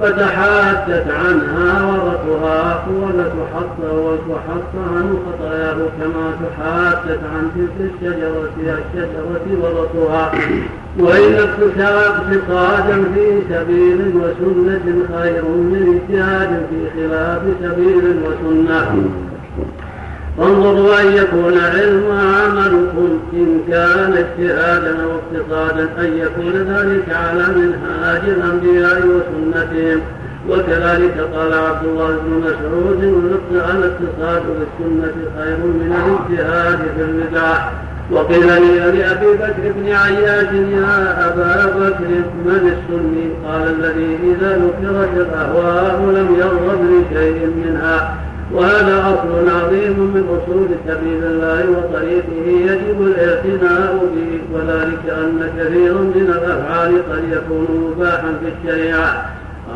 فتحاتت 0.00 1.06
عنها 1.10 1.82
ورقها 1.82 2.86
ولتحط 3.02 4.72
عن 4.94 5.18
خطاياه 5.26 5.74
كما 5.74 6.32
تحاتت 6.42 7.20
عن 7.34 7.50
تلك 7.54 7.90
الشجرة 7.90 8.50
الشجرة 8.56 9.46
ورقها 9.62 10.32
وإن 10.98 11.34
اقتصادا 11.34 13.04
في 13.14 13.26
سبيل 13.50 14.12
وسنة 14.14 14.86
خير 15.14 15.44
من 15.44 15.82
اجتهاد 15.94 16.66
في 16.70 16.80
خلاف 17.00 17.42
سبيل 17.62 18.04
وسنة. 18.24 18.82
فانظروا 20.38 21.00
أن 21.00 21.06
يكون 21.16 21.58
علم 21.58 22.04
عملكم 22.10 23.20
إن 23.32 23.60
كان 23.68 24.12
اجتهادا 24.12 24.96
أو 25.04 25.10
اقتصادا 25.10 25.88
أن 25.98 26.18
يكون 26.18 26.52
ذلك 26.52 27.04
على 27.10 27.46
منهاج 27.56 28.20
الأنبياء 28.28 29.06
وسنتهم. 29.06 30.00
وكذلك 30.48 31.20
قال 31.34 31.52
عبد 31.52 31.86
الله 31.86 32.08
بن 32.08 32.42
مسعود 32.44 33.02
الاقتصاد 33.52 34.42
بالسنة 34.58 35.14
خير 35.38 35.56
من 35.56 35.94
الاجتهاد 35.96 36.78
في 36.96 37.02
البدع. 37.02 37.68
وقيل 38.10 38.46
لأبي 38.46 39.26
بكر 39.32 39.72
بن 39.76 39.92
عياش 39.92 40.52
يا 40.72 41.26
أبا 41.26 41.66
بكر 41.66 42.08
من 42.46 42.74
السني 42.74 43.30
قال 43.46 43.74
الذي 43.78 44.18
إذا 44.24 44.56
ذكرت 44.56 45.10
الأهواء 45.16 46.00
لم 46.00 46.36
يرغب 46.38 46.80
لشيء 46.84 47.52
منها. 47.64 48.27
وهذا 48.52 48.98
أصل 49.00 49.50
عظيم 49.50 49.98
من 50.14 50.24
أصول 50.36 50.68
سبيل 50.88 51.24
الله 51.24 51.64
وطريقه 51.70 52.72
يجب 52.72 53.02
الاعتناء 53.02 54.08
به 54.14 54.40
وذلك 54.52 55.18
أن 55.18 55.50
كثيرا 55.58 56.00
من 56.00 56.34
الأفعال 56.38 56.92
قد 57.12 57.24
يكون 57.32 57.92
مباحا 57.96 58.34
في 58.40 58.68
الشريعة 58.68 59.30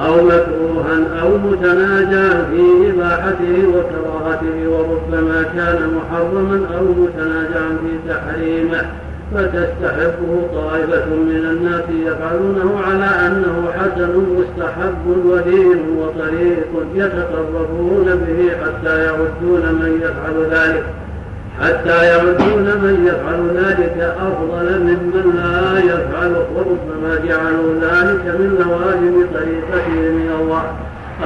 أو 0.06 0.14
مكروها 0.24 1.22
أو 1.22 1.38
متناجا 1.38 2.46
في 2.50 2.90
إباحته 2.90 3.64
وكراهته 3.68 4.68
وربما 4.68 5.42
كان 5.42 5.78
محرما 5.96 6.60
أو 6.78 6.84
متناجا 6.84 7.68
في 7.82 8.12
تحريمه. 8.12 8.86
فتستحبه 9.34 10.48
طائفة 10.54 11.06
من 11.06 11.46
الناس 11.50 11.84
يفعلونه 12.06 12.80
على 12.86 13.26
أنه 13.26 13.70
حسن 13.78 14.12
مستحب 14.38 15.06
ودين 15.26 15.80
وطريق 15.98 16.70
يتقربون 16.94 18.04
به 18.04 18.50
حتى 18.50 19.04
يعدون 19.04 19.62
من 19.80 20.00
يفعل 20.02 20.36
ذلك. 20.50 20.84
حتى 21.60 22.06
يعدون 22.06 22.64
من 22.64 23.06
يفعل 23.06 23.64
ذلك 23.64 24.14
أفضل 24.20 24.80
ممن 24.80 25.26
لا 25.36 25.78
يفعله 25.78 26.46
وربما 26.54 27.14
جعلوا 27.28 27.74
ذلك 27.74 28.24
من 28.40 28.50
لوازم 28.60 29.26
طريقته 29.34 29.90
من 29.90 30.30
الله. 30.40 30.64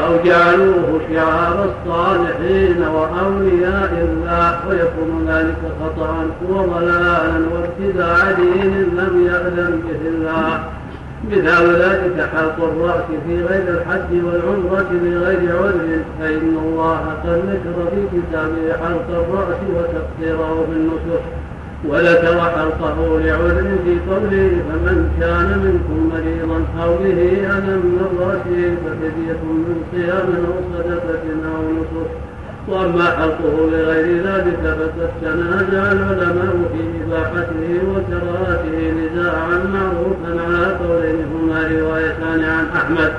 أو 0.04 0.16
جعلوه 0.24 1.00
شعار 1.12 1.64
الصالحين 1.64 2.82
وأولياء 2.82 4.08
الله 4.08 4.68
ويكون 4.68 5.26
ذلك 5.28 5.56
خطأ 5.80 6.26
وضلالا 6.48 7.40
وابتداع 7.52 8.32
دين 8.32 8.74
لم 8.98 9.26
يأذن 9.26 9.82
به 9.86 10.08
الله. 10.08 10.64
مثال 11.30 11.76
ذلك 11.82 12.28
حلق 12.36 12.64
الرأس 12.64 13.04
في 13.26 13.44
غير 13.44 13.62
الحج 13.68 14.24
والعمرة 14.24 14.88
بغير 14.92 15.56
عذر 15.56 16.02
فإن 16.20 16.58
الله 16.64 17.00
قد 17.24 17.28
ذكر 17.28 17.90
في 17.90 18.18
كتابه 18.18 18.72
حلق 18.72 19.08
الرأس 19.10 19.60
وتقصيره 19.76 20.66
بالنسك 20.68 21.22
وذكر 21.84 22.40
حلقه 22.40 23.20
لعذر 23.20 23.78
في 23.84 23.98
قوله 24.10 24.50
فمن 24.68 25.10
كان 25.20 25.48
منكم 25.64 26.10
مريضا 26.12 26.64
أو 26.82 26.96
به 26.96 27.20
أذى 27.56 27.76
من 27.76 28.18
رأسه 28.20 28.76
ففدية 28.82 29.42
من 29.44 29.82
صيام 29.92 30.28
أو 30.46 30.54
صدقة 30.74 31.24
أو 31.56 31.62
نسك 31.72 32.10
وأما 32.68 33.04
حلقه 33.04 33.70
لغير 33.72 34.22
ذلك 34.26 34.58
فقد 34.64 35.10
تنازع 35.22 35.92
العلماء 35.92 36.56
في 36.72 37.04
إباحته 37.04 37.80
وكراهته 37.90 38.92
نزاعا 39.00 39.58
معروفا 39.74 40.42
على 40.46 40.76
قولين 40.76 41.26
هما 41.34 41.60
روايتان 41.62 42.44
عن 42.44 42.66
أحمد. 42.76 43.12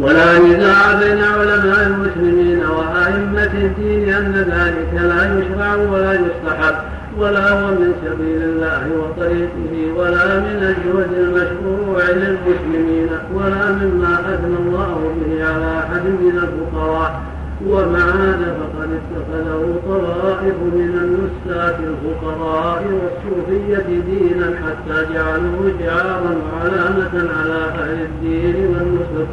ولا 0.00 0.38
نزاع 0.38 1.00
بين 1.00 1.24
علماء 1.24 1.86
المسلمين 1.86 2.60
وأئمة 2.64 3.52
الدين 3.54 4.14
أن 4.14 4.32
ذلك 4.32 5.02
لا 5.02 5.38
يشرع 5.38 5.74
ولا 5.74 6.12
يستحب 6.12 6.74
ولا 7.18 7.50
هو 7.52 7.70
من 7.70 7.92
سبيل 8.04 8.42
الله 8.42 8.82
وطريقه 9.00 10.00
ولا 10.00 10.38
من 10.40 10.58
الجهد 10.62 11.12
المشروع 11.18 12.02
للمسلمين 12.10 13.08
ولا 13.34 13.72
مما 13.72 14.20
أثنى 14.34 14.56
الله 14.56 15.14
به 15.16 15.44
على 15.44 15.78
أحد 15.78 16.04
من 16.04 16.40
الفقراء. 16.42 17.22
ومع 17.66 17.98
هذا 17.98 18.56
فقد 18.60 18.88
اتخذه 19.00 19.80
طوائف 19.86 20.54
من 20.74 20.92
النساك 21.04 21.76
الفقراء 21.90 22.84
والصوفية 23.00 24.00
دينا 24.06 24.46
حتى 24.46 25.14
جعلوه 25.14 25.72
شعارا 25.80 26.36
وعلامة 26.52 27.30
على 27.40 27.64
أهل 27.82 27.98
الدين 28.02 28.56
والنسك. 28.66 29.28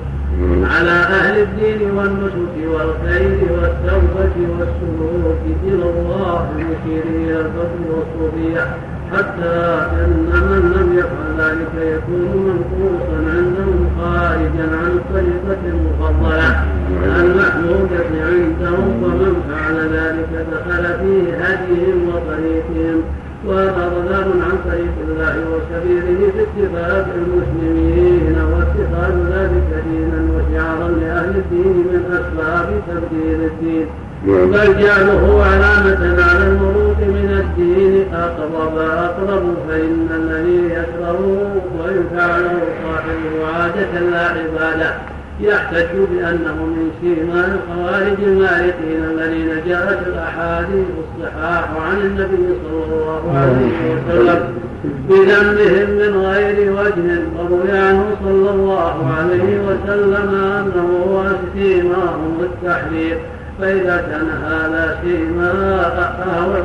على 0.63 0.91
أهل 0.91 1.41
الدين 1.41 1.91
والنسك 1.91 2.55
والخير 2.73 3.37
والتوبة 3.51 4.35
والسلوك 4.59 5.41
إلى 5.63 5.83
الله 5.83 6.49
إلى 6.87 7.39
الفضل 7.39 7.81
والصوفية 7.89 8.65
حتى 9.13 9.87
إن 10.03 10.29
من 10.49 10.63
لم 10.75 10.97
يفعل 10.99 11.29
ذلك 11.37 11.73
يكون 11.95 12.31
منقوصا 12.47 13.17
عندهم 13.35 13.89
خارجا 13.99 14.67
عن 14.77 14.91
الطريقة 14.99 15.61
المفضلة 15.65 16.65
المحمودة 17.19 18.25
عندهم 18.25 19.03
ومن 19.03 19.33
فعل 19.49 19.75
ذلك 19.75 20.45
دخل 20.51 20.83
في 20.83 21.33
هديهم 21.41 22.09
وطريقهم؟ 22.09 23.01
وهذا 23.45 23.91
ضلال 23.95 24.27
عن 24.41 24.57
طريق 24.71 24.95
الله 25.07 25.35
وسبيله 25.51 26.31
باتفاق 26.35 27.07
المسلمين. 27.15 27.57
واتخاذ 27.97 28.16
ذلك 29.37 29.83
دينا 29.89 30.19
وشعارا 30.33 30.87
لأهل 31.01 31.35
الدين 31.43 31.75
من 31.91 32.03
أسباب 32.11 32.67
تبديل 32.87 33.39
الدين. 33.51 33.87
نعم. 34.27 34.51
بل 34.51 34.83
جعله 34.83 35.43
علامة 35.43 36.23
على 36.23 36.47
المروق 36.47 36.99
من 36.99 37.43
الدين. 37.43 38.13
أقرب 38.13 38.77
أقرب 38.77 39.55
فإن 39.69 40.07
الذي 40.15 40.61
يكره 40.79 41.19
ويفعله 41.79 42.59
صاحبه 42.83 43.33
عادة 43.53 43.99
لا 44.11 44.25
عبادة. 44.27 44.93
يحتج 45.41 45.93
بأنه 46.11 46.55
من 46.65 46.91
سيما 47.01 47.41
الخوارج 47.53 48.17
المالكين 48.23 49.03
الذين 49.11 49.49
جاءت 49.67 50.07
الأحاديث 50.07 50.87
الصحاح 51.03 51.69
عن 51.89 51.97
النبي 51.97 52.47
صلى 52.63 52.83
الله 52.85 53.23
عليه 53.37 53.77
وسلم. 53.93 54.66
بذنبهم 55.09 55.89
من 55.89 56.25
غير 56.25 56.71
وجه 56.71 57.21
وروي 57.37 57.71
عنه 57.71 58.05
صلى 58.23 58.49
الله 58.49 59.13
عليه 59.17 59.59
وسلم 59.67 60.29
أنه 60.35 61.03
هو 61.07 61.23
سيماهم 61.53 62.37
التحرير 62.41 63.17
فإذا 63.61 63.97
كان 63.97 64.29
هذا 64.43 64.99
سيما 65.03 65.51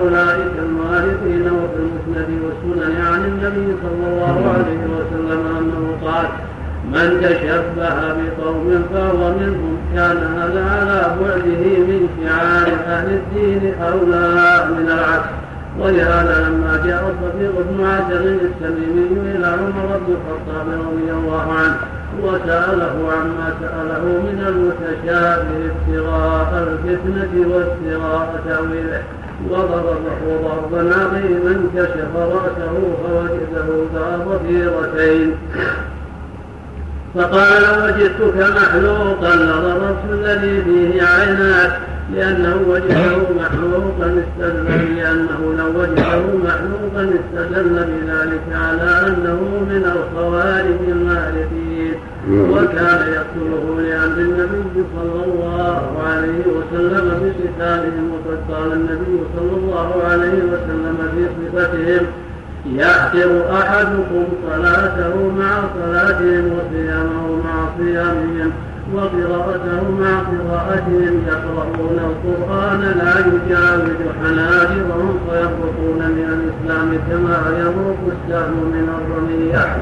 أولئك 0.03 0.53
المالكين 0.59 1.53
وفي 1.53 1.79
المسند 1.79 2.29
والسنن 2.45 2.97
عن 3.01 3.25
النبي 3.25 3.77
صلى 3.83 4.13
الله 4.13 4.55
عليه 4.55 4.83
وسلم 4.97 5.41
أنه 5.59 6.11
قال 6.11 6.27
من 6.93 7.21
تشبه 7.23 7.95
بقوم 8.09 8.85
فهو 8.95 9.33
منهم 9.33 9.77
كان 9.95 10.17
هذا 10.17 10.65
على 10.65 11.17
بعده 11.21 11.65
من 11.79 12.09
شعار 12.23 12.69
أهل 12.87 13.09
الدين 13.11 13.75
أولى 13.83 14.67
من 14.71 14.89
العكس 14.89 15.42
ولهذا 15.81 16.49
لما 16.49 16.83
جاء 16.87 17.15
الصديق 17.15 17.53
بن 17.71 17.85
عجل 17.85 18.39
التميمي 18.43 19.37
إلى 19.37 19.47
عمر 19.47 20.01
بن 20.07 20.15
الخطاب 20.15 20.67
رضي 20.69 21.11
الله 21.13 21.53
عنه 21.53 21.77
وسأله 22.23 23.13
عما 23.13 23.55
سأله 23.61 24.05
من 24.05 24.45
المتشابه 24.49 25.71
ابتغاء 25.71 26.69
الفتنة 26.69 27.55
وابتغاء 27.55 28.41
تأويله. 28.49 29.03
وضربه 29.51 30.21
ضربا 30.43 30.95
عظيما 30.95 31.67
كشف 31.77 32.17
رأسه 32.17 32.75
فوجده 33.03 33.69
ذا 33.95 34.25
ضفيرتين. 34.29 35.35
فقال 37.15 37.63
وجدتك 37.83 38.37
محلوقا 38.57 39.37
لضربت 39.37 40.05
الذي 40.11 40.63
فيه 40.63 41.03
عيناك. 41.03 41.81
لأنه 42.15 42.57
وجده 42.69 43.17
محلوقا 43.41 44.23
استدل 44.23 44.97
لأنه 44.97 45.41
لو 45.59 45.81
وجده 45.81 46.21
محلوقا 46.45 47.11
استدل 47.21 47.75
بذلك 47.75 48.47
على 48.55 49.07
أنه 49.07 49.41
من 49.71 49.85
الخوارج 49.97 50.81
المالكين 50.89 51.95
وكان 52.31 53.01
يقتله 53.13 53.81
لأمر 53.81 54.19
النبي 54.19 54.85
صلى 54.97 55.25
الله 55.25 56.03
عليه 56.07 56.45
وسلم 56.57 57.07
بقتالهم 57.23 58.11
وقد 58.13 58.39
قال 58.55 58.73
النبي 58.73 59.19
صلى 59.37 59.57
الله 59.57 60.03
عليه 60.11 60.39
وسلم 60.53 60.97
في 61.15 61.27
صفتهم 61.57 62.07
يحقر 62.67 63.31
أحدكم 63.53 64.25
صلاته 64.51 65.33
مع 65.39 65.61
صلاتهم 65.83 66.45
وصيامه 66.53 67.27
مع 67.45 67.67
صيامهم. 67.79 68.53
وقراءته 68.95 69.91
مع 70.01 70.19
قراءتهم 70.21 71.15
يقرؤون 71.29 71.99
القرآن 72.11 72.81
لا 72.81 73.15
يجاوز 73.19 73.99
حناجرهم 74.23 75.19
فيربطون 75.29 75.99
من 76.17 76.29
الإسلام 76.37 76.89
كما 77.11 77.39
يمرق 77.61 77.99
السهم 78.13 78.65
من 78.75 78.89
الرمية. 78.99 79.77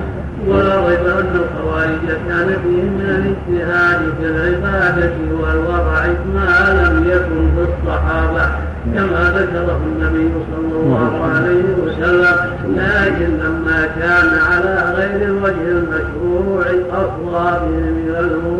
ولا 0.48 0.88
ريب 0.88 1.06
أن 1.06 1.40
الخوارج 1.42 2.06
كان 2.28 2.46
فيهم 2.62 2.92
من 2.98 3.08
الاجتهاد 3.10 4.00
في 4.20 4.26
العبادة 4.26 5.12
والورع 5.40 6.06
ما 6.34 6.82
لم 6.82 7.04
يكن 7.10 7.48
في 7.56 7.62
الصحابة 7.70 8.50
كما 8.94 9.32
ذكره 9.36 9.80
النبي 9.86 10.30
صلى 10.52 10.80
الله 10.82 11.24
عليه 11.34 11.64
وسلم 11.82 12.36
لكن 12.76 13.30
لما 13.44 13.86
كان 14.00 14.38
على 14.50 14.94
غير 14.96 15.28
الوجه 15.28 15.68
المشروع 15.68 16.62
أفضى 16.92 17.50
بهم 17.66 17.94
إلى 18.06 18.22
من 18.22 18.59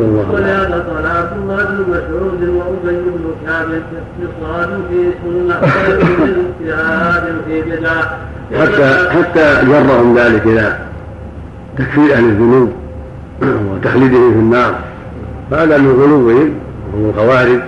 عبد 0.00 1.32
الله 1.36 1.64
بن 1.64 1.84
مسعود 1.88 2.40
وأبي 2.48 2.96
بن 2.96 3.24
كعب 3.46 3.68
اقتصاد 3.70 4.70
في 4.90 4.98
سنة 5.24 5.56
في 7.46 7.56
بدعة 7.62 8.04
حتى 8.60 8.88
حتى 9.10 9.46
جرهم 9.66 10.18
ذلك 10.18 10.46
إلى 10.46 10.78
تكفير 11.78 12.14
أهل 12.14 12.24
الذنوب 12.24 12.70
وتخليدهم 13.42 14.32
في 14.32 14.38
النار. 14.38 14.74
هذا 15.52 15.78
من 15.78 15.90
غلوهم 15.90 16.54
وهم 16.92 17.10
الخوارج 17.10 17.60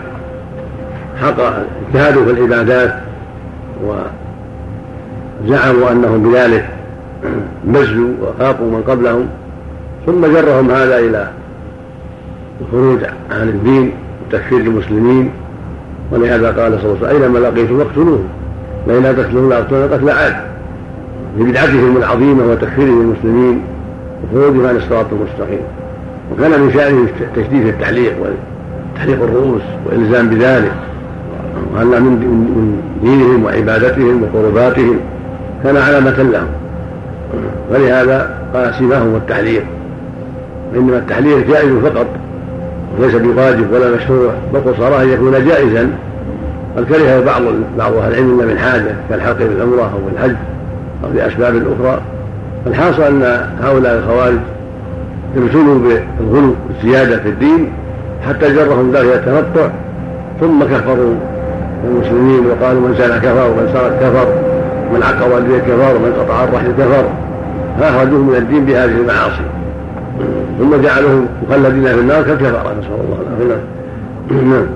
حق 1.22 1.40
اجتهادوا 1.88 2.24
في 2.24 2.30
العبادات 2.30 2.94
وزعموا 5.44 5.90
أنهم 5.90 6.30
بذلك 6.30 6.68
مزوا 7.66 8.10
وخافوا 8.22 8.66
من 8.66 8.82
قبلهم. 8.88 9.28
ثم 10.06 10.26
جرهم 10.26 10.70
هذا 10.70 10.98
إلى 10.98 11.28
الخروج 12.62 12.98
عن 13.30 13.48
الدين 13.48 13.92
وتكفير 14.28 14.60
المسلمين 14.60 15.30
ولهذا 16.12 16.46
قال 16.46 16.80
صلى 16.80 16.92
الله 16.92 17.08
عليه 17.08 17.16
وسلم 17.16 17.22
اينما 17.22 17.38
لقيتم 17.38 17.78
فاقتلوهم 17.78 18.24
لئن 18.86 19.02
لا 19.02 19.12
لاقتلون 19.12 19.52
قتل 19.92 20.10
عاد 20.10 20.34
لبدعتهم 21.38 21.96
العظيمة 21.96 22.46
وتكفيرهم 22.46 23.00
المسلمين 23.00 23.62
وخروجهم 24.24 24.66
عن 24.66 24.76
الصراط 24.76 25.06
المستقيم. 25.12 25.60
وكان 26.32 26.50
من 26.50 26.72
شأنهم 26.72 27.06
تشديد 27.36 27.66
التعليق 27.66 28.14
وتحليق 28.20 29.22
الرؤوس 29.22 29.62
والإلزام 29.86 30.28
بذلك. 30.28 30.72
وأن 31.74 31.86
من 31.86 32.78
دينهم 33.02 33.44
وعبادتهم 33.44 34.22
وقرباتهم؟ 34.22 34.96
كان 35.64 35.76
علامة 35.76 36.22
لهم. 36.22 36.46
ولهذا 37.70 38.34
قال 38.54 38.74
سيماهم 38.74 39.16
التحليق 39.16 39.64
وإنما 40.74 40.98
التحليق 40.98 41.48
جائز 41.48 41.72
فقط 41.72 42.06
وليس 42.98 43.14
بواجب 43.14 43.72
ولا 43.72 43.96
مشروع 43.96 44.32
قصارى 44.66 45.02
أن 45.02 45.08
يكون 45.08 45.32
جائزا. 45.32 45.90
قد 46.76 46.84
كره 46.84 47.20
بعض 47.26 47.42
بعض 47.78 47.92
أهل 47.92 48.12
العلم 48.12 48.38
من 48.38 48.58
حاجة 48.58 48.94
كالحق 49.10 49.38
بالعمرة 49.38 49.82
أو 49.82 49.98
بالحج 50.10 50.36
أو 51.04 51.08
لأسباب 51.14 51.54
أخرى. 51.56 52.00
الحاصل 52.66 53.02
أن 53.02 53.46
هؤلاء 53.62 53.98
الخوارج 53.98 54.38
ابتلوا 55.36 55.78
بالغلو 55.78 56.54
والزيادة 56.68 57.16
في 57.22 57.28
الدين 57.28 57.72
حتى 58.28 58.54
جرهم 58.54 58.92
ذلك 58.92 59.04
إلى 59.04 59.14
التنطع 59.14 59.68
ثم 60.40 60.62
كفروا. 60.62 61.14
المسلمين 61.84 62.46
وقالوا 62.46 62.80
من 62.80 62.94
سال 62.98 63.18
كفر 63.18 63.50
ومن 63.50 63.70
سرق 63.72 63.98
كفر 64.00 64.26
ومن 64.90 65.02
عق 65.02 65.34
والديه 65.34 65.58
كفر 65.58 65.96
ومن 65.96 66.12
قطع 66.20 66.44
الرحم 66.44 66.72
كفر. 66.78 67.04
فأخرجوهم 67.80 68.28
من 68.28 68.36
الدين 68.36 68.64
بهذه 68.64 68.96
المعاصي. 69.00 69.42
ثم 70.58 70.82
جعلوهم 70.82 71.28
مخلدين 71.48 71.86
في 71.86 72.00
النار 72.00 72.22
كالكفرة 72.22 72.74
نسأل 72.78 73.00
الله 73.04 73.18
العافية. 73.22 73.60
نعم. 74.30 74.66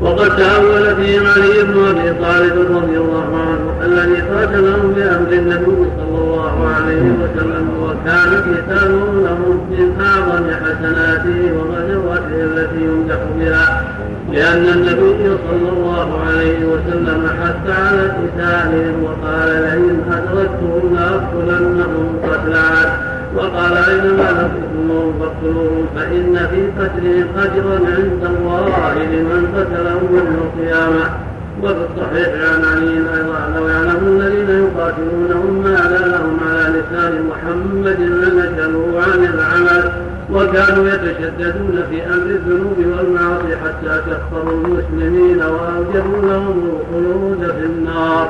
وقد 0.00 0.36
تأول 0.36 0.96
فيهم 0.96 1.26
علي 1.26 1.62
بن 1.64 1.84
أبي 1.84 2.10
طالب 2.22 2.76
رضي 2.76 2.96
الله 2.98 3.28
عنه 3.34 3.86
الذي 3.86 4.20
قاتلهم 4.20 4.92
بأمر 4.96 5.32
النبي 5.32 5.86
صلى 5.98 6.18
الله 6.18 6.68
عليه 6.76 7.02
وسلم 7.02 7.68
وكان 7.82 8.30
قتاله 8.34 9.12
لهم 9.24 9.60
من 9.70 10.00
أعظم 10.00 10.44
حسناته 10.50 11.52
وغزواته 11.58 12.44
التي 12.44 12.84
يمدح 12.84 13.18
بها 13.38 13.94
لأن 14.32 14.64
النبي 14.74 15.36
صلى 15.48 15.68
الله 15.76 16.20
عليه 16.28 16.58
وسلم 16.66 17.28
حث 17.42 17.70
على 17.70 18.02
قتالهم 18.02 19.04
وقال 19.04 19.48
لئن 19.48 20.02
أدركتهم 20.12 20.94
لأقتلنهم 20.94 22.18
قتلا. 22.22 23.07
وقال 23.36 23.76
أينما 23.76 24.28
لقيتموهم 24.38 25.12
فاقتلوهم 25.20 25.86
فإن 25.96 26.34
في 26.50 26.82
قتلهم 26.82 27.28
أجرا 27.38 27.76
عند 27.96 28.22
الله 28.24 28.94
لمن 28.94 29.42
قتلهم 29.56 30.16
يوم 30.16 30.36
القيامة. 30.44 31.28
وفي 31.62 31.72
الصحيح 31.72 32.28
عن 32.50 32.64
علي 32.64 32.94
أيضا 33.16 33.52
لو 33.56 33.68
يعلم 33.68 34.00
الذين 34.06 34.50
يقاتلونهم 34.50 35.62
ماذا 35.64 36.06
لهم 36.06 36.36
على 36.48 36.78
لسان 36.78 37.28
محمد 37.30 38.00
لنشلوا 38.00 39.02
عن 39.02 39.24
العمل 39.34 39.92
وكانوا 40.32 40.88
يتشددون 40.88 41.82
في 41.90 42.06
أمر 42.06 42.26
الذنوب 42.26 42.78
والمعاصي 42.78 43.56
حتى 43.64 44.02
كفروا 44.06 44.52
المسلمين 44.52 45.38
وأوجبوا 45.42 46.22
لهم 46.22 46.70
الخلود 46.70 47.52
في 47.52 47.66
النار. 47.66 48.28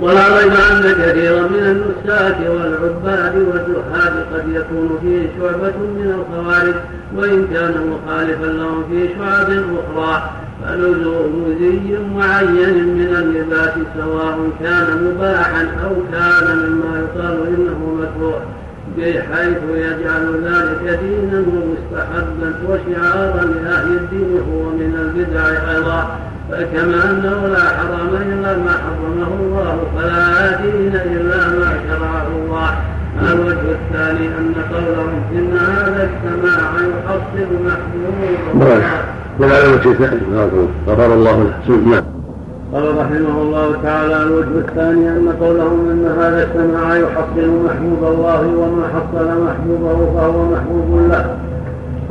ولا 0.00 0.38
ريب 0.38 0.52
أن 0.52 0.92
كثيرا 0.92 1.42
من 1.42 1.64
النساك 1.64 2.36
والعباد 2.50 3.36
والزهاد 3.36 4.26
قد 4.34 4.48
يكون 4.48 4.98
فيه 5.02 5.28
شعبة 5.38 5.76
من 5.78 6.14
الخوارج 6.18 6.74
وإن 7.16 7.46
كان 7.52 7.74
مخالفا 7.90 8.46
لهم 8.46 8.84
في 8.90 9.08
شعب 9.08 9.46
أخرى 9.50 10.30
فلزوم 10.64 11.56
زي 11.60 11.98
معين 12.16 12.84
من 12.84 13.16
اللباس 13.18 13.74
سواء 13.98 14.50
كان 14.60 15.04
مباحا 15.04 15.62
أو 15.84 15.94
كان 16.12 16.56
مما 16.58 16.98
يقال 16.98 17.46
إنه 17.46 17.96
مكروه 18.00 18.40
بحيث 18.98 19.58
يجعل 19.74 20.44
ذلك 20.44 20.98
دينا 21.02 21.38
ومستحبا 21.38 22.54
وشعارا 22.68 23.44
لأهل 23.44 23.88
الدين 23.96 24.40
هو 24.52 24.62
من 24.70 24.94
البدع 25.00 25.72
أيضا. 25.74 26.18
فكما 26.52 27.10
أنه 27.10 27.46
لا 27.46 27.64
حرام 27.76 28.08
إلا 28.28 28.56
ما 28.56 28.72
حرمه 28.84 29.30
الله 29.40 29.76
فلا 29.96 30.56
دين 30.62 30.94
إلا 30.94 31.48
ما 31.48 31.70
شرعه 31.88 32.26
الله. 32.36 32.70
الوجه 33.32 33.68
الثاني 33.78 34.26
أن 34.26 34.54
قولهم 34.72 35.12
إن 35.32 35.56
هذا 35.56 36.10
السماع 36.10 36.60
يحصل 36.80 37.44
الوجه 39.64 39.90
الثاني. 39.90 40.20
غفر 40.88 41.14
الله 41.14 41.42
له 41.42 41.86
نعم. 41.86 42.04
قال 42.72 42.98
رحمه 42.98 43.42
الله 43.42 43.76
تعالى 43.82 44.22
الوجه 44.22 44.58
الثاني 44.68 45.08
أن 45.08 45.32
قولهم 45.40 45.88
أن 45.90 46.04
هذا 46.20 46.48
السماع 46.48 46.96
يحصل 46.96 47.48
محبوب 47.64 48.04
الله 48.12 48.40
وما 48.40 48.84
حصل 48.94 49.26
محبوبه 49.46 50.12
فهو 50.14 50.50
محبوب 50.52 51.10
له. 51.10 51.51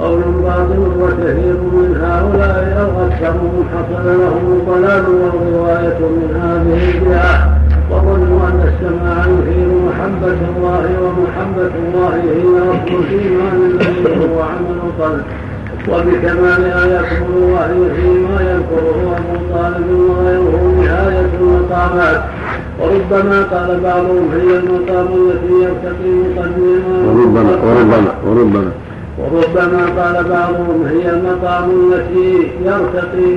قول 0.01 0.21
باطل 0.43 0.79
وكثير 1.01 1.57
من 1.77 1.89
هؤلاء 2.03 2.57
أو 2.81 3.07
اكثرهم 3.07 3.65
حصل 3.73 4.05
لهم 4.05 4.45
الضلال 4.57 5.05
والرواية 5.09 5.99
من 5.99 6.29
هذه 6.43 6.89
البدعه 6.89 7.57
وظنوا 7.91 8.47
أن 8.47 8.59
السماع 8.71 9.25
يثير 9.25 9.69
محبة 9.87 10.39
الله 10.51 10.85
ومحبة 11.03 11.71
الله 11.83 12.13
هي 12.15 12.59
اصل 12.71 13.03
الإيمان 13.03 13.71
الذي 13.71 14.19
هو 14.19 14.41
عمل 14.41 14.77
القلب 14.87 15.23
وبكمالها 15.89 16.85
يكمل 16.85 17.43
وهي 17.53 17.95
فيما 17.95 18.41
يذكره 18.41 19.17
ابو 19.17 19.53
طالب 19.53 19.89
وغيره 20.09 20.73
نهاية 20.81 21.29
المقامات. 21.41 22.23
وربما 22.79 23.43
قال 23.43 23.79
بعضهم 23.83 24.29
هي 24.33 24.57
المقام 24.57 25.07
التي 25.07 25.53
يرتقي 25.63 26.09
مقدمها. 26.09 27.07
وربما 27.07 27.51
وربما 27.65 28.11
وربما. 28.25 28.90
وربما 29.17 29.85
قال 29.97 30.23
بعضهم 30.23 30.85
هي 30.87 31.09
المقام 31.09 31.69
التي 31.69 32.51
يرتقي 32.65 33.35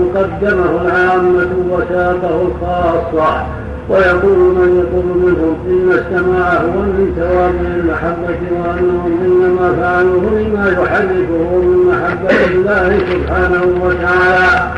مقدمه 0.00 0.82
العامة 0.82 1.50
وساقه 1.70 2.42
الخاصة. 2.42 3.46
ويقول 3.88 4.38
من 4.38 4.70
يقول 4.78 5.04
منهم 5.18 5.56
إن 5.68 5.92
السماع 5.92 6.52
هو 6.54 6.80
من 6.80 7.14
توابع 7.16 7.70
المحبة 7.76 8.40
وأنهم 8.60 9.18
إنما 9.24 9.76
فعلوه 9.80 10.40
لما 10.40 10.66
يحركه 10.68 11.56
من 11.62 11.92
محبة 11.92 12.44
الله 12.54 12.98
سبحانه 12.98 13.64
وتعالى. 13.84 14.70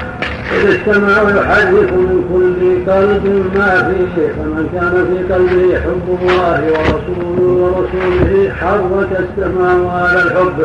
السمع 0.57 1.23
يحرك 1.23 1.93
من 1.93 2.25
كل 2.33 2.91
قلب 2.93 3.45
ما 3.57 3.93
فيه 3.93 4.33
فمن 4.33 4.69
كان 4.75 4.95
في 5.09 5.35
قلبه 5.35 5.81
حب 5.81 6.19
الله 6.23 6.63
ورسوله 6.73 7.63
ورسوله 7.63 8.53
حرك 8.61 9.09
السماع 9.25 9.93
على 9.93 10.23
الحب 10.23 10.59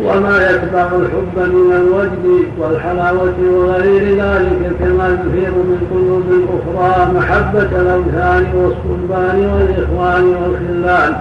وما 0.00 0.50
يتبع 0.50 0.86
الحب 0.86 1.36
من 1.54 1.72
الوجد 1.72 2.44
والحلاوة 2.58 3.34
وغير 3.54 4.02
ذلك 4.02 4.72
كما 4.78 5.08
يثير 5.08 5.50
من 5.50 5.78
قلوب 5.90 6.48
أخرى 6.56 7.12
محبة 7.14 7.80
الأوثان 7.80 8.46
والصلبان 8.54 9.50
والإخوان 9.52 10.24
والخلان 10.24 11.14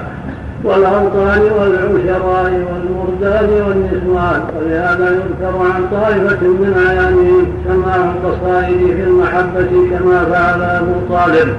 والأوطان 0.65 1.41
والعشراء 1.41 2.51
والمرداد 2.67 3.49
والنسوان 3.49 4.41
ولهذا 4.57 5.09
يذكر 5.11 5.57
عن 5.57 5.81
طائفة 5.91 6.41
من 6.47 6.83
أعيانهم 6.87 7.47
سماع 7.67 7.95
القصائد 7.95 8.79
في 8.95 9.03
المحبة 9.03 9.89
كما 9.89 10.25
فعل 10.25 10.61
أبو 10.61 10.93
طالب. 11.09 11.55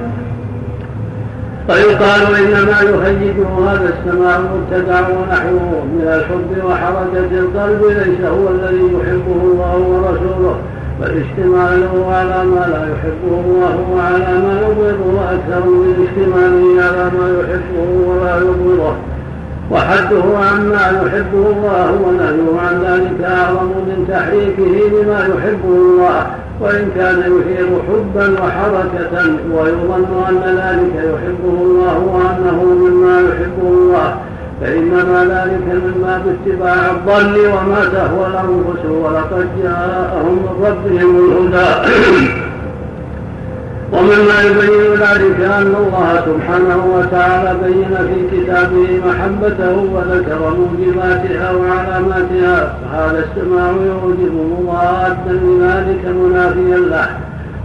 فيقال 1.66 2.36
إنما 2.36 2.80
يهيجه 2.80 3.48
هذا 3.68 3.94
السماع 3.94 4.38
مبتدع 4.38 5.00
ونحوه 5.00 5.84
من 5.84 6.06
الحب 6.06 6.64
وحركه 6.64 7.38
القلب 7.38 7.82
ليس 7.84 8.28
هو 8.28 8.48
الذي 8.48 8.84
يحبه 8.84 9.40
الله 9.42 9.76
ورسوله. 9.76 10.56
اشتماله 11.02 12.12
على 12.14 12.44
ما 12.44 12.66
لا 12.72 12.82
يحبه 12.92 13.40
الله 13.44 13.74
وعلى 13.94 14.38
ما 14.44 14.60
يبغضه 14.60 15.24
أكثر 15.34 15.66
من 15.68 16.06
اشتماله 16.06 16.82
على 16.82 17.04
ما 17.18 17.26
يحبه 17.40 17.88
ولا 18.08 18.36
يبغضه. 18.36 18.94
وحده 19.70 20.24
عما 20.38 20.84
يحبه 21.02 21.44
الله 21.52 21.92
ونهيه 22.04 22.60
عن 22.66 22.74
ذلك 22.84 23.24
أعظم 23.24 23.66
من 23.66 24.06
تحريكه 24.08 24.72
لما 24.96 25.20
يحبه 25.20 25.74
الله. 25.74 26.26
وإن 26.60 26.90
كان 26.96 27.18
يثير 27.18 27.68
حبا 27.88 28.26
وحركة 28.42 29.14
ويظن 29.54 30.12
أن 30.28 30.42
ذلك 30.44 30.94
يحبه 30.96 31.62
الله 31.62 31.98
وأنه 32.14 32.64
مما 32.64 33.20
يحبه 33.20 33.68
الله. 33.68 34.16
فإنما 34.60 35.24
ذلك 35.24 35.82
مما 35.84 36.22
باتباع 36.24 36.90
الظن 36.90 37.34
وما 37.46 37.84
تهوى 37.92 38.26
الأنفس 38.26 38.84
ولقد 38.86 39.46
جاءهم 39.62 40.34
من 40.34 40.66
ربهم 40.66 41.10
الهدى. 41.16 41.72
ومما 43.92 44.42
يبين 44.42 44.92
ذلك 44.92 45.40
أن 45.40 45.74
الله 45.82 46.22
سبحانه 46.26 46.80
وتعالى 46.96 47.56
بين 47.64 47.96
في 48.08 48.36
كتابه 48.36 49.00
محبته 49.06 49.74
وذكر 49.94 50.40
موجباتها 50.58 51.52
وعلاماتها. 51.52 52.74
فهذا 52.92 53.24
السماع 53.24 53.70
يوجب 53.70 54.34
مضادا 54.34 55.32
لذلك 55.32 56.04
منافيا 56.06 56.78
له. 56.78 57.08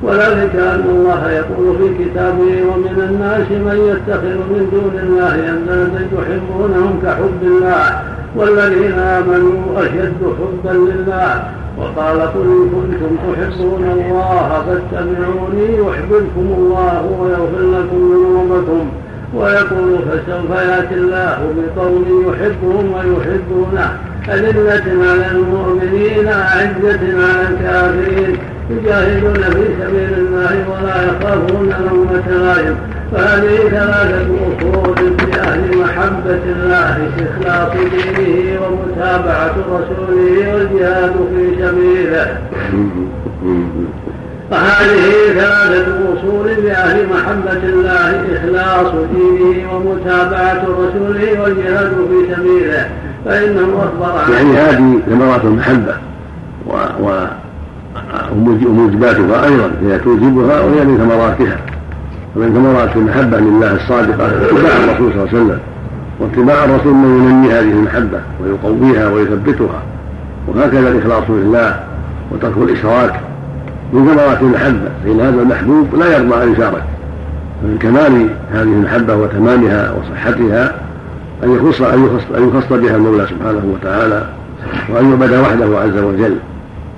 وذلك 0.03 0.55
أن 0.55 0.83
الله 0.89 1.31
يقول 1.31 1.77
في 1.77 2.03
كتابه 2.05 2.53
ومن 2.69 3.07
الناس 3.09 3.47
من 3.51 3.77
يتخذ 3.89 4.37
من 4.51 4.69
دون 4.71 4.99
الله 5.03 5.35
أندادا 5.49 6.07
يحبونهم 6.17 6.99
كحب 7.03 7.41
الله 7.43 8.01
والذين 8.35 8.99
آمنوا 8.99 9.53
أشد 9.77 10.21
حبا 10.39 10.77
لله 10.77 11.43
وقال 11.77 12.21
قل 12.21 12.41
إن 12.41 12.69
كنتم 12.75 13.15
تحبون 13.15 13.83
الله 13.83 14.63
فاتبعوني 14.67 15.77
يحببكم 15.77 16.55
الله 16.57 17.17
ويغفر 17.19 17.79
لكم 17.79 17.97
ذنوبكم 18.13 18.89
ويقول 19.35 19.99
فسوف 19.99 20.51
يأتي 20.67 20.95
الله 20.95 21.37
بقوم 21.57 22.05
يحبهم 22.27 22.93
ويحبونه 22.93 23.97
أذلة 24.29 25.09
على 25.09 25.31
المؤمنين 25.31 26.27
أعزة 26.27 26.99
على 27.01 27.47
الكافرين 27.49 28.37
يجاهدون 28.77 29.33
في 29.33 29.65
سبيل 29.81 30.13
الله 30.17 30.65
ولا 30.69 31.03
يخافون 31.03 31.73
لومة 31.89 32.27
لائم 32.43 32.75
فهذه 33.11 33.57
ثلاثة 33.69 34.27
أصول 34.47 34.95
لأهل 35.31 35.77
محبة 35.77 36.39
الله 36.45 36.97
إخلاص 37.17 37.71
دينه 37.73 38.59
ومتابعة 38.61 39.55
رسوله 39.71 40.53
والجهاد 40.53 41.13
في 41.35 41.55
سبيله. 41.61 42.37
فهذه 44.51 45.33
ثلاثة 45.33 45.97
أصول 46.13 46.47
لأهل 46.63 47.07
محبة 47.07 47.63
الله 47.63 48.23
إخلاص 48.35 48.93
دينه 49.15 49.75
ومتابعة 49.75 50.63
رسوله 50.63 51.41
والجهاد 51.41 51.91
في 51.91 52.35
سبيله. 52.35 52.89
فإنه 53.25 53.83
أخبر 53.83 54.19
عن 54.19 54.33
يعني 54.33 54.57
هذه 54.57 54.99
ثمرات 55.09 55.43
المحبة 55.43 55.93
و, 56.67 56.73
و... 57.03 57.25
وموجباتها 58.35 59.45
أيضا 59.45 59.71
هي 59.83 59.99
توجبها 59.99 60.61
وهي 60.61 60.85
من 60.85 60.97
ثمراتها. 60.97 61.57
ومن 62.35 62.53
ثمرات 62.53 62.95
المحبة 62.95 63.37
لله 63.37 63.75
الصادقة 63.75 64.25
اتباع 64.25 64.83
الرسول 64.83 65.11
صلى 65.11 65.23
الله 65.23 65.27
عليه 65.27 65.43
وسلم. 65.43 65.59
واتباع 66.19 66.65
الرسول 66.65 66.93
من 66.93 67.29
ينمي 67.29 67.51
هذه 67.51 67.71
المحبة 67.71 68.19
ويقويها 68.43 69.09
ويثبتها. 69.09 69.81
وهكذا 70.47 70.89
الإخلاص 70.89 71.23
لله 71.29 71.79
وترك 72.31 72.57
الإشراك. 72.57 73.19
من 73.93 74.05
ثمرات 74.05 74.41
المحبة 74.41 74.89
فإن 75.03 75.19
هذا 75.21 75.41
المحبوب 75.41 75.95
لا 75.95 76.17
يرضى 76.17 76.43
أن 76.43 76.53
يشارك 76.53 76.83
فمن 77.61 77.77
كمال 77.77 78.27
هذه 78.51 78.61
المحبة 78.61 79.15
وتمامها 79.15 79.91
وصحتها 79.91 80.75
أن 81.43 81.55
يخص 81.55 81.81
أن 81.81 82.05
يخص 82.05 82.23
أن 82.37 82.47
يخص 82.47 82.73
بها 82.73 82.95
المولى 82.95 83.27
سبحانه 83.27 83.61
وتعالى 83.73 84.25
وأن 84.93 85.09
يعبد 85.09 85.33
وحده 85.33 85.79
عز 85.79 85.97
وجل. 85.97 86.35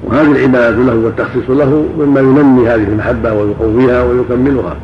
وهذه 0.05 0.31
العبادة 0.31 0.77
له 0.77 0.95
والتخصيص 0.95 1.49
له 1.49 1.85
مما 1.99 2.19
ينمي 2.19 2.67
هذه 2.67 2.83
المحبة 2.83 3.33
ويقويها 3.33 4.03
ويكملها. 4.03 4.75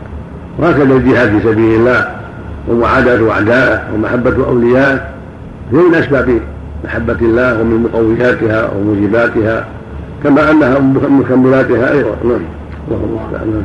وهكذا 0.60 0.94
الجهاد 0.94 1.30
في 1.30 1.40
سبيل 1.44 1.80
الله 1.80 2.08
ومعاداة 2.68 3.32
أعدائه 3.32 3.82
ومحبة 3.96 4.46
أوليائه 4.46 5.02
هي 5.72 5.78
من 5.78 5.96
أسباب 5.96 6.40
محبة 6.84 7.18
الله 7.22 7.62
ومن 7.62 7.90
مقوياتها 7.94 8.70
وموجباتها 8.78 9.66
كما 10.24 10.52
أنها 10.52 10.80
من 10.80 11.20
مكملاتها 11.20 11.92
أيضا. 11.92 12.16
نعم. 12.24 12.42
اللهم 12.88 13.20
المستعان 13.20 13.64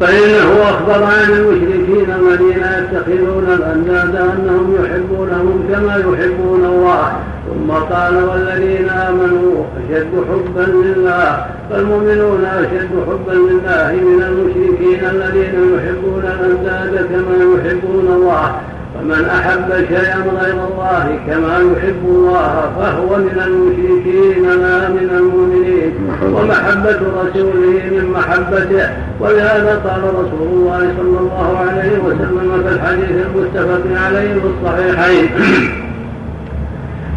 فإنه 0.00 0.62
أخبر 0.62 1.04
عن 1.04 1.32
المشركين 1.32 2.06
الذين 2.20 2.62
يتخذون 2.78 3.44
الأنداد 3.44 4.16
أنهم 4.16 4.74
يحبونهم 4.84 5.64
كما 5.72 5.96
يحبون 5.96 6.64
الله. 6.64 7.12
ثم 7.46 7.70
قال 7.72 8.14
والذين 8.24 8.88
آمنوا 8.88 9.64
أشد 9.78 10.12
حبا 10.30 10.66
لله 10.72 11.46
فالمؤمنون 11.70 12.44
أشد 12.44 12.90
حبا 13.08 13.32
لله 13.32 13.92
من 13.92 14.22
المشركين 14.22 15.00
الذين 15.10 15.54
يحبون 15.74 16.22
الأنداد 16.22 17.06
كما 17.06 17.36
يحبون 17.54 18.06
الله 18.16 18.60
ومن 18.98 19.24
أحب 19.24 19.84
شيئا 19.88 20.18
غير 20.42 20.54
الله 20.54 21.18
كما 21.26 21.54
يحب 21.58 22.02
الله 22.04 22.72
فهو 22.78 23.16
من 23.16 23.42
المشركين 23.46 24.44
لا 24.44 24.88
من 24.88 25.10
المؤمنين. 25.18 25.92
ومحبة 26.34 26.98
رسوله 27.22 27.82
من 27.90 28.10
محبته 28.14 28.88
ولهذا 29.20 29.80
قال 29.84 30.02
رسول 30.14 30.48
الله 30.52 30.94
صلى 30.98 31.18
الله 31.18 31.58
عليه 31.68 31.98
وسلم 31.98 32.62
في 32.66 32.74
الحديث 32.74 33.10
المتفق 33.26 34.02
عليه 34.02 34.34
في 34.34 34.46
الصحيحين 34.46 35.83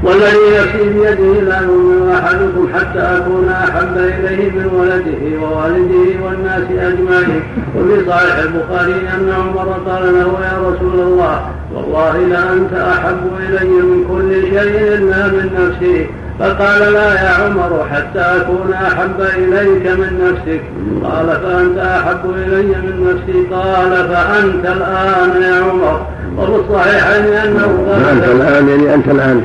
والذي 0.04 0.48
نفسي 0.60 0.90
بيده 0.90 1.42
لا 1.42 1.60
يؤمن 1.62 2.12
أحدكم 2.12 2.68
حتى 2.76 3.00
أكون 3.00 3.50
أحب 3.50 3.98
إليه 3.98 4.52
من 4.52 4.66
ولده 4.80 5.22
ووالده 5.42 6.26
والناس 6.26 6.64
أجمعين. 6.72 7.44
وفي 7.76 8.10
صحيح 8.10 8.38
البخاري 8.38 8.94
أن 8.94 9.32
عمر 9.38 9.68
قال 9.88 10.04
له 10.14 10.30
يا 10.46 10.58
رسول 10.70 11.00
الله 11.00 11.42
والله 11.74 12.18
لانت 12.18 12.74
أحب 12.74 13.22
إلي 13.50 13.70
من 13.70 14.06
كل 14.10 14.42
شيء 14.42 14.94
إلا 14.94 15.28
من 15.28 15.50
نفسي. 15.60 16.08
فقال 16.40 16.94
لا 16.94 17.14
يا 17.14 17.30
عمر 17.30 17.86
حتى 17.92 18.20
أكون 18.20 18.74
أحب 18.74 19.22
إليك 19.22 19.88
من 19.88 20.12
نفسك. 20.26 20.62
قال 21.04 21.28
فأنت 21.28 21.78
أحب 21.78 22.30
إلي 22.48 22.64
من 22.64 22.96
نفسي؟ 23.08 23.48
قال 23.52 23.92
فأنت 24.10 24.66
الآن 24.66 25.42
يا 25.42 25.64
عمر. 25.64 26.06
وفي 26.38 26.62
الصحيحين 26.62 27.34
أنه 27.34 27.86
قال 27.88 28.04
أنت 28.10 28.24
الآن 28.24 28.70
يعني 28.70 28.94
أنت 28.94 29.08
الآن. 29.08 29.42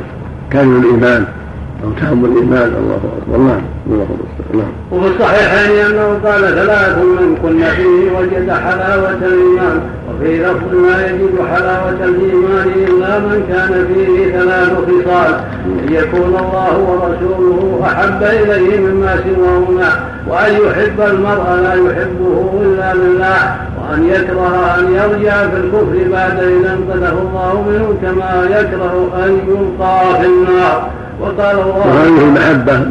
كامل 0.53 0.77
الإيمان. 0.85 1.42
أو 1.85 1.91
تام 2.01 2.25
الإيمان. 2.25 2.73
الله 2.81 3.01
أكبر. 3.19 3.39
نعم 3.39 3.63
الله 3.91 4.07
نعم. 4.55 4.73
وفي 4.93 5.15
الصحيحين 5.15 5.87
أنه 5.87 6.21
قال 6.25 6.41
ثلاث 6.41 6.99
من 6.99 7.37
كن 7.43 7.65
فيه 7.65 8.19
وجد 8.19 8.51
حلاوة 8.51 9.11
الإيمان 9.11 9.81
وفي 10.09 10.43
لفظ 10.43 10.75
ما 10.75 11.07
يجد 11.07 11.35
حلاوة 11.55 12.05
الإيمان 12.05 12.69
إلا 12.89 13.19
من 13.19 13.45
كان 13.49 13.87
فيه 13.95 14.33
ثلاث 14.33 14.71
خصال. 14.71 15.41
أن 15.67 15.95
يكون 15.95 16.37
الله 16.45 16.79
ورسوله 16.79 17.81
أحب 17.87 18.23
إليه 18.23 18.81
مما 18.81 19.17
سواهما 19.17 19.91
وأن 20.29 20.53
يحب 20.53 21.01
المرء 21.01 21.45
لا 21.63 21.75
يحبه 21.75 22.61
إلا 22.63 22.95
لله 22.95 23.57
وأن 23.79 24.05
يكره 24.05 24.75
أن 24.79 24.85
يرجع 24.95 25.49
في 25.49 25.57
الكفر 25.57 26.11
بعد 26.13 26.39
إذا 26.39 26.73
أنقذه 26.73 27.13
الله 27.23 27.65
منه 27.69 27.95
كما 28.03 28.45
يكره 28.51 29.11
أن 29.25 29.39
يلقى 29.49 30.21
في 30.21 30.27
النار. 30.27 30.91
وهذه 31.23 32.25
المحبة 32.25 32.87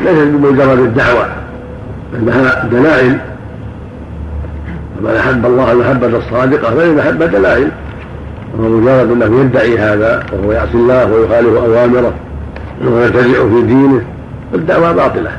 ليست 0.00 0.28
بمجرد 0.28 0.78
الدعوة 0.78 1.26
لها 2.12 2.64
دلائل. 2.64 3.18
ومن 4.98 5.16
أحب 5.16 5.46
الله 5.46 5.72
المحبة 5.72 6.06
الصادقة 6.06 6.74
فالمحبة 6.74 7.26
دلائل. 7.26 7.68
وهو 8.58 8.68
مجرد 8.68 9.10
أنه 9.10 9.40
يدعي 9.40 9.78
هذا 9.78 10.22
وهو 10.32 10.52
يعصي 10.52 10.74
الله 10.74 11.12
ويخالف 11.12 11.56
أوامره 11.56 12.12
ويرتجع 12.86 13.48
في 13.48 13.62
دينه. 13.62 14.02
الدعوة 14.54 14.92
باطلة. 14.92 15.30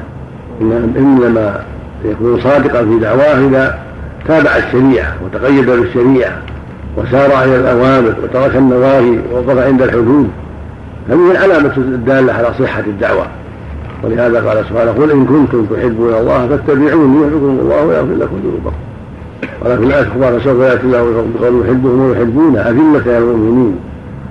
إنما 0.61 1.59
يكون 2.05 2.41
صادقا 2.41 2.85
في 2.85 2.99
دعواه 2.99 3.47
إذا 3.47 3.79
تابع 4.27 4.51
الشريعة 4.57 5.13
وتقيد 5.25 5.65
بالشريعة 5.65 6.37
وسار 6.97 7.43
إلى 7.43 7.55
الأوامر 7.55 8.15
وترك 8.23 8.55
النواهي 8.55 9.19
ووقف 9.31 9.57
عند 9.57 9.81
الحدود. 9.81 10.29
هذه 11.09 11.31
العلامة 11.31 11.77
الدالة 11.77 12.33
على 12.33 12.47
صحة 12.59 12.83
الدعوة. 12.87 13.27
ولهذا 14.03 14.49
قال 14.49 14.65
سبحانه 14.69 14.91
قل 14.91 15.11
إن 15.11 15.25
كنتم 15.25 15.65
تحبون 15.65 16.13
الله 16.13 16.47
فاتبعوني 16.47 17.21
يحبكم 17.21 17.59
الله 17.61 17.85
ويغفر 17.85 18.15
لكم 18.15 18.39
ذنوبكم. 18.43 18.75
ولكن 19.61 19.83
الآية 19.83 20.01
أخبار 20.01 20.39
سوف 20.43 20.59
يأتي 20.59 20.83
الله 20.83 21.25
بقول 21.39 21.65
يحبهم 21.65 22.01
ويحبونه 22.01 22.59
أذلة 22.59 23.15
على 23.15 23.17
المؤمنين 23.17 23.75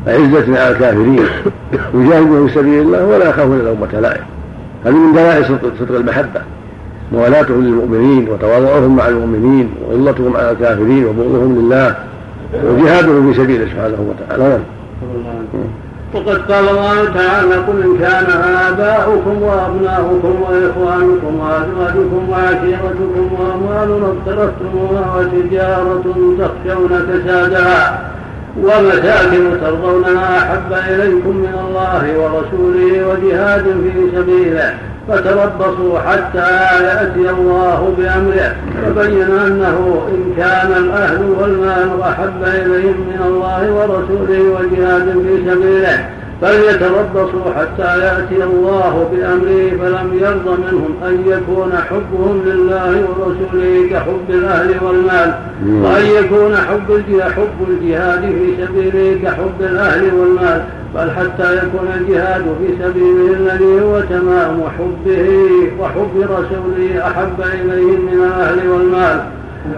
أعزة 0.09 0.61
على 0.61 0.71
الكافرين 0.71 1.21
يجاهدون 1.95 2.47
في 2.47 2.55
سبيل 2.55 2.83
الله 2.83 3.07
ولا 3.07 3.29
يخافون 3.29 3.59
لومة 3.59 4.01
لائم 4.01 4.25
هذه 4.85 4.95
من 4.95 5.13
دلائل 5.13 5.45
صدق 5.81 5.97
المحبة. 5.97 6.41
موالاتهم 7.13 7.65
للمؤمنين 7.65 8.29
وتواضعهم 8.29 8.97
مع 8.97 9.09
المؤمنين 9.09 9.71
وغلتهم 9.89 10.37
على 10.37 10.51
الكافرين 10.51 11.05
وبغضهم 11.05 11.59
لله 11.59 11.97
وجهادهم 12.65 13.33
في 13.33 13.39
سبيله 13.39 13.65
سبحانه 13.65 13.97
وتعالى. 14.11 14.49
نعم. 14.49 14.61
وقد 16.15 16.53
قال 16.53 16.69
الله 16.69 17.05
تعالى 17.05 17.55
قل 17.55 17.83
إن 17.83 17.99
كان 17.99 18.27
اباؤكم 18.69 19.43
وأبناؤكم 19.43 20.43
وإخوانكم 20.43 21.41
وأزواجكم 21.41 22.29
وعشيرتكم 22.31 23.29
وأموال 23.33 24.03
اقترفتموها 24.05 25.17
وتجارة 25.17 26.05
تخشون 26.39 26.89
كسادها 26.89 28.01
ومساكن 28.63 29.61
ترضونها 29.61 30.39
أحب 30.39 30.93
إليكم 30.93 31.37
من 31.37 31.55
الله 31.69 32.19
ورسوله 32.19 33.09
وجهاد 33.09 33.63
في 33.63 34.17
سبيله. 34.17 34.75
فتربصوا 35.09 35.99
حتى 35.99 36.51
يأتي 36.85 37.31
الله 37.31 37.95
بأمره. 37.99 38.57
فبين 38.87 39.39
أنه 39.47 40.07
إن 40.09 40.35
كان 40.37 40.73
الأهل 40.83 41.23
والمال 41.41 42.03
أحب 42.03 42.43
إليهم 42.45 43.01
من 43.01 43.21
الله 43.27 43.73
ورسوله 43.73 44.43
وجهاد 44.43 45.13
في 45.13 45.51
سبيله. 45.51 46.24
فليتربصوا 46.41 47.55
حتى 47.57 47.99
يأتي 47.99 48.45
الله 48.45 49.09
بأمره 49.13 49.71
فلم 49.81 50.19
يرض 50.21 50.59
منهم 50.61 50.95
أن 51.07 51.25
يكون 51.27 51.73
حبهم 51.91 52.43
لله 52.47 53.05
ورسوله 53.09 53.89
كحب 53.91 54.29
الأهل 54.29 54.75
والمال 54.83 55.35
وأن 55.67 56.07
يكون 56.07 56.57
حب 56.57 57.03
حب 57.37 57.69
الجهاد 57.69 58.21
في 58.21 58.65
سبيله 58.67 59.19
كحب 59.23 59.61
الأهل 59.61 60.15
والمال 60.15 60.63
بل 60.95 61.11
حتى 61.11 61.57
يكون 61.57 61.89
الجهاد 62.01 62.43
في 62.43 62.85
سبيله 62.85 63.35
الذي 63.35 63.83
هو 63.83 64.01
تمام 64.01 64.63
حبه 64.79 65.29
وحب 65.81 66.15
رسوله 66.17 67.07
أحب 67.07 67.41
إليهم 67.55 68.01
من 68.13 68.25
الأهل 68.25 68.69
والمال. 68.69 69.21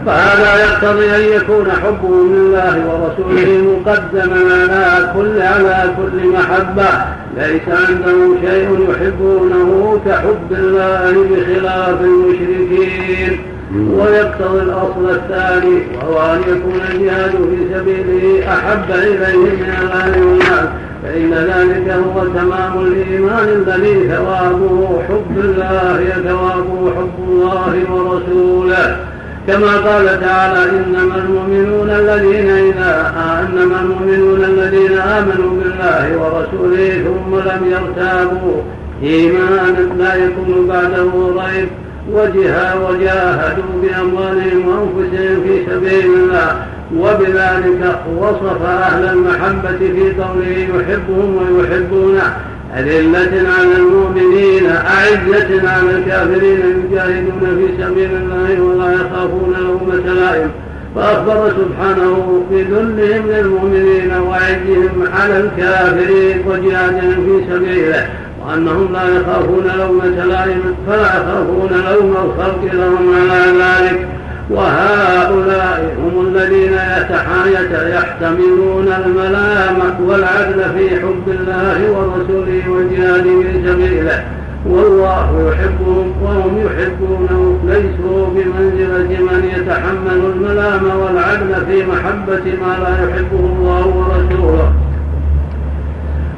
فهذا 0.07 0.65
يقتضي 0.65 1.17
أن 1.17 1.41
يكون 1.41 1.71
حبهم 1.71 2.35
لله 2.35 2.75
ورسوله 2.87 3.79
مقدما 3.79 4.39
على 4.53 5.13
كل 5.15 5.43
على 5.43 5.91
كل 5.97 6.29
محبة. 6.29 6.89
ليس 7.37 7.69
عندهم 7.69 8.37
شيء 8.47 8.89
يحبونه 8.91 10.01
كحب 10.07 10.53
الله 10.53 11.13
بخلاف 11.31 12.01
المشركين. 12.01 13.39
ويقتضي 13.75 14.63
الأصل 14.63 15.11
الثاني 15.11 15.83
وهو 15.97 16.35
أن 16.35 16.41
يكون 16.41 16.81
الجهاد 16.91 17.31
في 17.31 17.75
سبيله 17.75 18.53
أحب 18.53 18.91
إليهم 18.91 19.43
من 19.43 19.75
الأهل 19.83 20.23
والمال 20.23 20.69
فإن 21.03 21.35
ذلك 21.35 21.91
هو 21.91 22.25
تمام 22.25 22.87
الإيمان 22.87 23.49
الذي 23.49 24.09
ثوابه 24.09 25.03
حب 25.09 25.39
الله 25.39 25.99
ثوابه 26.25 26.93
حب 26.97 27.29
الله 27.29 27.75
ورسوله. 27.93 29.16
كما 29.47 29.77
قال 29.77 30.21
تعالى 30.21 30.71
إنما 30.71 31.17
المؤمنون 31.17 31.91
الذين 31.91 32.51
إذا 32.51 33.15
إنما 33.43 33.81
المؤمنون 33.81 34.45
الذين 34.45 34.99
آمنوا 34.99 35.51
بالله 35.61 36.17
ورسوله 36.19 37.05
ثم 37.05 37.37
لم 37.37 37.61
يرتابوا 37.71 38.63
إيمانا 39.03 39.95
لا 39.99 40.15
يكون 40.15 40.67
بعده 40.69 41.11
ريب. 41.43 41.69
وجها 42.13 42.75
وجاهدوا 42.75 43.83
بأموالهم 43.83 44.69
وأنفسهم 44.69 45.43
في 45.45 45.67
سبيل 45.71 46.05
الله. 46.15 46.67
وبذلك 46.97 47.99
وصف 48.19 48.63
أهل 48.63 49.05
المحبة 49.05 49.79
في 49.79 50.13
قوله 50.23 50.69
يحبهم 50.75 51.57
ويحبونه. 51.59 52.37
أذلة 52.75 53.49
على 53.59 53.77
المؤمنين 53.77 54.67
أعزة 54.67 55.69
على 55.69 55.91
الكافرين 55.91 56.85
يجاهدون 56.91 57.41
في 57.41 57.83
سبيل 57.83 58.11
الله 58.11 58.61
ولا 58.61 58.93
يخافون 58.93 59.55
لومة 59.61 60.15
لائم 60.15 60.51
فأخبر 60.95 61.51
سبحانه 61.51 62.43
بذلهم 62.51 63.27
للمؤمنين 63.27 64.13
وعزهم 64.29 65.05
على 65.13 65.39
الكافرين 65.41 66.43
وجهادهم 66.47 67.27
في 67.27 67.55
سبيله 67.55 68.09
وأنهم 68.47 68.93
لا 68.93 69.03
يخافون 69.03 69.65
لومة 69.79 70.25
لائم 70.25 70.63
فلا 70.87 71.07
يخافون 71.07 71.71
لوم 71.93 72.11
الخلق 72.11 72.75
لهم 72.75 73.15
على 73.15 73.53
ذلك. 73.59 74.09
وهؤلاء 74.51 75.97
هم 75.99 76.27
الذين 76.27 76.73
يحتملون 77.73 78.89
الملام 79.05 79.79
والعدل 80.07 80.61
في 80.79 81.01
حب 81.01 81.29
الله 81.29 81.91
ورسوله 81.91 82.63
والجهاد 82.71 83.23
في 83.23 83.69
سبيله. 83.69 84.25
والله 84.67 85.53
يحبهم 85.53 86.13
وهم 86.23 86.67
يحبونه. 86.67 87.59
ليسوا 87.67 88.27
بمنزلة 88.35 89.11
من 89.21 89.51
يتحمل 89.57 90.21
الملام 90.35 90.85
والعدل 91.01 91.67
في 91.67 91.87
محبة 91.87 92.45
ما 92.67 92.73
لا 92.83 92.93
يحبه 93.05 93.43
الله 93.53 93.87
ورسوله. 93.87 94.73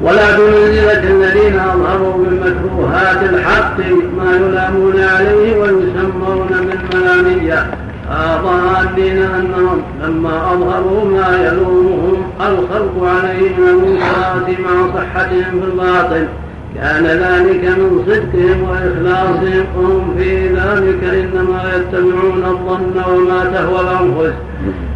ولا 0.03 0.37
بمنزلة 0.37 1.03
الذين 1.11 1.61
أظهروا 1.61 2.25
بالمكروهات 2.25 3.23
الحق 3.33 3.79
ما 4.19 4.37
يلامون 4.37 4.97
عليه 5.01 5.61
ويسمون 5.61 6.49
بالملامية 6.49 7.67
ظانين 8.43 9.19
أنهم 9.23 9.83
لما 10.03 10.53
أظهروا 10.53 11.05
ما 11.05 11.37
يلومهم 11.47 12.23
الخلق 12.41 13.09
عليه 13.09 13.57
من 13.57 13.69
المنكرات 13.69 14.61
مع 14.61 14.95
صحتهم 14.95 15.61
في 15.61 15.67
الباطل. 15.67 16.29
كان 16.75 17.05
ذلك 17.07 17.65
من 17.79 18.05
صدقهم 18.07 18.63
وإخلاصهم 18.63 19.65
وهم 19.77 20.17
في 20.19 20.49
ذلك 20.49 21.05
إنما 21.05 21.73
يتبعون 21.77 22.45
الظن 22.45 23.13
وما 23.13 23.45
تهوى 23.45 23.81
الأنفس. 23.81 24.35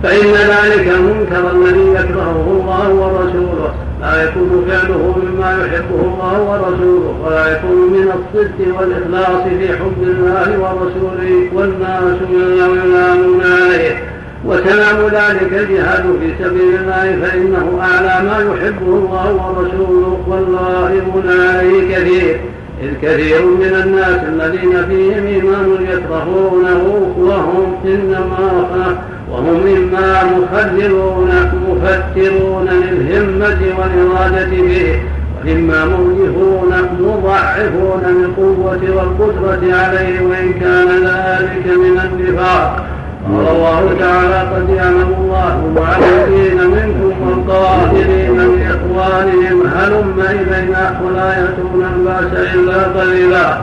فإن 0.02 0.32
ذلك 0.32 0.88
المنكر 0.88 1.50
الذي 1.56 1.88
يكرهه 1.90 2.46
الله 2.60 2.94
ورسوله. 2.94 3.74
لا 4.00 4.24
يكون 4.24 4.64
فعله 4.68 5.16
مما 5.22 5.50
يحبه 5.50 6.00
الله 6.00 6.42
ورسوله 6.42 7.14
ولا 7.24 7.52
يكون 7.52 7.92
من 7.92 8.12
الصدق 8.18 8.78
والإخلاص 8.78 9.42
في 9.42 9.68
حب 9.68 10.02
الله 10.02 10.48
ورسوله 10.60 11.48
والناس 11.54 12.18
من 12.30 12.56
يلامون 12.56 13.40
عليه 13.40 14.21
وتمام 14.46 15.06
ذلك 15.06 15.52
الجهاد 15.52 16.02
في 16.20 16.44
سبيل 16.44 16.74
الله 16.80 17.18
فإنه 17.22 17.80
أعلى 17.80 18.28
ما 18.28 18.38
يحبه 18.38 18.86
الله 18.86 19.34
ورسوله 19.34 20.18
والغائبون 20.26 21.22
عليه 21.28 21.96
كثير 21.96 22.40
إذ 22.82 22.90
كثير 23.02 23.46
من 23.46 23.82
الناس 23.84 24.20
الذين 24.28 24.86
فيهم 24.88 25.26
إيمان 25.26 25.76
يكرهونه 25.80 27.12
وهم 27.18 27.76
إنما 27.84 28.96
وهم 29.30 29.66
مما 29.66 30.24
مخذلون 30.24 31.30
مفترون 31.68 32.68
للهمة 32.68 33.58
والإرادة 33.78 34.50
به 34.50 35.00
ومما 35.44 35.84
موجهون 35.84 36.72
مضعفون 37.00 38.02
للقوة 38.06 38.80
والقدرة 38.96 39.76
عليه 39.76 40.20
وإن 40.20 40.52
كان 40.52 40.88
ذلك 40.88 41.66
من 41.66 42.00
النفاق. 42.04 42.91
قال 43.28 43.48
الله 43.48 43.96
تعالى 44.00 44.38
قد 44.54 44.68
يعلم 44.76 45.14
الله 45.20 45.52
المعلمين 45.66 46.56
منكم 46.56 47.12
والقائلين 47.28 48.36
لإخوانهم 48.36 49.66
هلم 49.66 50.24
إلينا 50.30 51.00
ولا 51.04 51.28
يأتون 51.38 51.86
البأس 51.96 52.54
إلا 52.54 53.00
قليلا. 53.00 53.58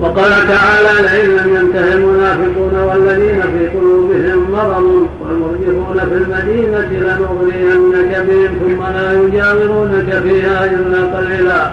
وقال 0.00 0.30
تعالى 0.30 1.02
لئن 1.02 1.30
لم 1.30 1.56
ينته 1.56 1.92
المنافقون 1.94 2.74
والذين 2.88 3.40
في 3.42 3.68
قلوبهم 3.78 4.50
مرض 4.52 5.06
والمرجفون 5.20 5.98
في 6.08 6.14
المدينة 6.14 6.88
لنغرينك 6.90 8.26
بهم 8.28 8.50
ثم 8.60 8.82
لا 8.96 9.12
يجاورونك 9.12 10.22
فيها 10.22 10.64
إلا 10.64 11.18
قليلا. 11.18 11.70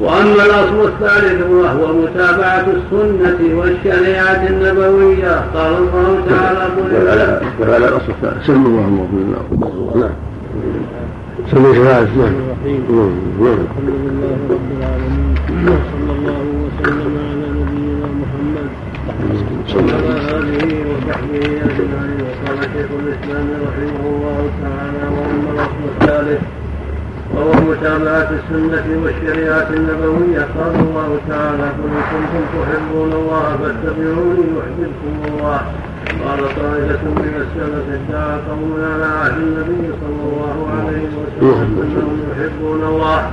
وأما 0.00 0.44
الأصل 0.46 0.88
الثالث 0.88 1.50
وهو 1.50 1.92
متابعة 1.92 2.66
السنة 2.76 3.40
والشريعة 3.58 4.46
النبوية. 4.48 5.34
قال 5.54 5.72
الله 5.76 6.24
تعالى 6.30 6.64
قل 6.76 6.88
وعلى 7.60 7.88
الأصل 7.88 8.08
الثالث. 8.08 8.46
سلم 8.46 8.66
الله 8.66 9.06
الله 9.52 10.00
نعم. 10.00 10.16
سلم 11.50 11.74
شفاعة 11.74 12.00
نعم. 12.00 12.34
الحمد 12.64 13.90
لله 14.04 14.36
رب 14.50 14.68
العالمين. 14.78 15.34
صلى 15.92 16.12
الله 16.18 16.42
وسلم 16.64 17.12
على 17.28 17.46
نبينا 17.58 18.08
محمد. 18.20 18.68
وعلى 19.76 20.12
آله 20.38 20.70
وصحبه 20.90 21.44
أجمعين. 21.66 22.20
وقال 22.26 22.58
شيخ 22.74 22.90
الإسلام 23.02 23.46
رحمه 23.66 24.02
الله 24.12 24.40
تعالى 24.62 25.04
وأما 25.16 25.48
الأصل 25.54 25.82
الثالث 25.92 26.59
وهو 27.34 27.52
متابعة 27.70 28.30
السنة 28.38 28.86
والشريعة 29.02 29.68
النبوية. 29.70 30.40
قال 30.58 30.74
الله 30.86 31.18
تعالى 31.28 31.62
قل 31.78 31.90
إن 31.98 32.02
كنتم 32.10 32.44
تحبون 32.54 33.12
الله 33.12 33.56
فاتبعوني 33.60 34.44
يحببكم 34.56 35.14
الله. 35.28 35.60
قال 36.24 36.38
طائفة 36.38 37.04
من 37.04 37.34
السلف 37.44 37.86
ادعى 37.96 38.38
قوم 38.48 38.72
على 38.92 39.04
عهد 39.04 39.36
النبي 39.38 39.84
صلى 40.00 40.22
الله 40.30 40.56
عليه 40.76 41.08
وسلم 41.18 41.70
أنهم 41.82 42.18
يحبون 42.30 42.82
الله. 42.92 43.30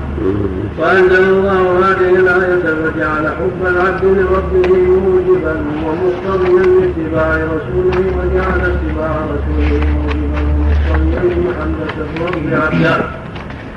فأنزل 0.77 1.23
الله 1.29 1.61
هذه 1.79 2.15
الآية 2.19 2.65
فجعل 2.81 3.27
حب 3.27 3.61
العبد 3.67 4.03
لربه 4.03 4.69
موجبا 4.77 5.55
ومقتضيا 5.85 6.63
لاتباع 6.63 7.35
رسوله 7.35 7.99
وجعل 8.17 8.61
اتباع 8.71 9.13
رسوله 9.33 9.79
موجبا 9.97 10.41
ومقتضيا 10.49 11.21
لمحبه 11.35 11.93
الرب 11.97 12.53
عبده 12.63 13.26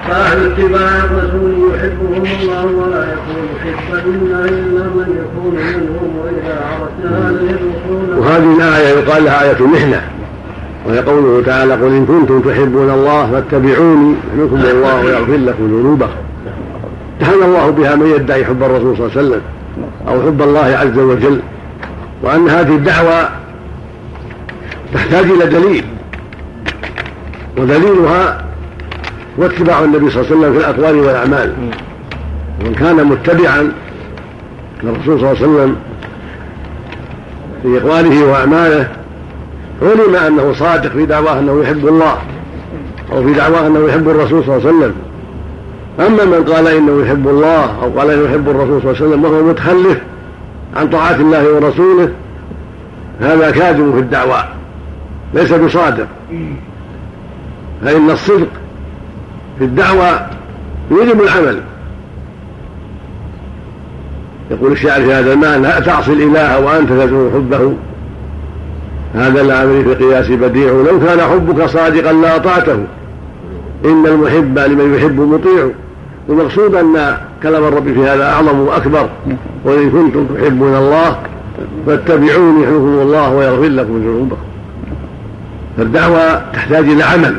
فأهل 0.08 0.52
اتباع 0.52 1.04
الرسول 1.04 1.74
يحبهم 1.74 2.24
الله 2.40 2.64
ولا 2.66 3.12
يكون 3.12 3.48
حبا 3.62 4.04
منا 4.06 4.44
إلا 4.44 4.82
من 4.82 5.24
يكون 5.24 5.54
منهم 5.54 6.16
وإذا 6.16 6.60
عرفت 6.66 7.14
هذه 7.14 7.56
وهذه 8.18 8.56
الآية 8.56 8.88
يقال 8.98 9.24
لها 9.24 9.42
آية 9.42 9.56
المحنة 9.60 10.02
وهي 10.86 10.98
قوله 10.98 11.42
تعالى 11.46 11.74
قل 11.74 11.86
إن 11.86 12.06
كنتم 12.06 12.40
تحبون 12.40 12.90
الله 12.90 13.30
فاتبعوني 13.32 14.14
يحبكم 14.34 14.56
الله 14.56 15.04
ويغفر 15.04 15.36
لكم 15.36 15.66
ذنوبكم. 15.66 16.10
امتحن 17.20 17.42
الله 17.42 17.70
بها 17.70 17.94
من 17.94 18.06
يدعي 18.06 18.44
حب 18.44 18.62
الرسول 18.62 18.96
صلى 18.96 19.06
الله 19.06 19.16
عليه 19.16 19.28
وسلم 19.28 19.40
أو 20.08 20.22
حب 20.22 20.42
الله 20.42 20.60
عز 20.60 20.98
وجل 20.98 21.40
وأن 22.22 22.48
هذه 22.48 22.74
الدعوة 22.76 23.28
تحتاج 24.94 25.24
إلى 25.24 25.46
دليل 25.46 25.84
ودليلها 27.58 28.49
واتباع 29.40 29.84
النبي 29.84 30.10
صلى 30.10 30.22
الله 30.22 30.30
عليه 30.30 30.40
وسلم 30.40 30.52
في 30.52 30.58
الأقوال 30.58 30.96
والأعمال. 30.98 31.52
ومن 32.60 32.74
كان 32.74 33.04
متبعا 33.04 33.72
للرسول 34.82 35.20
صلى 35.20 35.30
الله 35.30 35.36
عليه 35.40 35.40
وسلم 35.40 35.76
في 37.62 37.78
أقواله 37.78 38.24
وأعماله 38.26 38.88
علم 39.82 40.16
أنه 40.16 40.52
صادق 40.52 40.90
في 40.90 41.06
دعواه 41.06 41.38
أنه 41.38 41.62
يحب 41.62 41.88
الله 41.88 42.16
أو 43.12 43.22
في 43.22 43.32
دعواه 43.32 43.66
أنه 43.66 43.88
يحب 43.88 44.08
الرسول 44.08 44.44
صلى 44.44 44.56
الله 44.56 44.68
عليه 44.68 44.78
وسلم. 44.78 44.94
أما 46.00 46.24
من 46.24 46.44
قال 46.44 46.68
إنه 46.68 47.02
يحب 47.02 47.28
الله 47.28 47.82
أو 47.82 47.98
قال 47.98 48.10
إنه 48.10 48.24
يحب 48.24 48.48
الرسول 48.48 48.82
صلى 48.82 48.90
الله 48.90 49.02
عليه 49.02 49.06
وسلم 49.06 49.24
وهو 49.24 49.42
متخلف 49.42 50.00
عن 50.76 50.88
طاعة 50.88 51.14
الله 51.14 51.54
ورسوله 51.54 52.10
هذا 53.20 53.50
كاذب 53.50 53.92
في 53.94 53.98
الدعوى 53.98 54.44
ليس 55.34 55.52
بصادق. 55.52 56.06
فإن 57.84 58.10
الصدق 58.10 58.48
في 59.60 59.66
الدعوة 59.66 60.26
يجب 60.90 61.20
العمل. 61.20 61.60
يقول 64.50 64.72
الشاعر 64.72 65.00
في 65.00 65.12
هذا 65.12 65.32
المعنى 65.32 65.62
لا 65.62 65.80
تعصي 65.80 66.12
الإله 66.12 66.60
وأنت 66.60 66.92
تزور 66.92 67.30
حبه. 67.34 67.72
هذا 69.14 69.40
الأمر 69.40 69.82
في 69.82 69.92
القياس 69.92 70.30
بديع 70.30 70.70
لو 70.70 71.00
كان 71.00 71.20
حبك 71.20 71.66
صادقا 71.66 72.12
لأطعته 72.12 72.84
إن 73.84 74.06
المحب 74.06 74.58
لمن 74.58 74.94
يحب 74.94 75.20
مطيع. 75.20 75.68
والمقصود 76.28 76.74
أن 76.74 77.16
كلام 77.42 77.64
الرب 77.64 77.92
في 77.92 78.04
هذا 78.04 78.24
أعظم 78.24 78.58
وأكبر. 78.58 79.08
وإن 79.64 79.90
كنتم 79.90 80.26
تحبون 80.26 80.74
الله 80.76 81.18
فاتبعوني 81.86 82.62
يحبكم 82.62 82.98
الله 83.02 83.34
ويغفر 83.34 83.68
لكم 83.68 83.98
ذنوبكم. 83.98 84.36
فالدعوة 85.76 86.50
تحتاج 86.52 86.84
إلى 86.88 87.04
عمل 87.04 87.36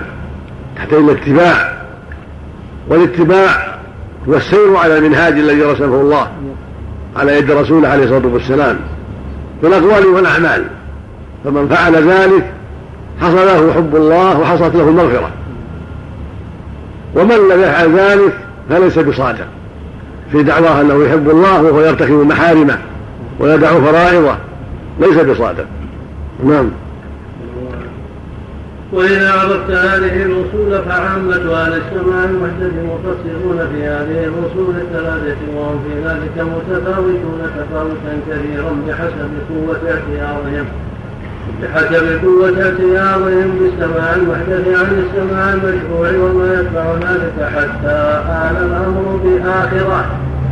تحتاج 0.76 1.00
إلى 1.00 1.12
اتباع. 1.12 1.81
والاتباع 2.90 3.78
هو 4.30 4.36
السير 4.36 4.78
على 4.78 4.98
المنهاج 4.98 5.34
الذي 5.34 5.62
رسمه 5.62 6.02
الله 6.02 6.28
على 7.18 7.38
يد 7.38 7.52
رسوله 7.52 7.88
عليه 7.88 8.04
الصلاة 8.04 8.34
والسلام. 8.34 8.80
في 9.62 9.68
الاقوال 9.68 10.06
والأعمال. 10.06 10.66
فمن 11.44 11.68
فعل 11.68 11.96
ذلك 11.96 12.52
حصل 13.22 13.36
له 13.36 13.74
حب 13.74 13.96
الله 13.96 14.40
وحصلت 14.40 14.76
له 14.76 14.90
المغفره 14.90 15.30
ومن 17.16 17.36
لم 17.36 17.62
يفعل 17.62 17.96
ذلك 17.96 18.34
فليس 18.70 19.00
بصادق. 19.00 19.48
في 20.32 20.44
دعواه 20.44 20.82
أنه 20.82 21.06
يحب 21.06 21.30
الله 21.30 21.62
وهو 21.62 21.82
يرتكب 21.82 22.14
محارمه 22.14 22.78
ويدع 23.40 23.68
فرائضه 23.68 24.36
ليس 25.00 25.18
بصادق. 25.18 25.66
نعم. 26.46 26.70
وإذا 28.94 29.32
عرفت 29.32 29.72
هذه 29.72 30.24
الأصول 30.24 30.84
فعامة 30.90 31.54
أهل 31.54 31.74
السماء 31.74 32.26
المحدث 32.26 32.74
مفسرون 32.86 33.70
في 33.74 33.84
هذه 33.84 34.24
الأصول 34.24 34.76
الثلاثة 34.76 35.38
وهم 35.56 35.84
في 35.84 36.08
ذلك 36.08 36.48
متفاوتون 36.48 37.42
تفاوتا 37.58 38.20
كثيرا 38.30 38.72
بحسب 38.88 39.32
قوة 39.50 39.80
اعتياضهم 39.92 40.66
بحسب 41.62 42.26
قوة 42.26 42.64
اعتياضهم 42.64 43.60
بالسماع 43.60 44.16
المحدث 44.16 44.68
عن 44.68 45.04
السماع 45.06 45.54
المشروع 45.54 46.10
وما 46.10 46.54
يتبع 46.54 47.12
ذلك 47.12 47.50
حتى 47.56 48.22
آل 48.28 48.58
الأمر 48.58 49.20
بآخرة. 49.24 50.06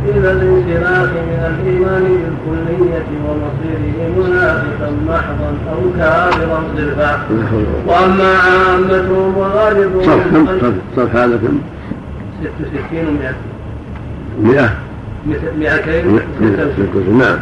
إلى 0.08 0.32
الانسلاخ 0.32 1.08
من 1.10 1.40
الإيمان 1.50 2.02
بالكلية 2.02 3.08
ومصيره 3.26 3.96
منافقا 4.18 4.90
محضا 5.08 5.50
أو 5.72 5.80
كافرا 5.98 6.62
صرفا. 6.76 7.26
وأما 7.86 8.34
عامتهم 8.38 9.38
وغالبهم 9.38 10.02
صف 10.02 10.22
صف 10.96 11.16
هذا 11.16 11.36
كم؟ 11.36 11.58
ست 12.40 12.50
وستين 12.60 13.06
ومئة 13.08 13.34
مئة. 14.42 14.70
مئتين 15.58 16.20
نعم. 17.18 17.38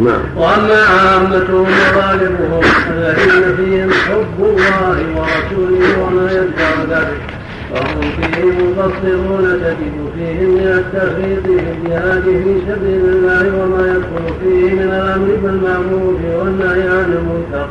نعم. 0.00 0.20
وأما 0.36 0.80
عامتهم 0.82 1.66
وغالبهم 1.66 2.60
الذين 2.90 3.56
فيهم 3.56 3.90
حب 3.90 4.38
الله 4.40 4.96
ورسوله 5.16 6.02
وما 6.02 6.32
يتبع 6.32 6.96
ذلك. 6.98 7.35
وهم 7.72 8.00
فيه 8.00 8.64
مقصرون 8.78 9.44
تجد 9.64 9.96
فيهم 10.16 10.50
من 10.54 10.66
التفريط 10.78 11.42
في 11.46 11.70
الجهاد 11.72 12.22
في 12.22 12.60
سبيل 12.68 13.04
الله 13.04 13.62
وما 13.62 13.86
يدخل 13.86 14.34
فيه 14.40 14.74
من 14.74 14.82
الامر 14.92 15.28
بالمعروف 15.42 16.20
والنهي 16.38 16.88
عن 16.88 17.12
المنكر 17.12 17.68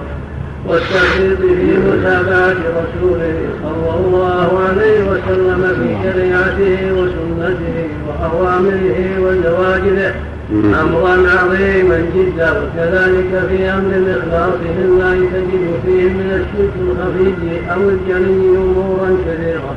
والتفريط 0.68 1.40
في 1.40 1.78
متابعة 1.78 2.56
رسوله 2.80 3.38
صلى 3.64 3.92
الله 4.00 4.60
عليه 4.70 5.04
وسلم 5.12 5.62
في 5.80 5.90
شريعته 6.04 6.94
وسنته 6.94 7.88
وأوامره 8.08 9.00
وزواجره 9.20 10.14
أمرا 10.82 11.16
عظيما 11.38 11.98
جدا. 12.16 12.52
وكذلك 12.52 13.32
في 13.50 13.70
أمر 13.70 13.92
الإخلاص 13.96 14.54
لله 14.80 15.16
تجد 15.16 15.66
فيه 15.86 16.10
من 16.10 16.30
الشرك 16.32 16.74
الخفي 16.86 17.72
أو 17.74 17.90
الجلي 17.90 18.58
أمورا 18.58 19.18
كثيرة. 19.28 19.76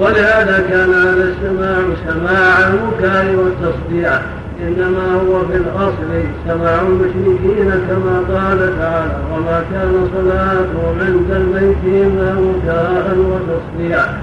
ولهذا 0.00 0.64
كان 0.70 0.90
هذا 0.94 1.32
السماع 1.32 1.78
سماع 2.08 2.68
المكار 2.68 3.36
والتصديع. 3.36 4.20
إنما 4.66 5.14
هو 5.14 5.46
في 5.46 5.56
الأصل 5.56 6.10
سماع 6.48 6.82
المشركين 6.82 7.70
كما 7.88 8.16
قال 8.28 8.78
تعالى 8.78 9.18
وما 9.32 9.64
كان 9.72 10.08
صلاتهم 10.14 10.98
عند 11.00 11.30
البيت 11.30 11.76
إلا 11.84 12.34
مكاء 12.34 13.16
وتصديعا 13.18 14.18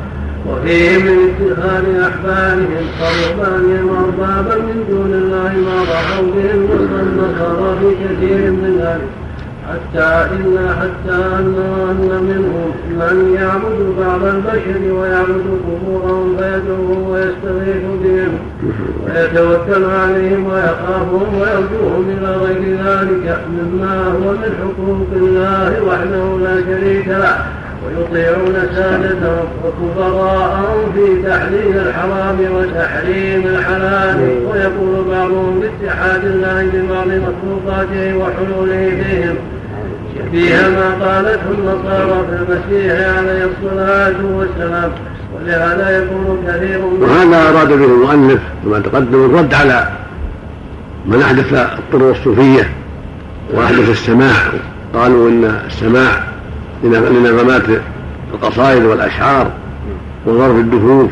وفيه 0.50 0.98
من 0.98 1.18
اتخاذ 1.30 1.86
أحبارهم 2.00 2.86
قربانهم 3.02 3.90
أربابا 4.04 4.56
من 4.56 4.86
دون 4.90 5.14
الله 5.14 5.54
ما 5.68 5.84
ضحوا 5.84 6.26
به 6.36 6.52
النصارى 7.02 7.80
في 7.80 8.06
كثير 8.06 8.52
من 8.52 8.80
ذلك. 8.82 9.25
حتى 9.70 10.28
إلا 10.36 10.74
حتى 10.74 11.16
أن 11.40 11.56
منهم 12.30 12.72
من 12.90 13.36
يعبد 13.40 14.06
بعض 14.06 14.24
البشر 14.24 14.94
ويعبد 14.94 15.46
قبورهم 15.68 16.38
فيدعوهم 16.38 17.10
ويستغيث 17.10 17.84
بهم 18.04 18.40
ويتوكل 19.06 19.86
عليهم 19.86 20.46
ويخافهم 20.46 21.40
ويرجوهم 21.40 22.06
إلى 22.18 22.36
غير 22.36 22.78
ذلك 22.86 23.40
مما 23.50 24.04
هو 24.04 24.32
من 24.32 24.52
حقوق 24.62 25.08
الله 25.16 25.84
وحده 25.88 26.38
لا 26.44 26.62
شريك 26.62 27.08
له 27.08 27.38
ويطيعون 27.86 28.54
سادتهم 28.76 29.48
وكبراءهم 29.66 30.92
في 30.94 31.30
تحليل 31.30 31.78
الحرام 31.78 32.38
وتحريم 32.56 33.44
الحلال 33.48 34.18
ويقول 34.52 35.06
بعضهم 35.12 35.60
باتحاد 35.60 36.26
الله 36.26 36.70
ببعض 36.74 37.08
مخلوقاته 37.08 38.18
وحلوله 38.18 39.04
فيهم 39.04 39.36
فيها 40.32 40.70
ما 40.70 41.06
قالته 41.06 41.52
النصارى 41.52 42.26
في 42.30 42.36
المسيح 42.36 43.18
عليه 43.18 43.46
الصلاة 43.46 44.26
والسلام 44.26 44.92
ولهذا 45.36 45.98
يكون 45.98 46.44
كثير 46.48 46.80
وهذا 46.86 47.50
أراد 47.50 47.68
به 47.68 47.86
المؤلف 47.86 48.40
كما 48.64 48.80
تقدم 48.80 49.26
الرد 49.26 49.54
على 49.54 49.88
من 51.06 51.22
أحدث 51.22 51.54
الطرق 51.54 52.10
الصوفية 52.10 52.70
وأحدث 53.54 53.90
السماع 53.90 54.36
قالوا 54.94 55.30
إن 55.30 55.62
السماع 55.68 56.24
لنغمات 56.84 57.64
القصائد 58.34 58.84
والأشعار 58.84 59.52
وضرب 60.26 60.58
الدفوف 60.60 61.10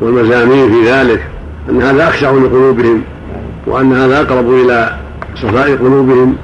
والمزامير 0.00 0.68
في 0.68 0.90
ذلك 0.90 1.26
أن 1.70 1.82
هذا 1.82 2.08
أخشع 2.08 2.30
لقلوبهم 2.30 3.02
وأن 3.66 3.92
هذا 3.92 4.20
أقرب 4.20 4.50
إلى 4.50 4.96
صفاء 5.36 5.76
قلوبهم 5.76 6.36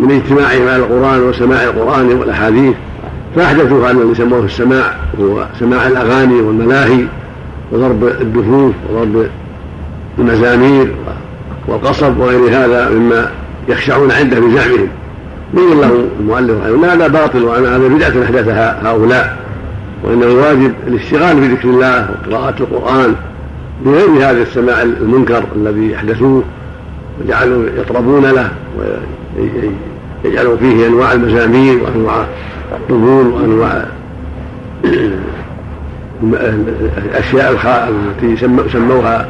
من 0.00 0.10
اجتماعهم 0.10 0.68
على 0.68 0.76
القرآن 0.76 1.20
وسماع 1.20 1.64
القرآن 1.64 2.06
والأحاديث 2.06 2.74
فأحدثوا 3.36 3.86
هذا 3.86 4.02
الذي 4.02 4.14
سموه 4.14 4.44
السماع 4.44 4.94
هو 5.20 5.46
سماع 5.60 5.86
الأغاني 5.86 6.40
والملاهي 6.40 7.04
وضرب 7.72 8.04
الدفوف 8.04 8.74
وضرب 8.90 9.26
المزامير 10.18 10.94
والقصب 11.68 12.18
وغير 12.18 12.40
هذا 12.48 12.90
مما 12.90 13.30
يخشعون 13.68 14.10
عنده 14.12 14.40
بزعمهم 14.40 14.88
بين 15.54 15.80
له 15.80 16.04
المؤلف 16.20 16.60
رحمه 16.64 16.92
هذا 16.92 17.08
باطل 17.08 17.44
وهذا 17.44 17.88
بدعة 17.88 18.24
أحدثها 18.24 18.90
هؤلاء 18.90 19.36
وإنه 20.04 20.26
الواجب 20.26 20.72
الاشتغال 20.86 21.40
بذكر 21.40 21.68
الله 21.68 22.08
وقراءة 22.10 22.54
القرآن 22.60 23.14
بغير 23.84 24.30
هذا 24.30 24.42
السماع 24.42 24.82
المنكر 24.82 25.44
الذي 25.56 25.96
أحدثوه 25.96 26.42
وجعلوا 27.20 27.64
يطربون 27.78 28.26
له 28.26 28.50
ويجعلوا 30.24 30.56
فيه 30.56 30.86
أنواع 30.86 31.12
المزامير 31.12 31.78
وأنواع 31.82 32.26
الطبول 32.72 33.26
وأنواع 33.26 33.84
الأشياء 36.98 37.52
التي 37.88 38.48
سموها 38.72 39.28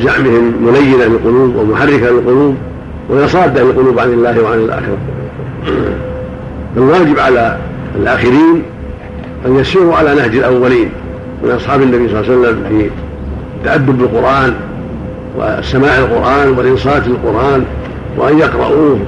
زعمهم 0.00 0.52
ملينة 0.62 1.04
للقلوب 1.04 1.56
ومحركة 1.56 2.10
للقلوب 2.10 2.56
ويصادة 3.10 3.62
للقلوب 3.62 3.98
عن 3.98 4.12
الله 4.12 4.42
وعن 4.42 4.58
الآخرة. 4.58 4.98
الواجب 6.76 7.18
على 7.18 7.58
الآخرين 7.96 8.62
أن 9.46 9.56
يسيروا 9.56 9.96
على 9.96 10.14
نهج 10.14 10.36
الأولين 10.36 10.90
من 11.44 11.50
أصحاب 11.50 11.82
النبي 11.82 12.08
صلى 12.08 12.20
الله 12.20 12.32
عليه 12.32 12.40
وسلم 12.40 12.64
في 12.68 12.90
التأدب 13.58 13.98
بالقرآن 13.98 14.54
وسماع 15.38 15.98
القرآن 15.98 16.48
والإنصات 16.58 17.02
للقرآن 17.08 17.64
وأن 18.18 18.38
يقرؤوه 18.38 18.98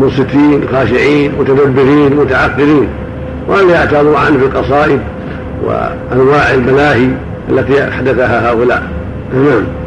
منصتين 0.00 0.60
خاشعين 0.72 1.32
متدبرين 1.38 2.16
متعقلين 2.16 2.88
وأن 3.48 3.70
يعتاضوا 3.70 4.18
عنه 4.18 4.38
في 4.38 4.44
القصائد 4.44 5.00
وأنواع 5.64 6.54
الملاهي 6.54 7.08
التي 7.50 7.88
أحدثها 7.88 8.50
هؤلاء. 8.50 8.82
نعم. 9.34 9.77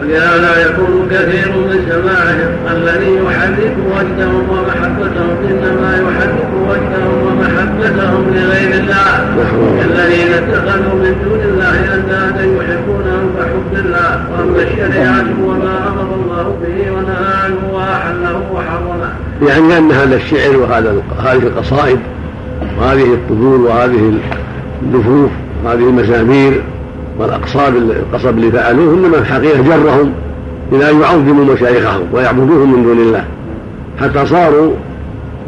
ولهذا 0.00 0.66
يكون 0.66 1.08
كثير 1.10 1.48
من 1.48 1.78
سماعهم 1.90 2.76
الذي 2.76 3.14
يحرك 3.26 3.76
وجدهم 3.92 4.48
ومحبتهم 4.50 5.36
إنما 5.50 5.96
يحرك 5.96 6.50
وجدهم 6.68 7.16
ومحبتهم 7.26 8.34
لغير 8.34 8.80
الله 8.80 9.28
الذين 9.84 10.32
اتخذوا 10.32 10.94
من 10.94 11.16
دون 11.24 11.40
الله 11.40 11.94
أندادا 11.94 12.42
يحبونهم 12.42 13.30
كحب 13.38 13.86
الله 13.86 14.24
واما 14.32 14.62
الشريعه 14.62 15.26
وما 15.44 15.88
أمر 15.88 16.14
الله 16.14 16.56
به 16.62 16.92
ونهى 16.92 17.34
عنه 17.44 17.74
وأحله 17.74 18.42
وحرمه. 18.52 19.12
يعني 19.42 19.78
أن 19.78 19.92
هذا 19.92 20.16
الشعر 20.16 20.56
وهذا 20.56 21.02
هذه 21.18 21.42
القصائد 21.42 21.98
وهذه 22.80 23.14
الطبول 23.14 23.60
وهذه 23.60 24.12
النفوف 24.82 25.30
وهذه 25.64 25.88
المزامير 25.88 26.62
والاقصاب 27.18 27.76
القصب 27.76 28.38
اللي 28.38 28.50
فعلوه 28.52 28.94
انما 28.94 29.18
الحقيقة 29.18 29.62
جرهم 29.62 30.12
إلى 30.72 30.90
ان 30.90 31.00
يعظموا 31.00 31.54
مشايخهم 31.54 32.02
ويعبدوهم 32.12 32.72
من 32.72 32.82
دون 32.82 32.98
الله 32.98 33.24
حتى 34.00 34.26
صاروا 34.26 34.72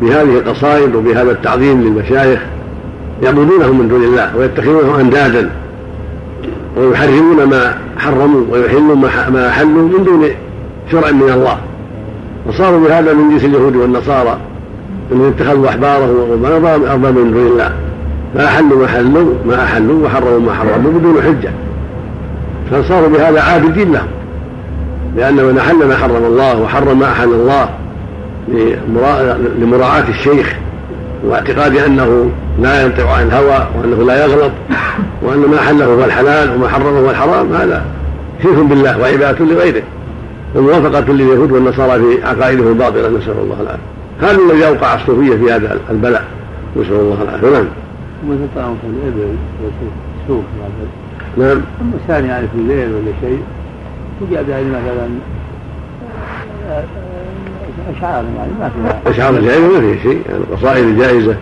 بهذه 0.03 0.39
القصائد 0.39 0.95
وبهذا 0.95 1.31
التعظيم 1.31 1.83
للمشايخ 1.83 2.41
يعبدونهم 3.23 3.79
من 3.79 3.89
دون 3.89 4.05
الله 4.05 4.37
ويتخذونهم 4.37 5.01
اندادا 5.01 5.51
ويحرمون 6.77 7.45
ما 7.45 7.75
حرموا 7.99 8.43
ويحلون 8.51 8.99
ما 9.33 9.49
احلوا 9.49 9.89
من 9.89 10.05
دون 10.05 10.29
شرع 10.93 11.11
من 11.11 11.31
الله 11.31 11.59
وصاروا 12.49 12.89
بهذا 12.89 13.15
من 13.15 13.31
جنس 13.31 13.45
اليهود 13.45 13.77
والنصارى 13.77 14.39
الذين 15.13 15.27
اتخذوا 15.27 15.69
احبارهم 15.69 16.43
ورهبانهم 16.43 16.85
اربابا 16.85 17.21
من 17.21 17.33
دون 17.33 17.47
الله 17.47 17.73
ما 18.35 18.45
أحلوا 18.45 18.79
ما 18.79 18.87
حلوا 18.87 19.35
ما 19.47 19.65
أحلوا 19.65 20.07
وحرموا 20.07 20.41
ما 20.41 20.55
حرموا 20.55 20.93
بدون 20.93 21.23
حجة. 21.23 21.53
فصاروا 22.71 23.09
بهذا 23.09 23.43
عابدين 23.43 23.93
لهم. 23.93 24.09
لأن 25.17 25.35
من 25.35 25.59
أحل 25.59 25.87
ما 25.87 25.97
حرم 25.97 26.25
الله 26.25 26.61
وحرم 26.61 26.99
ما 26.99 27.07
أحل 27.07 27.29
الله 27.29 27.69
لمراعاة 29.59 30.09
الشيخ 30.09 30.57
واعتقاد 31.27 31.77
أنه 31.77 32.31
لا 32.63 32.85
ينطق 32.85 33.09
عن 33.09 33.27
الهوى 33.27 33.67
وأنه 33.79 34.03
لا 34.07 34.25
يغلط 34.25 34.53
وأن 35.23 35.39
ما 35.39 35.59
أحله 35.59 35.85
هو 35.85 36.05
الحلال 36.05 36.55
وما 36.55 36.69
حرمه 36.69 36.99
هو 36.99 37.11
الحرام 37.11 37.53
هذا 37.53 37.85
شرك 38.43 38.55
بالله 38.55 39.01
وعبادة 39.01 39.45
لغيره. 39.45 39.83
وموافقة 40.55 41.13
لليهود 41.13 41.53
والنصارى 41.53 42.01
في 42.01 42.25
عقائدهم 42.25 42.69
الباطلة 42.69 43.09
نسأل 43.09 43.35
الله 43.43 43.57
العافية. 43.61 43.83
هذا 44.21 44.53
الذي 44.53 44.67
أوقع 44.67 44.95
الصوفية 44.95 45.37
في 45.37 45.53
هذا 45.53 45.79
البلاء 45.91 46.25
نسأل 46.77 46.93
الله 46.93 47.19
العافية. 47.23 47.51
نعم. 47.51 47.65
مثل 48.29 48.47
طعام 48.57 48.77
في 48.81 48.87
الإبل 48.87 49.37
السوق 50.23 50.45
نعم. 51.39 51.61
إنسان 51.95 52.25
يعني 52.25 52.47
في 52.49 52.55
الليل 52.59 52.93
ولا 52.95 53.13
شيء 53.21 53.43
وجاء 54.21 54.43
بهذه 54.43 54.67
مثلا 54.69 55.09
أشعار 57.97 58.25
يعني 58.37 58.53
ما 58.61 58.69
فيها. 58.69 59.01
أشعار 59.11 59.41
جائزة 59.41 59.69
ما 59.69 59.81
فيها 59.81 60.03
شيء 60.03 60.23
يعني 60.29 60.45
قصائد 60.53 60.99
جائزة 60.99 61.37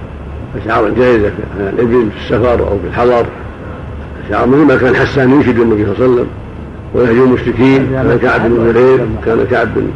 أشعار 0.65 0.89
جائزة 0.89 1.29
في 1.29 1.61
الإبل 1.61 2.09
في 2.11 2.17
السفر 2.25 2.69
أو 2.69 2.79
في 2.79 2.87
الحضر. 2.87 3.27
أشعار 4.29 4.49
مثل 4.49 4.65
ما 4.67 4.77
كان 4.77 4.97
حسان 4.97 5.31
ينشد 5.31 5.59
النبي 5.59 5.85
صلى 5.85 5.93
الله 5.93 6.05
عليه 6.05 6.13
وسلم 6.15 6.27
ويهجو 6.95 7.25
المشركين. 7.25 7.91
كان 7.93 8.19
كعب 8.23 8.41
بن 8.41 8.73
زرير 8.73 9.01
كان 9.25 9.47
كعب 9.51 9.69
بن 9.75 9.89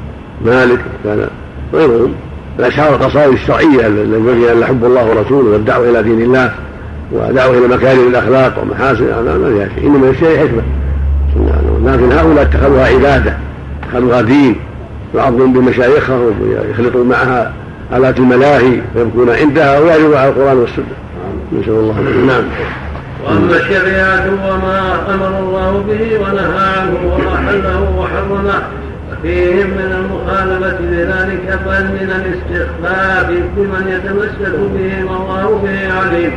مالك 0.45 0.81
كان 1.05 1.29
غيرهم. 1.75 2.13
الأشعار 2.59 2.95
القصائد 2.95 3.33
الشرعية 3.33 3.87
التي 3.87 4.17
ينبغي 4.17 4.53
أن 4.53 4.59
يحب 4.59 4.85
الله 4.85 5.11
ورسوله 5.11 5.51
والدعوة 5.51 5.91
إلى 5.91 6.03
دين 6.03 6.21
الله. 6.21 6.55
ودعوة 7.13 7.59
إلى 7.59 7.69
مكارم 7.69 8.09
الأخلاق 8.09 8.63
ومحاسن 8.63 9.05
الاعمال 9.05 9.41
ما 9.41 9.49
فيها 9.49 9.69
شيء. 9.75 9.87
إنما 9.87 10.11
الشيء 10.11 10.39
حكمة. 10.39 10.63
لكن 11.87 12.13
هؤلاء 12.13 12.43
اتخذوها 12.43 12.87
عبادة 12.87 13.37
اتخذوها 13.83 14.21
دين 14.23 14.57
يعظمون 15.15 15.53
بمشايخهم 15.53 16.35
ويخلطون 16.43 17.09
معها 17.09 17.53
آلات 17.93 18.19
الملاهي 18.19 18.81
ويبكون 18.95 19.31
عندها 19.31 19.79
ويعرضوا 19.79 20.19
على 20.19 20.29
القرآن 20.31 20.57
والسنة. 20.57 20.85
نسأل 21.53 21.73
الله 21.73 22.01
نعم. 22.27 22.45
وأما 23.25 23.57
الشريعة 23.57 24.27
وما 24.27 25.15
أمر 25.15 25.39
الله 25.39 25.85
به 25.89 26.19
ونهى 26.21 26.69
عنه 26.79 27.17
واحله 27.17 27.95
وحرمه 27.99 28.63
فيهم 29.23 29.67
من 29.67 29.91
المخالفة 29.99 30.81
لذلك 30.81 31.59
بل 31.67 31.85
من 31.85 32.11
الاستخفاف 32.19 33.27
بمن 33.57 33.85
يتمسك 33.89 34.55
به 34.75 35.05
ما 35.05 35.17
الله 35.17 35.61
به 35.65 35.93
عليم 35.93 36.33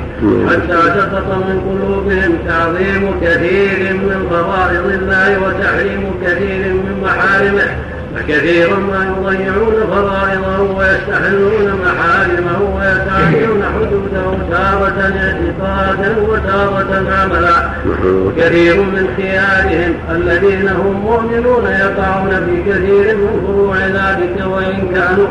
حتى 0.50 0.82
سقط 0.82 1.30
من 1.48 1.58
قلوبهم 1.68 2.38
تعظيم 2.48 3.20
كثير 3.22 3.94
من 3.94 4.28
فرائض 4.30 4.86
الله 4.86 5.40
وتحريم 5.48 6.04
كثير 6.26 6.74
من 6.74 7.02
محارمه. 7.04 7.85
فكثيرا 8.16 8.76
ما 8.76 9.16
يضيعون 9.18 9.76
فرائضه 9.92 10.62
ويستحلون 10.62 11.80
محارمه 11.86 12.76
ويتعدون 12.76 13.64
حدوده 13.76 14.38
تارة 14.52 15.00
اعتقادا 15.02 16.16
وتارة 16.30 17.04
عملا. 17.12 17.70
وكثير 18.06 18.78
من 18.78 19.10
خيارهم 19.18 19.94
الذين 20.12 20.68
هم 20.70 20.94
مؤمنون 21.06 21.66
يقعون 21.66 22.30
في 22.30 22.72
كثير 22.72 23.16
من 23.18 23.44
فروع 23.48 23.78
ذلك 23.78 24.46
وإن 24.48 24.88
كانوا 24.96 25.28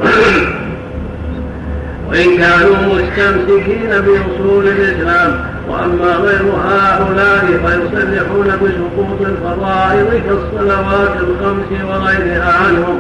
وإن 2.10 2.38
كانوا 2.38 2.76
مستمسكين 2.86 3.90
بأصول 3.90 4.68
الإسلام. 4.68 5.53
وأما 5.68 6.16
غير 6.16 6.42
هؤلاء 6.68 7.44
فيصرحون 7.66 8.46
بسقوط 8.46 9.20
الفرائض 9.20 10.22
كالصلوات 10.26 11.16
الخمس 11.20 11.70
وغيرها 11.88 12.52
عنهم 12.52 12.98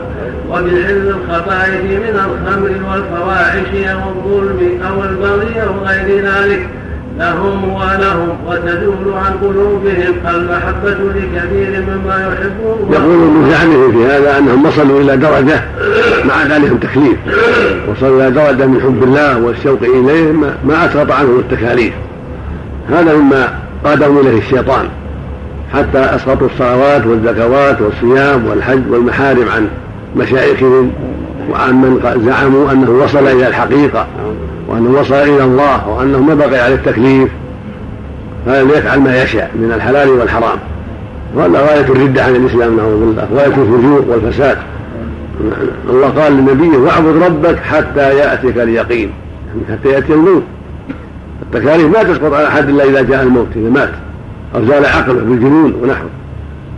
وبحل 0.50 1.14
الخبائث 1.14 1.84
من 1.84 2.20
الخمر 2.26 2.70
والفواحش 2.90 3.70
أو 3.74 3.98
الظلم 4.08 4.80
أو 4.88 5.04
البغي 5.04 5.62
أو 5.62 5.86
غير 5.86 6.24
ذلك. 6.24 6.68
لهم 7.18 7.74
ولهم 7.74 8.36
وتزول 8.46 9.14
عن 9.14 9.32
قلوبهم 9.42 10.14
المحبة 10.34 11.12
لكثير 11.14 11.84
مما 11.88 12.16
يحبون. 12.28 12.92
يقول 12.92 13.18
من 13.18 13.50
زعمه 13.50 13.92
في 13.92 14.06
هذا 14.12 14.38
أنهم 14.38 14.66
وصلوا 14.66 15.00
إلى 15.00 15.16
درجة 15.16 15.60
مع 16.24 16.56
ذلك 16.56 16.82
تكليف. 16.82 17.16
وصلوا 17.88 18.22
إلى 18.22 18.30
درجة 18.30 18.66
من 18.66 18.80
حب 18.80 19.02
الله 19.02 19.38
والشوق 19.38 19.82
إليه 19.82 20.32
ما 20.64 20.86
أسقط 20.86 21.12
عنهم 21.12 21.38
التكاليف. 21.38 21.92
هذا 22.90 23.16
مما 23.16 23.58
قادهم 23.84 24.18
إليه 24.18 24.38
الشيطان 24.38 24.88
حتى 25.72 25.98
أسقطوا 25.98 26.46
الصلوات 26.46 27.06
والزكوات 27.06 27.80
والصيام 27.80 28.46
والحج 28.46 28.90
والمحارم 28.90 29.48
عن 29.48 29.68
مشايخهم 30.16 30.92
وعن 31.50 31.74
من 31.74 32.22
زعموا 32.26 32.72
أنه 32.72 32.90
وصل 32.90 33.28
إلى 33.28 33.48
الحقيقة 33.48 34.06
وأنه 34.68 35.00
وصل 35.00 35.14
إلى 35.14 35.44
الله 35.44 35.88
وأنه 35.88 36.18
ما 36.18 36.34
بقي 36.34 36.58
على 36.58 36.74
التكليف. 36.74 37.28
فليفعل 38.46 39.00
ما 39.00 39.22
يشاء 39.22 39.50
من 39.54 39.72
الحلال 39.72 40.08
والحرام. 40.08 40.58
وهذا 41.34 41.60
غاية 41.60 41.86
الردة 41.88 42.24
عن 42.24 42.36
الإسلام 42.36 42.76
نعوذ 42.76 43.00
بالله 43.00 43.28
غاية 43.34 43.46
الفجور 43.46 44.04
والفساد. 44.08 44.58
الله 45.90 46.08
قال 46.08 46.32
لنبيه 46.32 46.78
واعبد 46.78 47.22
ربك 47.22 47.58
حتى 47.58 48.16
يأتيك 48.16 48.58
اليقين. 48.58 49.10
يعني 49.48 49.78
حتى 49.80 49.88
يأتي 49.88 50.12
الموت 50.12 50.42
التكاليف 51.42 51.86
ما 51.96 52.02
تسقط 52.02 52.32
على 52.32 52.48
احد 52.48 52.68
إلا 52.68 52.84
إذا 52.84 53.02
جاء 53.02 53.22
الموت 53.22 53.46
إذا 53.56 53.70
مات. 53.70 53.90
أو 54.54 54.64
زال 54.64 54.86
عقله 54.86 55.20
بالجنون 55.20 55.74
ونحوه 55.82 56.08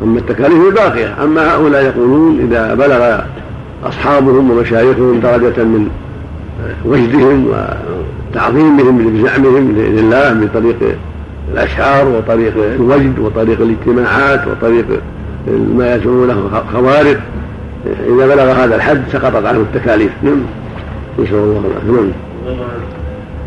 أما 0.03 0.19
التكاليف 0.19 0.75
باقيه 0.75 1.25
أما 1.25 1.55
هؤلاء 1.55 1.85
يقولون 1.85 2.41
إذا 2.41 2.75
بلغ 2.75 3.21
أصحابهم 3.85 4.51
ومشايخهم 4.51 5.21
درجة 5.21 5.65
من 5.65 5.89
وجدهم 6.85 7.47
وتعظيمهم 8.33 8.99
بزعمهم 8.99 9.73
لله 9.79 10.33
بطريق 10.33 10.97
الأشعار 11.53 12.09
وطريق 12.09 12.55
الوجد 12.57 13.19
وطريق 13.19 13.61
الاجتماعات 13.61 14.41
وطريق 14.49 14.87
ما 15.75 15.95
يسمونه 15.95 16.63
خوارق. 16.73 17.21
إذا 18.07 18.27
بلغ 18.27 18.53
هذا 18.53 18.77
الحد 18.77 19.03
سقطت 19.13 19.47
عنه 19.47 19.59
التكاليف. 19.59 20.13
نعم. 20.23 20.43
نسأل 21.19 21.35
الله 21.35 21.63
العافية. 21.71 22.13
نعم. 22.47 22.96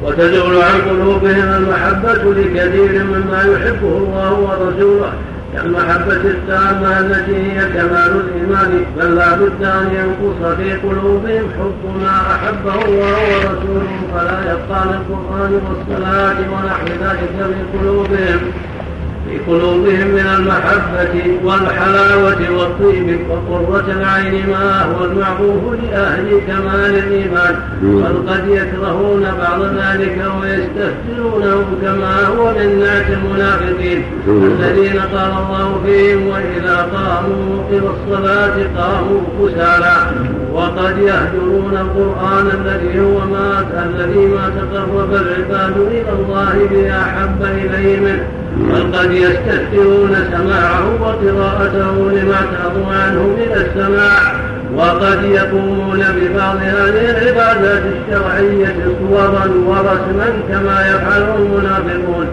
وتزول 0.03 0.61
عن 0.61 0.81
قلوبهم 0.89 1.53
المحبة 1.57 2.33
لكثير 2.33 3.03
مما 3.03 3.41
يحبه 3.53 3.97
الله 3.97 4.33
ورسوله 4.33 5.11
كالمحبة 5.53 6.13
التامة 6.13 6.99
التي 6.99 7.35
هي 7.35 7.65
كمال 7.65 8.21
الإيمان 8.21 8.85
بل 8.97 9.15
لا 9.15 9.35
بد 9.35 9.63
أن 9.63 9.89
ينقص 9.93 10.55
في 10.57 10.73
قلوبهم 10.73 11.43
حب 11.59 12.01
ما 12.03 12.21
أحبه 12.35 12.85
الله 12.85 13.17
ورسوله 13.35 13.99
فلا 14.15 14.39
يبقى 14.51 14.85
للقرآن 14.85 15.61
والصلاة 15.65 16.37
ونحو 16.51 16.85
ذلك 16.85 17.29
في 17.37 17.77
قلوبهم. 17.77 18.39
في 19.29 19.37
قلوبهم 19.47 20.07
من 20.07 20.27
المحبة 20.37 21.37
والحلاوة 21.43 22.59
والطيب 22.59 23.19
وقرة 23.29 23.85
العين 23.97 24.49
ما 24.49 24.83
هو 24.83 25.05
المعروف 25.05 25.63
لأهل 25.83 26.41
كمال 26.47 26.95
الإيمان 26.95 27.55
بل 27.81 28.31
قد 28.31 28.47
يكرهون 28.47 29.21
بعض 29.21 29.61
ذلك 29.61 30.17
ويستهزئونه 30.41 31.65
كما 31.81 32.27
هو 32.27 32.53
من 32.53 32.79
نعت 32.79 33.05
المنافقين. 33.09 34.03
الذين 34.27 34.99
قال 34.99 35.31
الله 35.31 35.81
فيهم 35.85 36.27
وإذا 36.27 36.87
قاموا 36.93 37.63
إلى 37.71 37.89
الصلاة 37.89 38.55
قاموا 38.77 39.21
كسالى 39.39 40.11
وقد 40.53 40.97
يهجرون 40.97 41.77
القرآن 41.81 42.47
الذي 42.61 42.99
هو 42.99 43.19
ما 43.25 43.65
الذي 43.85 44.25
ما 44.25 44.49
تقرب 44.49 45.13
العباد 45.13 45.77
إلى 45.77 46.11
الله 46.19 46.67
بأحب 46.71 47.41
إليه 47.41 47.99
منه. 47.99 48.23
بل 48.59 48.97
قد 48.97 49.11
يستكثرون 49.11 50.15
سماعه 50.31 51.01
وقراءته 51.01 52.11
لما 52.11 52.41
تعظم 52.51 52.89
عنه 52.89 53.21
من 53.23 53.51
السماع 53.55 54.33
وقد 54.75 55.23
يقومون 55.23 55.99
ببعض 55.99 56.57
هذه 56.61 57.09
العبادات 57.09 57.83
الشرعية 57.83 58.75
صورا 58.99 59.45
ورسما 59.67 60.29
كما 60.49 60.87
يفعله 60.87 61.35
المنافقون. 61.35 62.25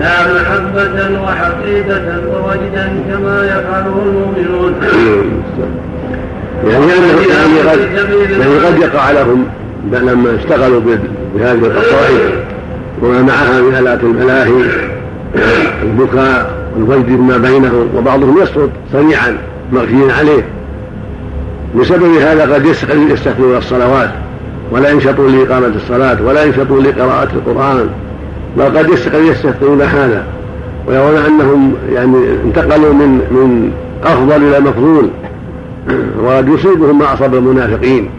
لا 0.00 0.34
محبة 0.34 1.22
وحقيقة 1.22 2.20
ووجدا 2.32 2.92
كما 3.10 3.44
يفعله 3.44 4.02
المؤمنون. 4.06 4.74
يعني 6.64 6.86
يعني 6.86 7.58
قد 7.70 7.78
يعني 8.40 8.66
قد 8.66 8.78
يقع 8.78 9.10
لهم 9.10 9.46
لما 9.92 10.36
اشتغلوا 10.36 10.80
بهذه 11.34 11.66
القصائد 11.66 12.20
وما 13.02 13.22
معها 13.22 13.60
من 13.60 13.74
آلات 13.74 14.02
الملاهي 14.02 14.93
البكاء 15.82 16.54
والوجد 16.76 17.10
ما 17.10 17.38
بينهم 17.38 17.88
وبعضهم 17.96 18.42
يسقط 18.42 18.70
سريعا 18.92 19.36
مغشيا 19.72 20.12
عليه. 20.12 20.42
بسبب 21.80 22.14
هذا 22.14 22.54
قد 22.54 22.66
يستكثرون 23.10 23.56
الصلوات 23.56 24.10
ولا 24.70 24.90
ينشطون 24.90 25.36
لإقامة 25.36 25.66
الصلاة 25.66 26.22
ولا 26.22 26.44
ينشطون 26.44 26.84
لقراءة 26.84 27.28
القرآن 27.34 27.88
بل 28.56 28.78
قد 28.78 28.88
يستكثرون 29.14 29.82
هذا. 29.82 30.24
ويرون 30.88 31.16
أنهم 31.16 31.74
يعني 31.92 32.16
انتقلوا 32.44 32.92
من 32.92 33.08
من 33.08 33.70
أفضل 34.04 34.36
إلى 34.36 34.60
مفضول 34.60 35.08
وقد 36.22 36.48
يصيبهم 36.48 36.98
ما 36.98 37.14
أصاب 37.14 37.34
المنافقين 37.34 38.10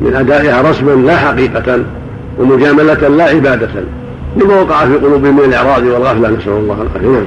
من 0.00 0.14
أدائها 0.14 0.70
رسما 0.70 0.90
لا 0.90 1.16
حقيقة 1.16 1.78
ومجاملة 2.38 3.08
لا 3.08 3.24
عبادة. 3.24 3.68
لما 4.38 4.60
وقع 4.60 4.86
في 4.86 4.96
قلوبهم 4.96 5.36
من 5.36 5.44
الاعراض 5.44 5.84
والغفلة 5.84 6.28
نسأل 6.28 6.52
الله 6.52 6.82
العافية. 6.82 7.08
نعم. 7.08 7.26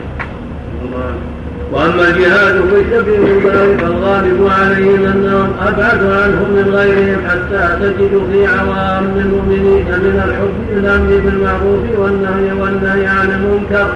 وأما 1.71 2.07
الجهاد 2.07 2.53
في 2.53 2.97
سبيل 2.97 3.23
الله 3.23 3.77
فالغالب 3.77 4.49
عليهم 4.61 5.05
أنهم 5.05 5.49
ابعد 5.61 6.03
عنهم 6.03 6.51
من 6.51 6.71
غيرهم 6.75 7.17
حتى 7.27 7.77
تجد 7.81 8.21
في 8.31 8.47
عوام 8.47 9.03
المؤمنين 9.15 9.85
من 9.85 10.23
الحب 10.25 10.77
الأمر 10.77 11.21
بالمعروف 11.25 11.99
والنهي 11.99 12.61
والنهي 12.61 13.07
عن 13.07 13.31
المنكر 13.31 13.93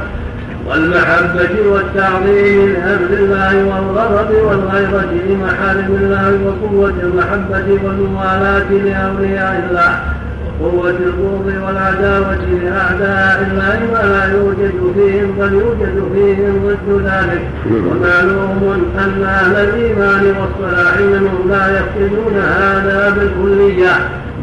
والمحبة 0.67 1.69
والتعظيم 1.71 2.73
لأمر 2.73 3.09
الله 3.19 3.65
والغضب 3.65 4.31
والغيرة 4.31 5.11
لمحارم 5.29 5.97
الله 6.01 6.39
وقوة 6.45 6.93
المحبة 7.03 7.79
والموالاة 7.83 8.71
لأولياء 8.71 9.67
الله. 9.69 10.14
قوة 10.61 10.89
البغض 10.89 11.47
والعداوة 11.67 12.45
لأعداء 12.63 13.47
الله 13.51 13.79
ولا 13.93 14.25
يوجد 14.33 14.93
فيهم 14.95 15.31
بل 15.39 15.53
يوجد 15.53 16.03
فيهم 16.13 16.53
ضد 16.67 17.05
ذلك. 17.05 17.41
ومعلوم 17.71 18.83
أن 18.97 19.23
أهل 19.23 19.55
الإيمان 19.55 20.23
والصلاح 20.39 20.99
منهم 20.99 21.49
لا 21.49 21.79
يفقدون 21.79 22.35
هذا 22.35 23.15
بالكلية 23.17 23.95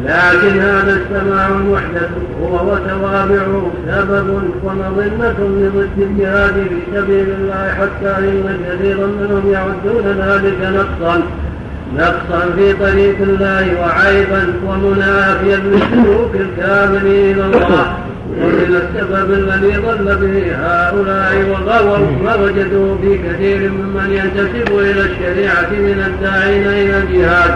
لكن 0.05 0.59
هذا 0.59 1.01
السماع 1.01 1.47
المحدث 1.47 2.09
هو 2.41 2.73
وتوابعه 2.73 3.71
سبب 3.87 4.43
ومظنة 4.63 5.35
لضد 5.39 5.89
الجهاد 5.97 6.53
في 6.53 6.79
سبيل 6.95 7.27
الله 7.39 7.67
حتى 7.67 8.17
إن 8.17 8.57
كثيرا 8.67 9.07
منهم 9.07 9.51
يعدون 9.51 10.05
ذلك 10.05 10.57
نقصا. 10.61 11.21
نقصا 11.97 12.51
في 12.55 12.73
طريق 12.73 13.15
الله 13.21 13.81
وعيبا 13.81 14.53
ومنافيا 14.67 15.57
للسلوك 15.57 16.35
الكامل 16.35 17.05
إلى 17.05 17.45
الله 17.45 17.97
ومن 18.41 18.81
السبب 18.81 19.31
الذي 19.33 19.77
ضل 19.77 20.15
به 20.15 20.55
هؤلاء 20.55 21.33
وغووا 21.49 22.07
ما 22.23 22.35
وجدوا 22.35 22.97
في 23.01 23.17
كثير 23.17 23.71
ممن 23.71 24.11
ينتسب 24.11 24.79
إلى 24.79 25.01
الشريعة 25.01 25.69
من 25.71 26.03
الداعين 26.07 26.67
إلى 26.67 26.97
الجهاد. 26.97 27.55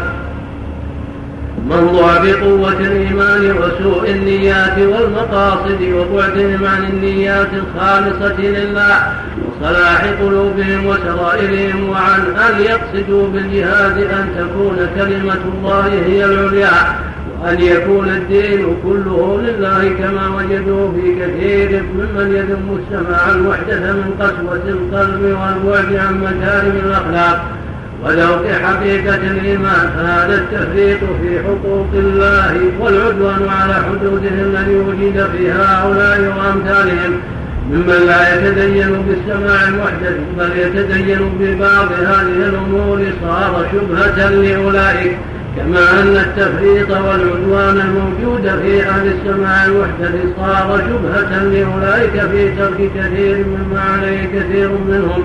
من 1.69 1.87
ضعف 1.93 2.43
قوة 2.43 2.79
الإيمان 2.79 3.51
وسوء 3.57 4.11
النيات 4.11 4.77
والمقاصد 4.79 5.81
وبعدهم 5.81 6.65
عن 6.65 6.83
النيات 6.83 7.47
الخالصة 7.53 8.41
لله 8.41 9.13
وصلاح 9.47 10.05
قلوبهم 10.21 10.85
وسرائرهم 10.85 11.89
وعن 11.89 12.21
أن 12.21 12.61
يقصدوا 12.61 13.27
بالجهاد 13.27 13.97
أن 13.97 14.27
تكون 14.37 14.77
كلمة 14.95 15.39
الله 15.53 15.87
هي 16.07 16.25
العليا 16.25 16.95
وأن 17.41 17.61
يكون 17.61 18.09
الدين 18.09 18.77
كله 18.83 19.41
لله 19.41 19.89
كما 19.89 20.27
وجدوا 20.35 20.91
في 20.91 21.15
كثير 21.15 21.83
ممن 21.95 22.35
يذم 22.35 22.79
السماع 22.79 23.29
المحدث 23.29 23.81
من 23.81 24.13
قسوة 24.19 24.63
القلب 24.67 25.21
والبعد 25.23 25.95
عن 25.95 26.21
مكارم 26.21 26.75
الأخلاق 26.85 27.45
وذوق 28.03 28.47
حقيقة 28.47 29.15
الإيمان 29.15 29.89
هذا 29.97 30.35
التفريط 30.35 30.99
في 30.99 31.39
حقوق 31.39 31.87
الله 31.93 32.55
والعدوان 32.79 33.47
على 33.49 33.73
حدوده 33.73 34.29
الذي 34.29 34.75
وجد 34.75 35.29
في 35.37 35.51
هؤلاء 35.51 36.19
وأمثالهم 36.19 37.19
ممن 37.71 38.05
لا 38.07 38.35
يتدين 38.35 39.03
بالسماع 39.07 39.67
المحدث 39.67 40.17
بل 40.37 40.49
يتدين 40.57 41.19
ببعض 41.39 41.91
هذه 41.91 42.49
الأمور 42.49 43.05
صار 43.21 43.67
شبهة 43.71 44.29
لأولئك 44.29 45.17
كما 45.57 46.01
أن 46.01 46.15
التفريط 46.17 46.91
والعدوان 46.91 47.81
الموجود 47.81 48.59
في 48.61 48.83
أهل 48.83 49.07
السماع 49.07 49.65
المحدث 49.65 50.15
صار 50.37 50.81
شبهة 50.89 51.43
لأولئك 51.43 52.21
في 52.31 52.51
ترك 52.55 52.91
كثير 52.95 53.45
مما 53.47 53.81
عليه 53.81 54.25
كثير 54.25 54.69
منهم. 54.87 55.23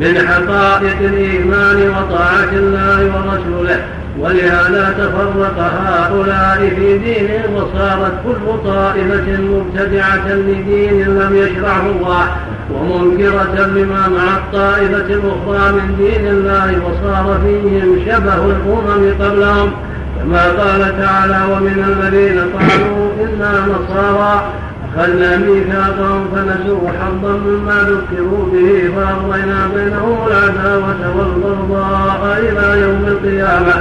من 0.00 0.18
حقائق 0.28 0.96
الإيمان 1.00 1.88
وطاعة 1.88 2.52
الله 2.52 2.98
ورسوله 3.04 3.80
ولهذا 4.18 4.94
تفرق 4.98 5.58
هؤلاء 5.58 6.72
في 6.76 6.98
دينهم 6.98 7.54
وصارت 7.54 8.12
كل 8.24 8.64
طائفة 8.64 9.40
مبتدعة 9.42 10.28
لدين 10.28 11.04
لم 11.04 11.36
يشرعه 11.36 11.86
الله 11.86 12.26
ومنكرة 12.74 13.66
لما 13.66 14.08
مع 14.08 14.36
الطائفة 14.36 15.14
الأخرى 15.14 15.72
من 15.72 15.96
دين 15.98 16.26
الله 16.26 16.76
وصار 16.84 17.38
فيهم 17.44 17.98
شبه 18.06 18.34
الأمم 18.34 19.14
قبلهم. 19.20 19.72
كما 20.22 20.44
قال 20.44 20.98
تعالى 20.98 21.40
ومن 21.52 21.84
الذين 21.88 22.38
قالوا 22.38 23.10
إنا 23.20 23.66
نصارى 23.66 24.44
أخذنا 24.96 25.36
ميثاقهم 25.36 26.28
فنسوا 26.34 26.88
حظا 27.00 27.32
مما 27.32 27.78
ذكروا 27.80 28.46
به 28.52 28.90
فأغرينا 28.96 29.68
بينهم 29.74 30.18
العداوة 30.26 31.16
والبغضاء 31.16 32.38
إلى 32.38 32.80
يوم 32.82 33.04
القيامة. 33.06 33.74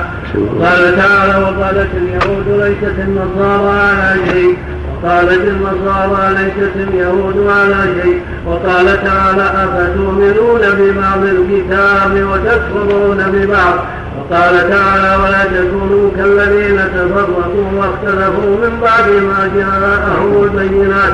قال 0.62 0.96
تعالى 0.98 1.44
وقالت 1.44 1.90
اليهود 1.94 2.46
ليست 2.48 3.00
النصارى 3.00 3.80
على 3.80 4.20
شيء. 4.32 4.58
قالت 5.04 5.42
النصارى 5.48 6.34
ليست 6.34 6.76
اليهود 6.76 7.48
على 7.48 8.02
شيء. 8.02 8.22
وقال 8.48 9.04
تعالى 9.04 9.44
أفتؤمنون 9.44 10.62
ببعض 10.80 11.24
الكتاب 11.24 12.14
وتكفرون 12.32 13.24
ببعض؟ 13.34 13.76
وقال 14.32 14.70
تعالى 14.70 15.24
ولا 15.24 15.44
تكونوا 15.44 16.12
كالذين 16.18 16.78
تفرقوا 16.96 17.72
واختلفوا 17.78 18.56
من 18.64 18.80
بعد 18.82 19.08
ما 19.10 19.52
جاءهم 19.56 20.44
البينات. 20.44 21.14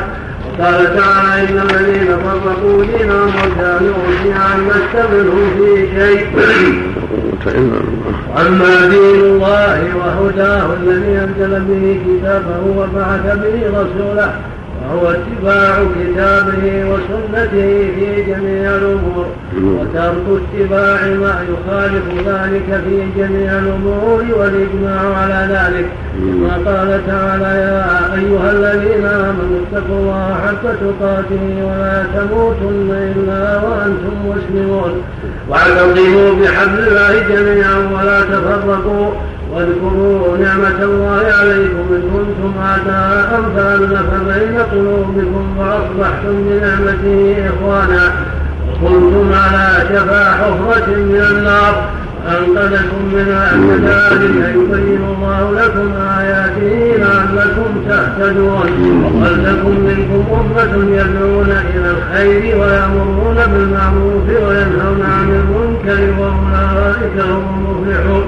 قال 0.62 0.98
تعالى 0.98 1.50
إن 1.50 1.58
الذين 1.70 2.08
فرقوا 2.26 2.86
دينهم 2.86 3.28
وكانوا 3.28 3.94
شيعا 4.24 4.58
لست 4.58 4.96
منهم 5.14 5.46
في 5.58 5.88
شيء. 5.98 6.26
أما 8.42 8.88
دين 8.90 9.22
الله 9.22 9.80
وهداه 9.96 10.66
الذي 10.84 11.20
أنزل 11.20 11.60
به 11.70 12.00
كتابه 12.06 12.62
وبعث 12.78 13.26
به 13.26 13.80
رسوله 13.80 14.32
وهو 14.88 15.10
اتباع 15.10 15.84
كتابه 16.00 16.86
وسنته 16.90 17.90
في 17.96 18.24
جميع 18.28 18.76
الأمور. 18.76 19.26
وترك 19.64 20.26
اتباع 20.40 21.00
ما 21.06 21.44
يخالف 21.52 22.06
ذلك 22.28 22.82
في 22.84 23.08
جميع 23.18 23.52
الأمور 23.60 24.24
والإجماع 24.40 25.18
على 25.18 25.48
ذلك. 25.52 25.86
كما 26.18 26.54
قال 26.72 27.02
تعالى 27.08 27.44
يا 27.44 28.16
أيها 28.16 28.52
الذين 28.52 29.06
آمنوا 29.06 29.60
اتقوا 29.64 30.00
الله 30.00 30.36
حق 30.46 30.64
تقاته 30.64 31.44
ولا 31.68 32.04
تموتن 32.16 32.90
إلا 33.16 33.62
وأنتم 33.64 34.16
مسلمون. 34.30 34.92
واعتصموا 35.50 36.32
بحبل 36.42 36.80
الله 36.88 37.14
جميعا 37.30 37.78
ولا 37.94 38.22
تفرقوا. 38.22 39.12
واذكروا 39.54 40.38
نعمة 40.38 40.84
الله 40.84 41.22
عليكم 41.40 41.86
إن 41.92 42.02
كنتم 42.14 42.54
أعداء 42.62 43.42
فألف 43.56 44.10
بين 44.28 44.58
قلوبكم 44.72 45.56
فأصبحتم 45.60 46.44
بنعمته 46.50 47.36
إخوانا 47.50 48.12
وكنتم 48.84 49.32
على 49.34 49.84
شفا 49.90 50.32
حفرة 50.32 50.88
من 50.96 51.26
النار 51.32 51.86
أنقذكم 52.28 53.02
منها 53.14 53.52
كذلك 53.52 54.56
يبين 54.56 55.02
الله 55.14 55.52
لكم 55.52 55.88
آياته 56.20 56.98
لعلكم 56.98 57.70
تهتدون. 57.90 58.68
ولتكن 59.22 59.76
منكم 59.88 60.24
أمة 60.40 60.74
يدعون 60.92 61.52
إلى 61.76 61.90
الخير 61.92 62.44
ويأمرون 62.60 63.38
بالمعروف 63.54 64.28
وينهون 64.30 65.02
عن 65.02 65.28
المنكر 65.40 66.02
وأولئك 66.20 67.18
هم 67.30 67.46
المفلحون. 67.58 68.26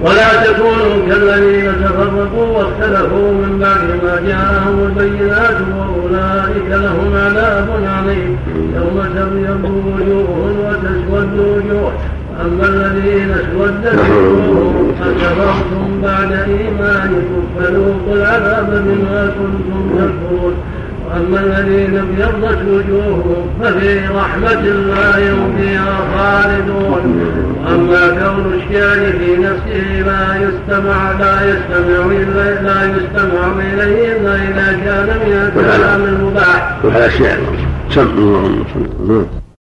ولا 0.00 0.44
تكونوا 0.44 0.96
كالذين 1.08 1.72
تفرقوا 1.84 2.46
واختلفوا 2.46 3.32
من 3.32 3.58
بعد 3.60 3.88
ما 4.04 4.14
جاءهم 4.28 4.76
البينات 4.86 5.58
وأولئك 5.76 6.68
لهم 6.68 7.10
عذاب 7.16 7.68
عليم. 7.86 8.38
يوم 8.76 9.04
تبيض 9.16 9.64
وجوه 9.64 10.28
وتسود 10.64 11.38
وجوه 11.44 11.92
أما 12.44 12.66
الذين 12.68 13.30
اسودت 13.30 13.98
وجوههم 15.00 16.00
بعد 16.02 16.32
إيمانكم 16.32 17.42
فذوقوا 17.58 18.14
العذاب 18.14 18.70
بما 18.86 19.32
كنتم 19.38 19.80
تكفرون. 19.98 20.54
وأما 21.06 21.40
الذين 21.40 21.98
ابيضت 21.98 22.58
وجوههم 22.68 23.48
ففي 23.62 23.98
رحمة 23.98 24.62
الله 24.76 25.32
هم 25.32 25.56
فيها 25.60 25.96
خالدون. 26.14 27.02
وأما 27.64 28.08
كون 28.08 28.46
الشعر 28.54 29.12
في 29.18 29.36
نفسه 29.36 29.86
لا 30.06 30.24
يستمع 30.44 31.12
لا 31.12 31.34
يستمع 31.50 32.00
إلا 32.06 32.62
لا 32.62 32.96
يستمع 32.96 33.42
إليه 33.72 34.16
إلا 34.16 34.34
إذا 34.34 34.68
كان 34.84 35.08
من 35.26 35.52
الكلام 35.56 36.04
المباح. 36.04 36.78
وهذا 36.84 37.06
الشعر 37.06 37.38
سم 37.90 38.00
اللهم 38.00 38.64
صل 38.74 39.43